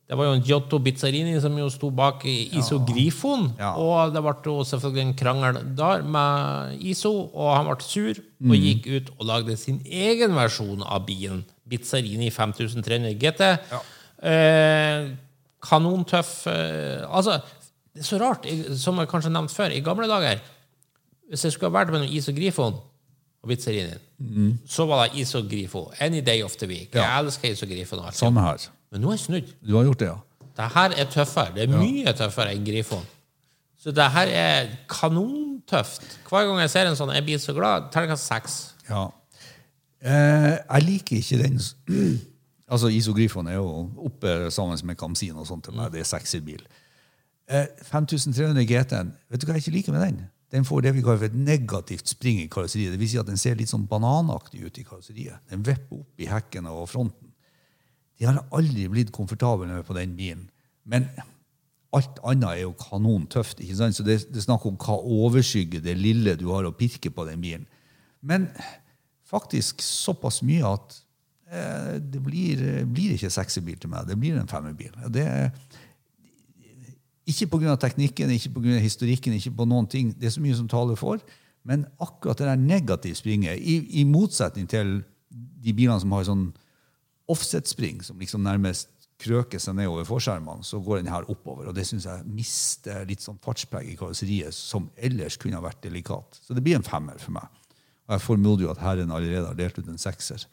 Det 0.07 0.15
var 0.15 0.29
jo 0.29 0.37
en 0.37 0.45
Giotto 0.47 0.79
Bizzarini 0.79 1.35
som 1.43 1.51
jo 1.59 1.67
sto 1.67 1.89
bak 1.91 2.23
i 2.31 2.47
ISO 2.55 2.79
Grifon. 2.87 3.51
Ja. 3.59 3.73
Og 3.75 4.15
det 4.15 4.23
ble 4.23 4.39
jo 4.45 4.63
selvfølgelig 4.69 5.03
en 5.03 5.17
krangel 5.19 5.59
der 5.75 5.99
med 6.07 6.79
ISO, 6.79 7.11
og 7.27 7.51
han 7.57 7.67
ble 7.67 7.83
sur 7.83 8.15
og 8.47 8.55
gikk 8.55 8.87
ut 8.87 9.11
og 9.17 9.27
lagde 9.27 9.59
sin 9.59 9.83
egen 9.83 10.31
versjon 10.37 10.79
av 10.87 11.03
bilen. 11.09 11.43
Bizzarini 11.67 12.31
5300 12.31 13.19
GT. 13.19 13.51
Eh, 14.23 15.11
kanontøff 15.67 16.47
eh, 16.49 17.03
Altså, 17.05 17.37
det 17.97 18.03
er 18.03 18.09
så 18.11 18.19
rart, 18.21 18.45
som 18.77 18.99
jeg 19.01 19.09
kanskje 19.09 19.31
nevnte 19.33 19.55
før, 19.57 19.73
i 19.73 19.81
gamle 19.81 20.05
dager 20.09 20.37
Hvis 21.31 21.43
jeg 21.47 21.55
skulle 21.55 21.71
ha 21.71 21.79
vært 21.79 21.89
mellom 21.91 22.11
ISO 22.13 22.31
Grifon 22.35 22.77
og 22.77 23.49
Bizzarini, 23.51 23.97
så 24.69 24.85
var 24.87 25.07
det 25.07 25.19
ISO 25.21 25.41
Grifo. 25.49 25.87
Any 25.99 26.21
day 26.25 26.43
of 26.43 26.55
the 26.61 26.67
week. 26.69 26.95
Ja. 26.95 27.03
Jeg 27.03 27.25
elsker 27.25 27.51
ISO 27.51 27.67
Grifon. 27.69 27.99
Samme 28.15 28.41
her. 28.45 28.69
Men 28.91 29.03
nå 29.03 29.11
er 29.11 29.17
jeg 29.17 29.23
snudd. 29.25 29.51
Du 29.65 29.75
har 29.75 29.83
gjort 29.89 29.99
det, 29.99 30.07
ja? 30.07 30.47
Det 30.57 30.69
her 30.73 30.95
er 30.97 31.09
tøffere. 31.11 31.51
Det 31.55 31.65
er 31.67 31.73
mye 31.73 32.13
tøffere 32.17 32.55
enn 32.55 32.63
Grifon. 32.65 33.03
Så 33.77 33.91
det 33.91 34.07
her 34.15 34.31
er 34.33 34.71
kanontøft. 34.89 36.07
Hver 36.29 36.47
gang 36.47 36.63
jeg 36.63 36.73
ser 36.73 36.89
en 36.89 36.97
sånn, 36.97 37.13
jeg 37.17 37.27
blir 37.27 37.43
så 37.43 37.53
glad. 37.57 37.91
Terningkast 37.93 38.29
seks. 38.31 38.57
Ja. 38.89 39.03
Eh, 40.01 40.55
jeg 40.55 40.87
liker 40.87 41.21
ikke 41.21 41.43
den 41.43 41.59
Altså, 42.71 42.89
Isogrifoen 42.91 43.47
er 43.47 43.61
jo 43.61 43.67
oppe 44.09 44.49
sammen 44.51 44.79
med 44.83 44.97
Kamsin 44.99 45.37
og 45.39 45.45
sånt 45.47 45.63
til 45.67 45.75
meg. 45.77 45.91
Det 45.93 46.01
er 46.01 46.09
sexybil. 46.09 46.65
Eh, 46.67 46.86
5300 47.47 48.65
GT-en, 48.67 49.13
vet 49.31 49.41
du 49.41 49.47
hva 49.47 49.55
jeg 49.55 49.65
ikke 49.65 49.77
liker 49.77 49.95
med 49.95 50.03
den? 50.03 50.25
Den 50.51 50.65
får 50.67 50.83
det 50.85 50.93
vi 50.95 51.03
kaller 51.03 51.21
for 51.21 51.27
et 51.27 51.39
negativt 51.39 52.11
spring 52.11 52.39
i 52.39 52.49
karosseriet. 52.51 52.93
Det 52.95 52.99
vil 53.01 53.09
si 53.11 53.19
at 53.19 53.27
den 53.27 53.39
ser 53.39 53.57
litt 53.59 53.71
sånn 53.71 53.87
bananaktig 53.87 54.61
ut 54.63 54.77
i 54.79 54.85
karosseriet. 54.87 55.43
Den 55.51 55.63
vipper 55.67 55.99
opp 55.99 56.23
i 56.23 56.29
hekken 56.31 56.69
og 56.71 56.85
fronten. 56.91 57.33
De 58.17 58.27
har 58.27 58.39
aldri 58.55 58.87
blitt 58.91 59.11
komfortable 59.15 59.67
med 59.69 59.83
på 59.87 59.95
den 59.97 60.15
bilen. 60.17 60.45
Men 60.87 61.09
alt 61.95 62.21
annet 62.27 62.49
er 62.49 62.61
jo 62.63 62.75
kanontøft. 62.79 63.59
ikke 63.63 63.75
sant? 63.79 63.97
Så 63.97 64.05
det, 64.07 64.21
det 64.31 64.39
er 64.39 64.47
snakk 64.47 64.65
om 64.67 64.79
hva 64.79 64.97
overskygger 64.97 65.83
det 65.83 65.97
lille 65.99 66.37
du 66.39 66.47
har 66.53 66.67
å 66.67 66.75
pirke 66.75 67.11
på 67.13 67.27
den 67.27 67.43
bilen. 67.43 67.67
Men 68.21 68.47
faktisk 69.27 69.83
såpass 69.83 70.39
mye 70.47 70.63
at 70.67 70.97
eh, 71.51 71.95
det 71.99 72.23
blir, 72.23 72.63
blir 72.87 73.15
ikke 73.15 73.31
sexybil 73.33 73.79
til 73.83 73.91
meg. 73.91 74.07
Det 74.07 74.17
blir 74.19 74.39
en 74.39 74.49
femmerbil. 74.49 74.95
Det 75.11 75.27
er 75.27 75.51
ikke 77.27 77.47
pga. 77.51 77.75
teknikken, 77.75 78.29
ikke 78.31 78.53
pga. 78.55 78.79
historikken, 78.79 79.33
ikke 79.33 79.51
på 79.57 79.65
noen 79.67 79.87
ting. 79.87 80.13
Det 80.17 80.27
er 80.29 80.35
så 80.35 80.41
mye 80.43 80.55
som 80.55 80.67
taler 80.67 80.95
for. 80.95 81.19
Men 81.67 81.85
akkurat 81.99 82.37
det 82.39 82.47
der 82.47 82.55
negative 82.55 83.15
springet, 83.15 83.59
i, 83.59 84.01
i 84.01 84.03
motsetning 84.07 84.67
til 84.71 85.03
de 85.63 85.73
bilene 85.73 85.99
som 85.99 86.11
har 86.15 86.23
sånn 86.23 86.53
offset-spring, 87.27 88.01
som 88.05 88.19
liksom 88.21 88.43
nærmest 88.45 88.87
krøker 89.19 89.59
seg 89.59 89.75
ned 89.75 89.89
over 89.89 90.05
forskjermene, 90.05 90.63
så 90.63 90.79
går 90.83 91.01
den 91.01 91.09
her 91.11 91.25
oppover. 91.31 91.67
Og 91.67 91.75
det 91.75 91.87
syns 91.89 92.05
jeg 92.05 92.23
mister 92.29 93.03
litt 93.09 93.23
sånn 93.25 93.39
fartspreg 93.43 93.89
i 93.91 93.95
karosseriet, 93.97 94.53
som 94.55 94.89
ellers 94.95 95.39
kunne 95.41 95.57
ha 95.57 95.63
vært 95.65 95.81
delikat. 95.87 96.37
Så 96.45 96.53
det 96.55 96.63
blir 96.63 96.77
en 96.77 96.85
femmer 96.85 97.17
for 97.19 97.33
meg. 97.39 97.49
Og 98.07 98.13
jeg 98.15 98.23
formoder 98.23 98.67
jo 98.67 98.71
at 98.71 98.79
herren 98.79 99.11
allerede 99.11 99.49
har 99.49 99.57
delt 99.57 99.79
ut 99.81 99.89
en 99.91 99.97
sekser. 99.99 100.45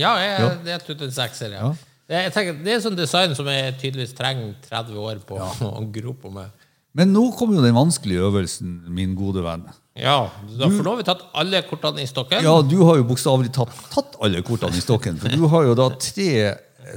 Ja, 0.00 0.16
jeg 0.18 0.40
Ja. 0.40 0.48
er 0.50 0.64
delt 0.64 0.88
ut 0.90 1.02
en 1.06 1.12
sekser. 1.14 1.52
Ja. 1.54 1.68
Ja. 1.68 1.74
Det, 2.06 2.20
jeg 2.28 2.32
tenker, 2.36 2.58
det 2.62 2.72
er 2.76 2.82
sånn 2.84 2.98
design 2.98 3.32
som 3.34 3.48
jeg 3.50 3.72
tydeligvis 3.80 4.14
trenger 4.14 4.52
30 4.68 5.00
år 5.02 5.22
på 5.26 5.38
å 5.72 5.82
gro 5.94 6.12
på 6.14 6.30
med. 6.34 6.52
Men 6.96 7.10
nå 7.12 7.26
kommer 7.36 7.58
jo 7.58 7.64
den 7.66 7.74
vanskelige 7.76 8.22
øvelsen, 8.24 8.76
min 8.94 9.16
gode 9.18 9.42
venn. 9.44 9.66
Ja, 9.96 10.28
da, 10.56 10.68
for 10.68 10.84
nå 10.84 10.92
har 10.94 11.00
vi 11.00 11.06
tatt 11.08 11.24
alle 11.36 11.60
kortene 11.68 12.04
i 12.04 12.08
stokken. 12.08 12.44
Ja, 12.44 12.54
du 12.64 12.76
har 12.84 13.00
jo 13.00 13.04
bokstavelig 13.08 13.50
tatt, 13.56 13.72
tatt 13.92 14.14
alle 14.24 14.40
kortene 14.46 14.76
i 14.76 14.84
stokken. 14.84 15.18
For 15.20 15.32
du 15.32 15.44
har 15.52 15.66
jo 15.68 15.74
da 15.76 15.90
tre, 16.00 16.30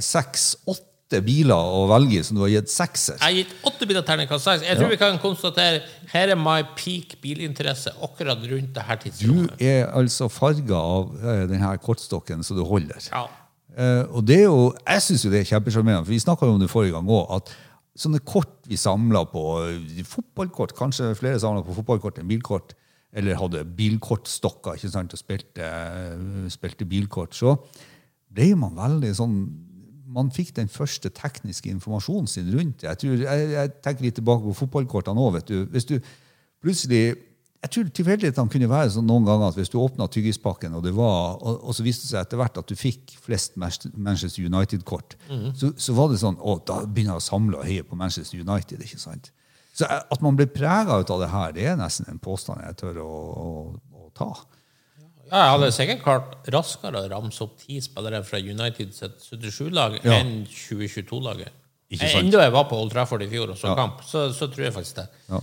seks, 0.04 0.46
åtte 0.70 1.20
biler 1.26 1.56
å 1.74 1.82
velge 1.90 2.22
som 2.24 2.38
du 2.38 2.44
har 2.44 2.52
gitt 2.52 2.70
sekser. 2.72 3.16
Jeg 3.18 3.24
har 3.26 3.36
gitt 3.40 3.54
åtte 3.66 3.88
biler 3.90 4.04
terningkast 4.06 4.46
seks. 4.46 4.64
Jeg 4.68 4.78
tror 4.78 4.88
Ja. 4.88 4.92
vi 4.94 5.00
kan 5.00 5.18
konstatere 5.20 5.82
her 6.12 6.32
er 6.36 6.38
my 6.38 6.60
peak 6.78 7.16
bilinteresse 7.24 7.92
akkurat 8.04 8.40
rundt 8.52 8.72
det 8.76 8.86
her 8.86 9.00
Du 9.18 9.48
er 9.58 9.90
altså 9.90 10.30
farga 10.30 10.78
av 10.78 11.12
eh, 11.18 11.44
denne 11.50 11.74
kortstokken 11.82 12.44
så 12.46 12.54
du 12.56 12.62
holder. 12.64 13.00
Ja. 13.10 13.26
Eh, 13.76 14.04
og 14.10 14.26
det 14.26 14.40
er 14.40 14.48
jo, 14.48 14.72
Jeg 14.86 15.02
syns 15.02 15.22
det 15.30 15.40
er 15.40 15.48
kjempesjarmerende, 15.48 16.04
for 16.06 16.14
vi 16.14 16.22
snakka 16.22 16.46
om 16.46 16.60
det 16.60 16.70
forrige 16.70 16.96
gang 16.96 17.08
òg, 17.08 17.30
at 17.36 17.52
sånne 18.00 18.20
kort 18.26 18.66
vi 18.66 18.78
samla 18.80 19.24
på 19.30 19.44
eh, 19.66 20.02
fotballkort 20.06 20.74
Kanskje 20.78 21.14
flere 21.18 21.40
samla 21.42 21.62
på 21.66 21.76
fotballkort 21.78 22.18
enn 22.18 22.30
bilkort, 22.30 22.74
eller 23.12 23.38
hadde 23.38 23.64
bilkortstokker 23.78 24.78
ikke 24.78 24.90
sant, 24.90 25.14
og 25.14 25.20
spilte, 25.20 25.66
eh, 25.66 26.46
spilte 26.50 26.86
bilkort, 26.88 27.34
så 27.34 27.56
ble 28.30 28.52
man 28.58 28.78
veldig 28.78 29.14
sånn 29.18 29.36
man 30.10 30.30
fikk 30.34 30.56
den 30.56 30.66
første 30.66 31.06
tekniske 31.14 31.70
informasjonen 31.70 32.26
sin 32.26 32.48
rundt 32.50 32.80
det. 32.82 32.96
Jeg, 32.98 33.20
jeg, 33.22 33.50
jeg 33.52 33.72
tenker 33.78 34.02
litt 34.02 34.16
tilbake 34.18 34.42
på 34.42 34.56
fotballkortene 34.64 35.22
òg. 35.22 35.36
Hvis 35.70 35.86
du 35.86 36.00
plutselig 36.58 37.14
jeg 37.60 37.70
tror 37.74 37.88
tilfeldighetene 37.92 38.48
kunne 38.54 38.68
være 38.70 38.92
sånn 38.94 39.04
noen 39.10 39.26
ganger 39.28 39.50
at 39.50 39.56
hvis 39.58 39.68
du 39.72 39.76
åpna 39.82 40.06
tyggispakken, 40.08 40.72
og, 40.78 40.84
det 40.86 40.94
var, 40.96 41.34
og, 41.44 41.58
og 41.68 41.74
så 41.76 41.84
viste 41.84 42.06
det 42.06 42.12
seg 42.14 42.22
etter 42.24 42.40
hvert 42.40 42.56
at 42.62 42.70
du 42.70 42.76
fikk 42.78 43.16
flest 43.20 43.58
Manchester 43.60 44.46
United-kort, 44.46 45.16
så, 45.58 45.72
så 45.76 45.96
var 45.98 46.08
det 46.12 46.22
sånn 46.22 46.38
å, 46.40 46.54
da 46.64 46.78
begynner 46.86 47.18
jeg 47.18 47.24
å 47.24 47.26
samle 47.26 47.60
og 47.60 47.66
heie 47.68 47.84
på 47.84 47.98
Manchester 48.00 48.40
United. 48.40 48.80
ikke 48.86 49.02
sant? 49.02 49.28
Så 49.76 49.84
at 49.86 50.24
man 50.24 50.36
ble 50.40 50.48
prega 50.50 50.96
ut 51.02 51.12
av 51.12 51.20
det 51.22 51.28
her, 51.34 51.52
det 51.56 51.68
er 51.74 51.76
nesten 51.78 52.08
en 52.10 52.18
påstand 52.22 52.64
jeg 52.64 52.80
tør 52.80 53.02
å, 53.04 53.10
å, 53.44 53.52
å 54.06 54.08
ta. 54.16 54.30
Ja, 55.30 55.44
jeg 55.44 55.52
hadde 55.52 55.68
sikkert 55.76 56.00
klart 56.02 56.48
raskere 56.50 57.04
å 57.04 57.08
ramse 57.12 57.44
opp 57.44 57.54
ti 57.60 57.76
spillere 57.84 58.24
fra 58.26 58.40
United 58.42 58.90
77-lag 58.96 60.00
Ja. 60.02 60.16
enn 60.18 60.40
2022-laget. 60.48 61.52
Ikke 61.92 62.08
sant? 62.08 62.24
Enda 62.24 62.42
jeg 62.44 62.52
var 62.54 62.66
på 62.70 62.78
Old 62.80 62.90
Trafford 62.94 63.22
i 63.22 63.28
fjor 63.30 63.52
og 63.52 63.58
så 63.60 63.70
Ja. 63.70 63.76
kamp, 63.78 64.00
så, 64.06 64.28
så 64.34 64.48
tror 64.50 64.64
jeg 64.66 64.74
faktisk 64.74 65.02
det. 65.02 65.06
Ja. 65.30 65.40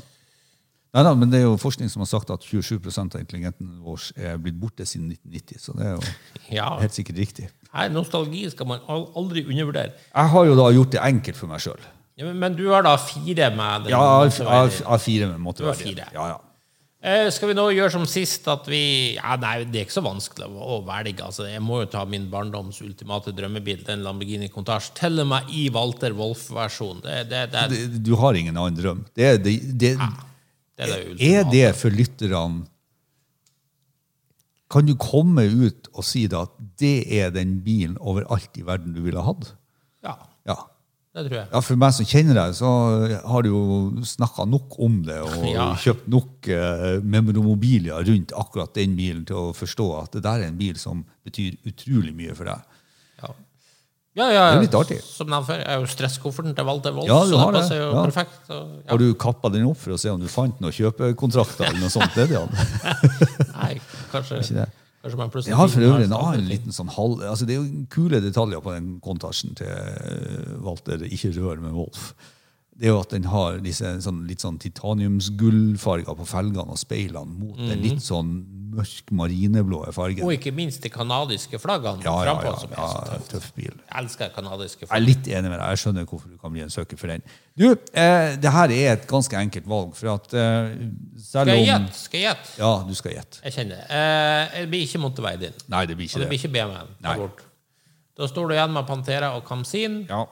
Nei 0.98 1.04
da, 1.06 1.12
men 1.14 1.30
det 1.30 1.44
er 1.44 1.46
jo 1.46 1.58
forskning 1.62 1.92
som 1.94 2.02
har 2.02 2.10
sagt 2.10 2.32
at 2.34 2.42
27% 2.48 3.14
av 3.16 3.22
intelligenten 3.22 3.76
vår 3.86 4.08
er 4.18 4.40
blitt 4.42 4.58
borte 4.58 4.86
siden 4.90 5.12
1990, 5.14 5.60
så 5.62 5.76
det 5.78 5.86
er 5.86 5.94
jo 5.94 6.56
Ja. 6.58 6.72
helt 6.82 6.96
sikkert 6.98 7.20
riktig. 7.22 7.52
Nei, 7.70 7.86
nostalgi 7.94 8.48
skal 8.50 8.66
man 8.72 8.82
aldri 8.90 9.44
undervurdere. 9.46 9.94
Jeg 10.10 10.34
har 10.34 10.46
jo 10.50 10.56
da 10.58 10.72
gjort 10.74 10.96
det 10.96 11.04
enkelt 11.06 11.38
for 11.38 11.52
meg 11.54 11.62
sjøl. 11.62 11.86
Ja, 12.18 12.26
men, 12.26 12.40
men 12.42 12.56
du 12.58 12.66
har 12.72 12.82
da 12.82 12.96
fire 12.98 13.52
med 13.54 13.86
den. 13.86 13.94
Ja, 13.94 14.24
jeg 14.26 14.82
har 14.90 14.98
fire 15.04 15.28
med 15.38 15.62
fire. 15.78 16.08
Ja, 16.16 16.28
ja. 16.34 16.38
Eh, 17.08 17.28
skal 17.30 17.52
vi 17.52 17.54
nå 17.54 17.68
gjøre 17.76 17.92
som 17.94 18.06
sist 18.10 18.48
at 18.50 18.66
vi 18.66 18.80
ja, 19.20 19.36
Nei, 19.38 19.60
det 19.70 19.84
er 19.84 19.86
ikke 19.86 19.94
så 20.00 20.02
vanskelig 20.02 20.48
å, 20.50 20.80
velge. 20.88 21.22
Altså, 21.28 21.46
jeg 21.46 21.62
må 21.62 21.84
jo 21.84 21.90
ta 21.94 22.02
min 22.10 22.26
barndoms 22.32 22.82
ultimate 22.82 23.36
drømmebil, 23.38 23.84
den 23.86 24.02
Lamborghini 24.04 24.50
Countach. 24.50 24.90
Til 24.98 25.22
og 25.22 25.28
med 25.30 25.54
i 25.54 25.68
Walter 25.70 26.16
Wolff-versjon. 26.18 27.04
Det, 27.06 27.20
det, 27.30 27.44
det, 27.54 27.68
det, 27.70 27.84
Det- 27.94 28.02
Du 28.10 28.16
har 28.18 28.34
ingen 28.34 28.58
annen 28.58 28.76
drøm. 28.82 29.06
Det, 29.14 29.44
det, 29.46 29.54
det, 29.78 29.94
det 30.78 30.88
er 30.88 31.14
det 31.18 31.30
er 31.40 31.46
det 31.52 31.68
for 31.76 31.90
lytterne 31.90 32.66
Kan 34.70 34.86
du 34.90 34.96
komme 35.00 35.46
ut 35.48 35.88
og 35.96 36.04
si 36.04 36.26
da 36.28 36.42
at 36.44 36.56
det 36.80 36.96
er 37.22 37.30
den 37.32 37.62
bilen 37.64 37.96
overalt 38.04 38.58
i 38.60 38.66
verden 38.68 38.94
du 38.96 39.02
ville 39.06 39.24
hatt? 39.24 39.54
Ja, 40.04 40.18
Ja. 40.46 40.58
det 41.16 41.24
tror 41.30 41.38
jeg. 41.40 41.48
Ja, 41.54 41.60
For 41.64 41.76
meg 41.80 41.94
som 41.96 42.06
kjenner 42.06 42.36
deg, 42.36 42.54
så 42.60 42.68
har 43.26 43.42
du 43.44 43.50
jo 43.50 43.62
snakka 44.06 44.46
nok 44.46 44.76
om 44.84 45.00
det 45.08 45.22
og 45.24 45.46
Ja. 45.56 45.70
kjøpt 45.80 46.08
nok 46.12 46.50
eh, 46.52 47.00
memoromobilia 47.02 48.02
rundt 48.04 48.34
akkurat 48.36 48.74
den 48.76 48.96
bilen 49.00 49.24
til 49.26 49.36
å 49.40 49.54
forstå 49.56 49.88
at 50.04 50.12
det 50.20 50.24
der 50.28 50.44
er 50.44 50.52
en 50.52 50.60
bil 50.60 50.76
som 50.78 51.06
betyr 51.26 51.56
utrolig 51.66 52.14
mye 52.14 52.36
for 52.36 52.52
deg. 52.52 52.60
Ja. 54.18 54.28
Ja, 54.34 54.46
Det 54.52 54.58
er 54.58 54.64
litt 54.66 54.78
artig. 54.80 54.98
Som 55.06 55.30
nevnt 55.30 55.46
før, 55.50 55.62
jeg 55.62 55.70
er 55.76 55.84
jo 55.84 55.90
stresskofferten 55.92 56.56
til 56.58 56.66
Walter 56.68 56.96
Wolff, 56.96 57.10
Ja, 57.10 57.20
du 57.30 57.36
har 57.38 57.54
det 57.54 57.64
det, 57.70 57.78
ja. 57.78 58.04
perfekt. 58.04 58.40
Ja. 58.50 58.64
Har 58.90 59.02
du 59.02 59.08
kappa 59.14 59.52
den 59.54 59.68
opp 59.70 59.78
for 59.78 59.94
å 59.94 60.00
se 60.02 60.10
om 60.10 60.20
du 60.22 60.28
fant 60.32 60.58
noen 60.64 60.74
kjøpekontrakter 60.74 61.70
eller 61.70 61.86
noe 61.86 61.94
sånt? 61.94 62.18
Det. 62.18 62.28
Nei, 63.62 63.76
kanskje, 64.12 64.42
Ikke 64.42 64.60
det. 64.64 64.68
Jeg 65.08 65.56
har 65.56 65.70
for 65.72 65.86
øvrig 65.86 66.08
en 66.10 66.16
annen 66.18 66.48
liten 66.50 66.74
sånn 66.76 66.90
halv... 66.92 67.22
Altså 67.24 67.46
det 67.48 67.56
er 67.56 67.62
jo 67.62 67.86
kule 67.94 68.20
detaljer 68.20 68.60
på 68.66 68.74
den 68.74 68.98
kontasjen 69.04 69.54
til 69.56 69.70
eh, 69.70 70.58
Walter 70.66 71.06
Ikke 71.08 71.32
rør 71.38 71.62
med 71.64 71.78
Wolf. 71.78 72.10
Det 72.78 72.90
er 72.90 72.92
jo 72.92 73.00
at 73.00 73.14
den 73.14 73.30
har 73.32 73.62
disse 73.64 73.94
sånn, 74.04 74.26
litt 74.28 74.44
sånn 74.44 74.60
titaniumsgullfarger 74.62 76.18
på 76.18 76.28
felgene 76.30 76.76
og 76.76 76.82
speilene 76.82 77.40
mot 77.40 77.58
den 77.58 77.82
litt 77.86 78.04
sånn 78.06 78.36
mørk 78.74 79.12
marineblå 79.16 79.80
fargen. 79.96 80.24
Og 80.28 80.34
ikke 80.36 80.52
minst 80.56 80.84
de 80.84 80.90
kanadiske 80.92 81.60
flaggene 81.62 82.04
Ja, 82.06 82.14
ja, 82.28 82.36
ja, 82.44 82.54
som 82.60 82.74
så 82.74 83.14
ja, 83.14 83.18
tøff 83.32 83.50
bil. 83.56 83.72
Jeg 83.72 84.02
elsker 84.02 84.32
kanadiske 84.36 84.86
Jeg 84.86 84.94
er 84.96 85.04
litt 85.04 85.28
enig 85.28 85.52
med 85.52 85.58
deg. 85.60 85.66
Jeg 85.74 85.82
skjønner 85.84 86.08
hvorfor 86.10 86.32
du 86.34 86.38
kan 86.42 86.54
bli 86.54 86.64
en 86.66 86.74
søker 86.74 87.00
for 87.00 87.14
den. 87.14 87.26
Du, 87.58 87.68
eh, 87.72 88.36
det 88.42 88.54
her 88.54 88.74
er 88.76 88.92
et 88.96 89.08
ganske 89.10 89.40
enkelt 89.40 89.70
valg, 89.70 89.94
for 89.98 90.14
at 90.16 90.34
eh, 90.38 90.74
Skal 91.30 91.54
jeg 91.54 91.68
gjette? 91.70 92.00
Skal 92.02 92.20
jeg 92.22 92.28
gjette? 92.30 92.56
Ja, 92.62 92.72
du 92.88 92.96
skal 93.00 93.16
gjette. 93.18 93.44
Jeg 93.46 93.58
kjenner 93.60 93.82
det. 93.84 93.88
Eh, 94.02 94.58
det 94.62 94.70
blir 94.74 94.88
ikke 94.88 95.04
Monteveid 95.06 95.46
din. 95.48 95.62
Nei, 95.74 95.86
det 95.90 95.98
blir 96.00 96.10
Og 96.10 96.12
ikke 96.12 96.24
det 96.26 96.32
blir 96.34 96.42
ikke 96.44 96.54
BMW-en. 96.58 97.44
Da 98.18 98.26
står 98.26 98.50
du 98.50 98.56
igjen 98.58 98.74
med 98.74 98.88
Pantera 98.90 99.36
og 99.38 99.44
Kamsin. 99.46 100.04
Ja. 100.10 100.24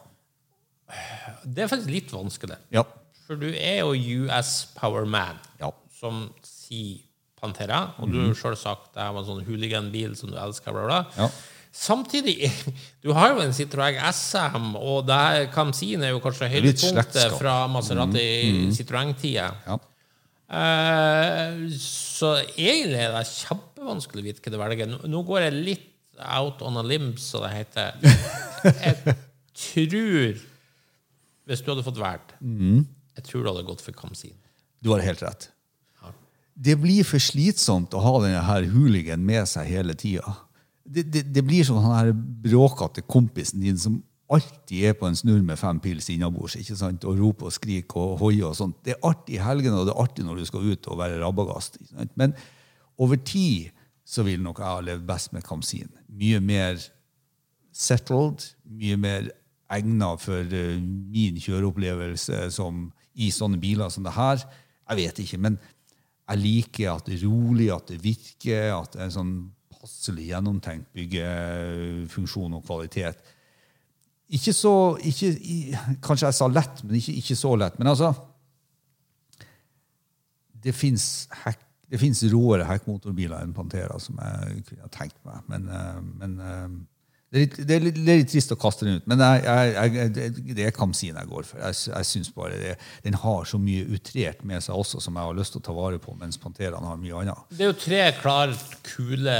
Det 1.46 1.66
er 1.66 1.70
faktisk 1.70 1.92
litt 1.94 2.14
vanskelig. 2.14 2.58
Ja. 2.74 2.84
For 3.26 3.38
du 3.42 3.48
er 3.54 3.82
jo 3.82 3.94
US 4.26 4.66
Power 4.78 5.06
Man, 5.10 5.38
Ja. 5.62 5.72
som 6.00 6.30
sier 6.46 7.05
Pantera. 7.46 7.82
Og 8.02 8.12
du 8.12 8.20
har 8.24 8.38
selv 8.40 8.60
sagt 8.60 8.92
det 8.96 9.06
her 9.06 9.14
var 9.16 9.24
en 9.24 9.30
sånn 9.30 9.46
hooligan-bil 9.48 10.18
som 10.20 10.34
du 10.34 10.38
elsker. 10.42 10.76
Bla, 10.76 10.86
bla. 10.90 11.02
Ja. 11.16 11.30
Samtidig, 11.76 12.52
du 13.04 13.12
har 13.16 13.34
jo 13.34 13.42
en 13.44 13.56
Citroën 13.56 13.98
SM, 14.12 14.70
og 14.80 15.04
det 15.08 15.18
her 15.20 15.50
Kamsin 15.54 16.06
er 16.08 16.14
jo 16.14 16.22
kanskje 16.24 16.48
høydepunktet 16.54 17.36
fra 17.40 17.66
Maserati 17.72 18.30
Citroën-tida. 18.76 19.52
ja. 19.68 19.82
Uh, 20.46 21.66
så 21.82 22.36
egentlig 22.54 23.00
er 23.02 23.16
det 23.16 23.24
kjempevanskelig 23.32 24.22
å 24.22 24.26
vite 24.28 24.44
hva 24.46 24.52
du 24.54 24.60
velger. 24.62 24.92
Nå, 25.10 25.22
går 25.26 25.48
jeg 25.48 25.56
litt 25.58 25.88
out 26.22 26.62
on 26.62 26.78
a 26.78 26.84
limb, 26.86 27.16
som 27.20 27.44
det 27.44 27.50
heter. 27.56 27.98
Jeg 28.66 29.16
tror 29.56 30.40
Hvis 31.46 31.62
du 31.62 31.68
hadde 31.70 31.84
fått 31.86 32.00
valgt 32.02 32.32
Jeg 32.42 33.26
tror 33.28 33.44
du 33.44 33.50
hadde 33.52 33.66
gått 33.68 33.84
for 33.86 33.94
Kamsin. 33.98 34.34
Du 34.82 34.90
har 34.94 35.04
helt 35.06 35.22
rett. 35.26 35.50
Det 36.56 36.78
blir 36.80 37.04
for 37.04 37.20
slitsomt 37.20 37.94
å 37.96 38.02
ha 38.04 38.18
denne 38.24 38.42
her 38.48 38.68
hooligan 38.72 39.24
med 39.28 39.48
seg 39.52 39.68
hele 39.68 39.96
tida. 40.00 40.38
Det, 40.86 41.04
det, 41.12 41.26
det 41.36 41.44
blir 41.44 41.66
som 41.68 41.82
den 41.84 42.20
bråkete 42.46 43.04
kompisen 43.10 43.64
din 43.64 43.80
som 43.82 44.00
alltid 44.32 44.88
er 44.90 44.96
på 44.98 45.08
en 45.10 45.18
snurr 45.18 45.44
med 45.46 45.60
fem 45.60 45.80
pils 45.82 46.08
innabords 46.10 46.56
ikke 46.58 46.78
sant? 46.78 47.06
og 47.06 47.20
roper 47.20 47.50
og 47.50 47.54
skriker 47.54 48.02
og 48.02 48.20
hoier 48.24 48.50
og 48.50 48.58
sånt. 48.58 48.80
Det 48.86 48.96
er 48.96 49.08
artig 49.08 49.38
i 49.38 49.44
helgene, 49.44 49.78
og 49.78 49.90
det 49.90 49.94
er 49.94 50.04
artig 50.06 50.26
når 50.26 50.42
du 50.42 50.46
skal 50.50 50.66
ut 50.72 50.90
og 50.90 51.00
være 51.02 51.20
rabagast. 51.22 51.80
Men 52.18 52.34
over 52.98 53.20
tid 53.22 53.74
så 54.06 54.26
vil 54.26 54.42
nok 54.46 54.62
jeg 54.62 54.70
ha 54.70 54.84
levd 54.86 55.06
best 55.08 55.34
med 55.34 55.46
Kamsin. 55.46 55.90
Mye 56.08 56.42
mer 56.42 56.80
settled, 57.76 58.46
mye 58.70 58.98
mer 59.02 59.32
egnet 59.74 60.22
for 60.22 60.54
eh, 60.54 60.78
min 60.80 61.40
kjøreopplevelse 61.42 62.46
som, 62.54 62.88
i 63.18 63.32
sånne 63.34 63.60
biler 63.62 63.90
som 63.94 64.06
det 64.06 64.14
her. 64.16 64.46
Jeg 64.86 65.02
vet 65.02 65.22
ikke, 65.24 65.42
men 65.42 65.58
jeg 66.26 66.42
liker 66.42 66.96
at 66.96 67.06
det 67.06 67.20
er 67.20 67.28
rolig, 67.28 67.70
at 67.74 67.92
det 67.92 68.02
virker, 68.04 68.72
at 68.74 68.96
det 68.96 69.02
er 69.02 69.10
en 69.10 69.14
sånn 69.14 69.36
passelig 69.70 70.32
gjennomtenkt 70.32 70.88
byggefunksjon 70.98 72.56
og 72.58 72.64
kvalitet. 72.66 73.20
Ikke 74.34 74.54
så 74.58 74.74
ikke, 75.06 75.30
Kanskje 76.02 76.32
jeg 76.32 76.38
sa 76.40 76.48
lett, 76.50 76.82
men 76.84 76.98
ikke, 76.98 77.14
ikke 77.22 77.38
så 77.38 77.54
lett. 77.62 77.78
Men 77.78 77.92
altså 77.94 78.14
Det 80.66 80.74
fins 80.74 82.24
råere 82.34 82.66
hekkmotorbiler 82.66 83.46
enn 83.46 83.54
Pantera, 83.54 84.00
som 84.02 84.18
jeg 84.18 84.64
kunne 84.66 84.90
tenkt 84.90 85.20
meg. 85.28 85.44
Men, 85.52 85.70
eh, 85.70 86.00
men 86.24 86.40
eh, 86.42 86.72
det, 87.36 87.42
er 87.42 87.46
litt, 87.46 87.56
det, 87.60 87.76
er 87.76 87.84
litt, 87.84 87.98
det 88.00 88.14
er 88.14 88.20
litt 88.22 88.30
trist 88.32 88.54
å 88.56 88.58
kaste 88.60 88.88
den 88.88 89.02
ut. 89.02 89.08
Men 89.12 89.20
jeg, 89.20 89.42
jeg, 89.44 89.96
jeg, 90.16 90.34
det, 90.48 90.68
er 90.70 90.76
Kamsin 90.76 91.20
jeg 91.20 91.30
går 91.32 91.48
for. 91.50 91.60
Jeg, 91.60 91.80
jeg 91.92 92.10
synes 92.12 92.32
bare 92.36 92.60
det, 92.62 92.76
Den 93.04 93.18
har 93.20 93.50
så 93.50 93.60
mye 93.62 93.84
utrert 93.98 94.46
med 94.48 94.64
seg 94.64 94.80
også, 94.80 95.04
som 95.04 95.20
jeg 95.20 95.30
har 95.30 95.38
lyst 95.38 95.56
til 95.56 95.64
å 95.64 95.66
ta 95.68 95.76
vare 95.76 96.00
på, 96.02 96.16
mens 96.20 96.40
Panteraen 96.42 96.88
har 96.88 97.02
mye 97.02 97.20
annet. 97.26 97.52
Det 97.52 97.68
er 97.68 97.74
jo 97.74 97.80
tre 97.84 98.04
klart 98.22 98.80
kule, 98.88 99.36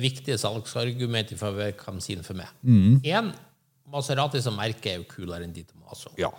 viktige 0.00 0.40
salgsargumenter 0.40 1.38
for 1.40 1.60
Kamsin 1.84 2.24
for 2.26 2.40
meg. 2.40 2.50
Én, 2.64 3.34
Maserati 3.92 4.40
som 4.42 4.56
merke 4.56 4.94
er 4.94 5.02
jo 5.02 5.06
kulere 5.10 5.44
enn 5.44 5.52
de 5.54 5.62
Tomaso. 5.68 6.14
Ja, 6.18 6.32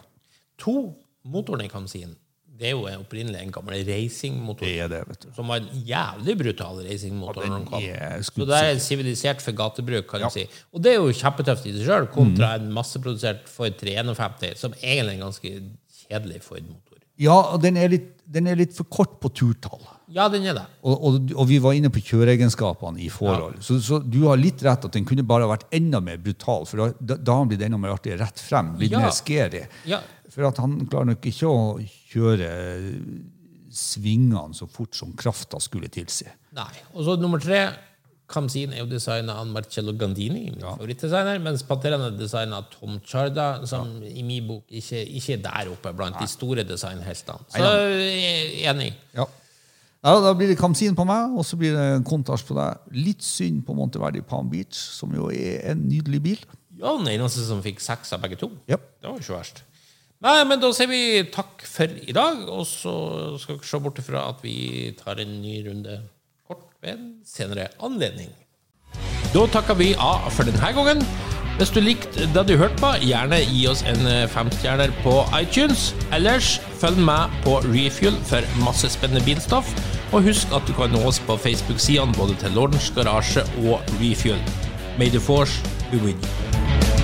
To, 0.62 0.96
motoren 1.28 1.66
i 1.66 1.72
Kamsin. 1.72 2.16
Det 2.58 2.68
er 2.70 2.72
jo 2.72 2.86
en- 2.88 3.02
opprinnelig 3.04 3.42
en 3.42 3.52
gammel 3.52 3.82
racingmotor. 3.88 4.66
det 4.66 4.80
er 4.80 4.88
det, 4.88 5.02
vet 5.10 5.20
du. 5.26 5.28
Som 5.36 5.48
var 5.52 5.58
en 5.58 5.68
jævlig 5.86 6.38
brutal 6.40 6.78
racingmotor. 6.88 7.44
Ja, 7.44 7.58
den 7.58 7.68
er 7.92 8.22
Så 8.24 8.46
det 8.48 8.62
er 8.64 8.80
sivilisert 8.80 9.42
for 9.42 9.52
gatebruk, 9.52 10.08
kan 10.08 10.22
Ja. 10.22 10.28
du 10.28 10.32
si. 10.40 10.48
Og 10.74 10.82
det 10.82 10.94
er 10.94 10.96
jo 11.02 11.12
kjempetøft 11.12 11.66
i 11.68 11.74
seg 11.76 11.86
sjøl, 11.86 12.08
kontra 12.14 12.56
en 12.56 12.72
masseprodusert 12.72 13.48
Ford 13.50 13.76
351, 13.78 14.58
som 14.58 14.72
egentlig 14.82 15.20
er 15.20 15.20
en 15.20 15.20
ganske 15.32 15.52
kjedelig 16.10 16.42
Ford-motor. 16.44 16.82
Ja, 17.18 17.32
og 17.54 17.62
den 17.62 17.78
er, 17.78 17.88
litt, 17.88 18.10
den 18.30 18.48
er 18.48 18.56
litt 18.56 18.74
for 18.76 18.84
kort 18.92 19.20
på 19.22 19.30
turtall. 19.34 19.80
Ja, 20.12 20.28
den 20.30 20.44
er 20.46 20.54
det. 20.54 20.66
Og, 20.84 21.04
og, 21.04 21.32
og 21.36 21.48
vi 21.48 21.58
var 21.60 21.72
inne 21.74 21.90
på 21.90 22.02
kjøreegenskapene 22.04 23.00
i 23.00 23.08
forhold. 23.10 23.56
Så, 23.64 23.80
så 23.82 24.00
du 24.04 24.28
har 24.28 24.36
litt 24.38 24.62
rett 24.62 24.84
at 24.86 24.92
den 24.92 25.06
kunne 25.08 25.24
bare 25.26 25.48
vært 25.48 25.64
enda 25.72 26.02
mer 26.04 26.18
brutal, 26.18 26.66
for 26.66 26.92
da, 27.00 27.16
da 27.16 27.34
har 27.38 27.46
den 27.46 27.54
blitt 27.54 27.64
enda 27.66 27.78
mer 27.80 27.96
artig 27.96 28.20
rett 28.20 28.38
frem. 28.44 28.76
Litt 28.78 28.92
Ja. 28.92 29.00
mer 29.00 29.12
scary. 29.16 29.64
Ja. 29.88 30.02
For 30.36 30.48
at 30.50 30.60
han 30.60 30.82
klarer 30.92 31.14
nok 31.14 31.26
ikke 31.32 31.48
å 31.48 31.60
kjøre 32.12 32.52
svingene 33.76 34.56
så 34.56 34.68
fort 34.72 34.96
som 34.96 35.14
krafta 35.18 35.60
skulle 35.64 35.88
tilsi. 35.92 36.28
Nei. 36.56 36.72
Og 36.94 37.06
så 37.08 37.16
nummer 37.20 37.42
tre. 37.44 37.68
Kamsin 38.26 38.72
er 38.74 38.80
jo 38.80 38.88
designa 38.90 39.36
av 39.38 39.46
Marcello 39.54 39.94
Gandini, 39.94 40.48
min 40.50 40.64
favorittdesigner, 40.64 41.38
mens 41.46 41.62
Panteraen 41.68 42.08
er 42.08 42.16
designa 42.18 42.58
av 42.58 42.72
Tom 42.72 42.96
Charda, 43.06 43.60
som 43.70 44.00
i 44.02 44.24
min 44.26 44.48
bok 44.48 44.64
ikke, 44.74 45.04
ikke 45.20 45.36
er 45.36 45.44
der 45.44 45.70
oppe 45.70 45.92
blant 45.94 46.18
de 46.18 46.26
store 46.32 46.66
designheltene. 46.66 47.46
Så 47.54 47.62
jeg 47.62 48.32
er 48.32 48.72
enig. 48.72 48.88
Ja. 49.14 49.28
Ja, 50.06 50.16
da 50.22 50.34
blir 50.38 50.50
det 50.50 50.58
Kamsin 50.58 50.98
på 50.98 51.06
meg, 51.06 51.38
og 51.38 51.46
så 51.46 51.58
blir 51.58 51.78
det 51.78 51.86
Contas 52.10 52.42
på 52.46 52.58
deg. 52.58 52.82
Litt 52.98 53.22
synd 53.26 53.64
på 53.66 53.78
Monteverdi 53.78 54.26
Palm 54.26 54.50
Beach, 54.50 54.74
som 54.74 55.14
jo 55.18 55.30
er 55.34 55.62
en 55.72 55.86
nydelig 55.86 56.24
bil. 56.26 56.44
Ja, 56.82 56.92
den 56.98 57.10
eneste 57.14 57.46
som 57.46 57.62
fikk 57.66 57.82
seks 57.82 58.14
av 58.14 58.26
begge 58.26 58.42
to. 58.42 58.52
Ja. 58.70 58.78
Det 58.78 59.10
var 59.10 59.18
jo 59.18 59.26
ikke 59.26 59.38
verst. 59.38 59.64
Nei, 60.26 60.40
men 60.50 60.58
da 60.58 60.72
sier 60.74 60.90
vi 60.90 61.22
takk 61.30 61.62
for 61.70 61.92
i 62.02 62.14
dag, 62.16 62.48
og 62.50 62.64
så 62.66 62.94
skal 63.38 63.60
dere 63.60 63.70
se 63.70 63.80
bort 63.84 64.00
ifra 64.02 64.24
at 64.32 64.40
vi 64.42 64.90
tar 64.98 65.22
en 65.22 65.36
ny 65.38 65.60
runde 65.68 66.00
kort 66.48 66.66
ved 66.82 66.96
en 66.96 67.06
senere 67.30 67.68
anledning. 67.86 68.32
Da 69.36 69.44
takker 69.54 69.78
vi 69.78 69.92
av 70.02 70.26
for 70.34 70.50
denne 70.50 70.72
gangen. 70.74 71.06
Hvis 71.60 71.72
du 71.72 71.78
likte 71.80 72.26
det 72.34 72.46
du 72.50 72.56
hørte 72.58 72.82
på, 72.82 72.90
gjerne 73.06 73.38
gi 73.46 73.62
oss 73.70 73.86
en 73.86 74.02
femstjerner 74.34 74.96
på 75.06 75.14
iTunes. 75.38 75.92
Ellers 76.16 76.56
følg 76.82 76.98
med 77.06 77.38
på 77.46 77.60
Refuel 77.70 78.18
for 78.26 78.50
masse 78.66 78.90
spennende 78.98 79.24
bilstoff. 79.28 79.70
Og 80.10 80.26
husk 80.26 80.58
at 80.58 80.66
du 80.66 80.74
kan 80.74 80.90
nå 80.96 81.06
oss 81.06 81.22
på 81.22 81.38
Facebook-sidene 81.38 82.18
både 82.18 82.34
til 82.42 82.58
Lordens 82.58 82.90
Garasje 82.98 83.46
og 83.70 83.96
Refuel. 84.02 84.42
May 84.98 85.14
the 85.14 85.22
force 85.22 85.62
be 85.92 86.02
with 86.02 86.18
you. 86.18 86.95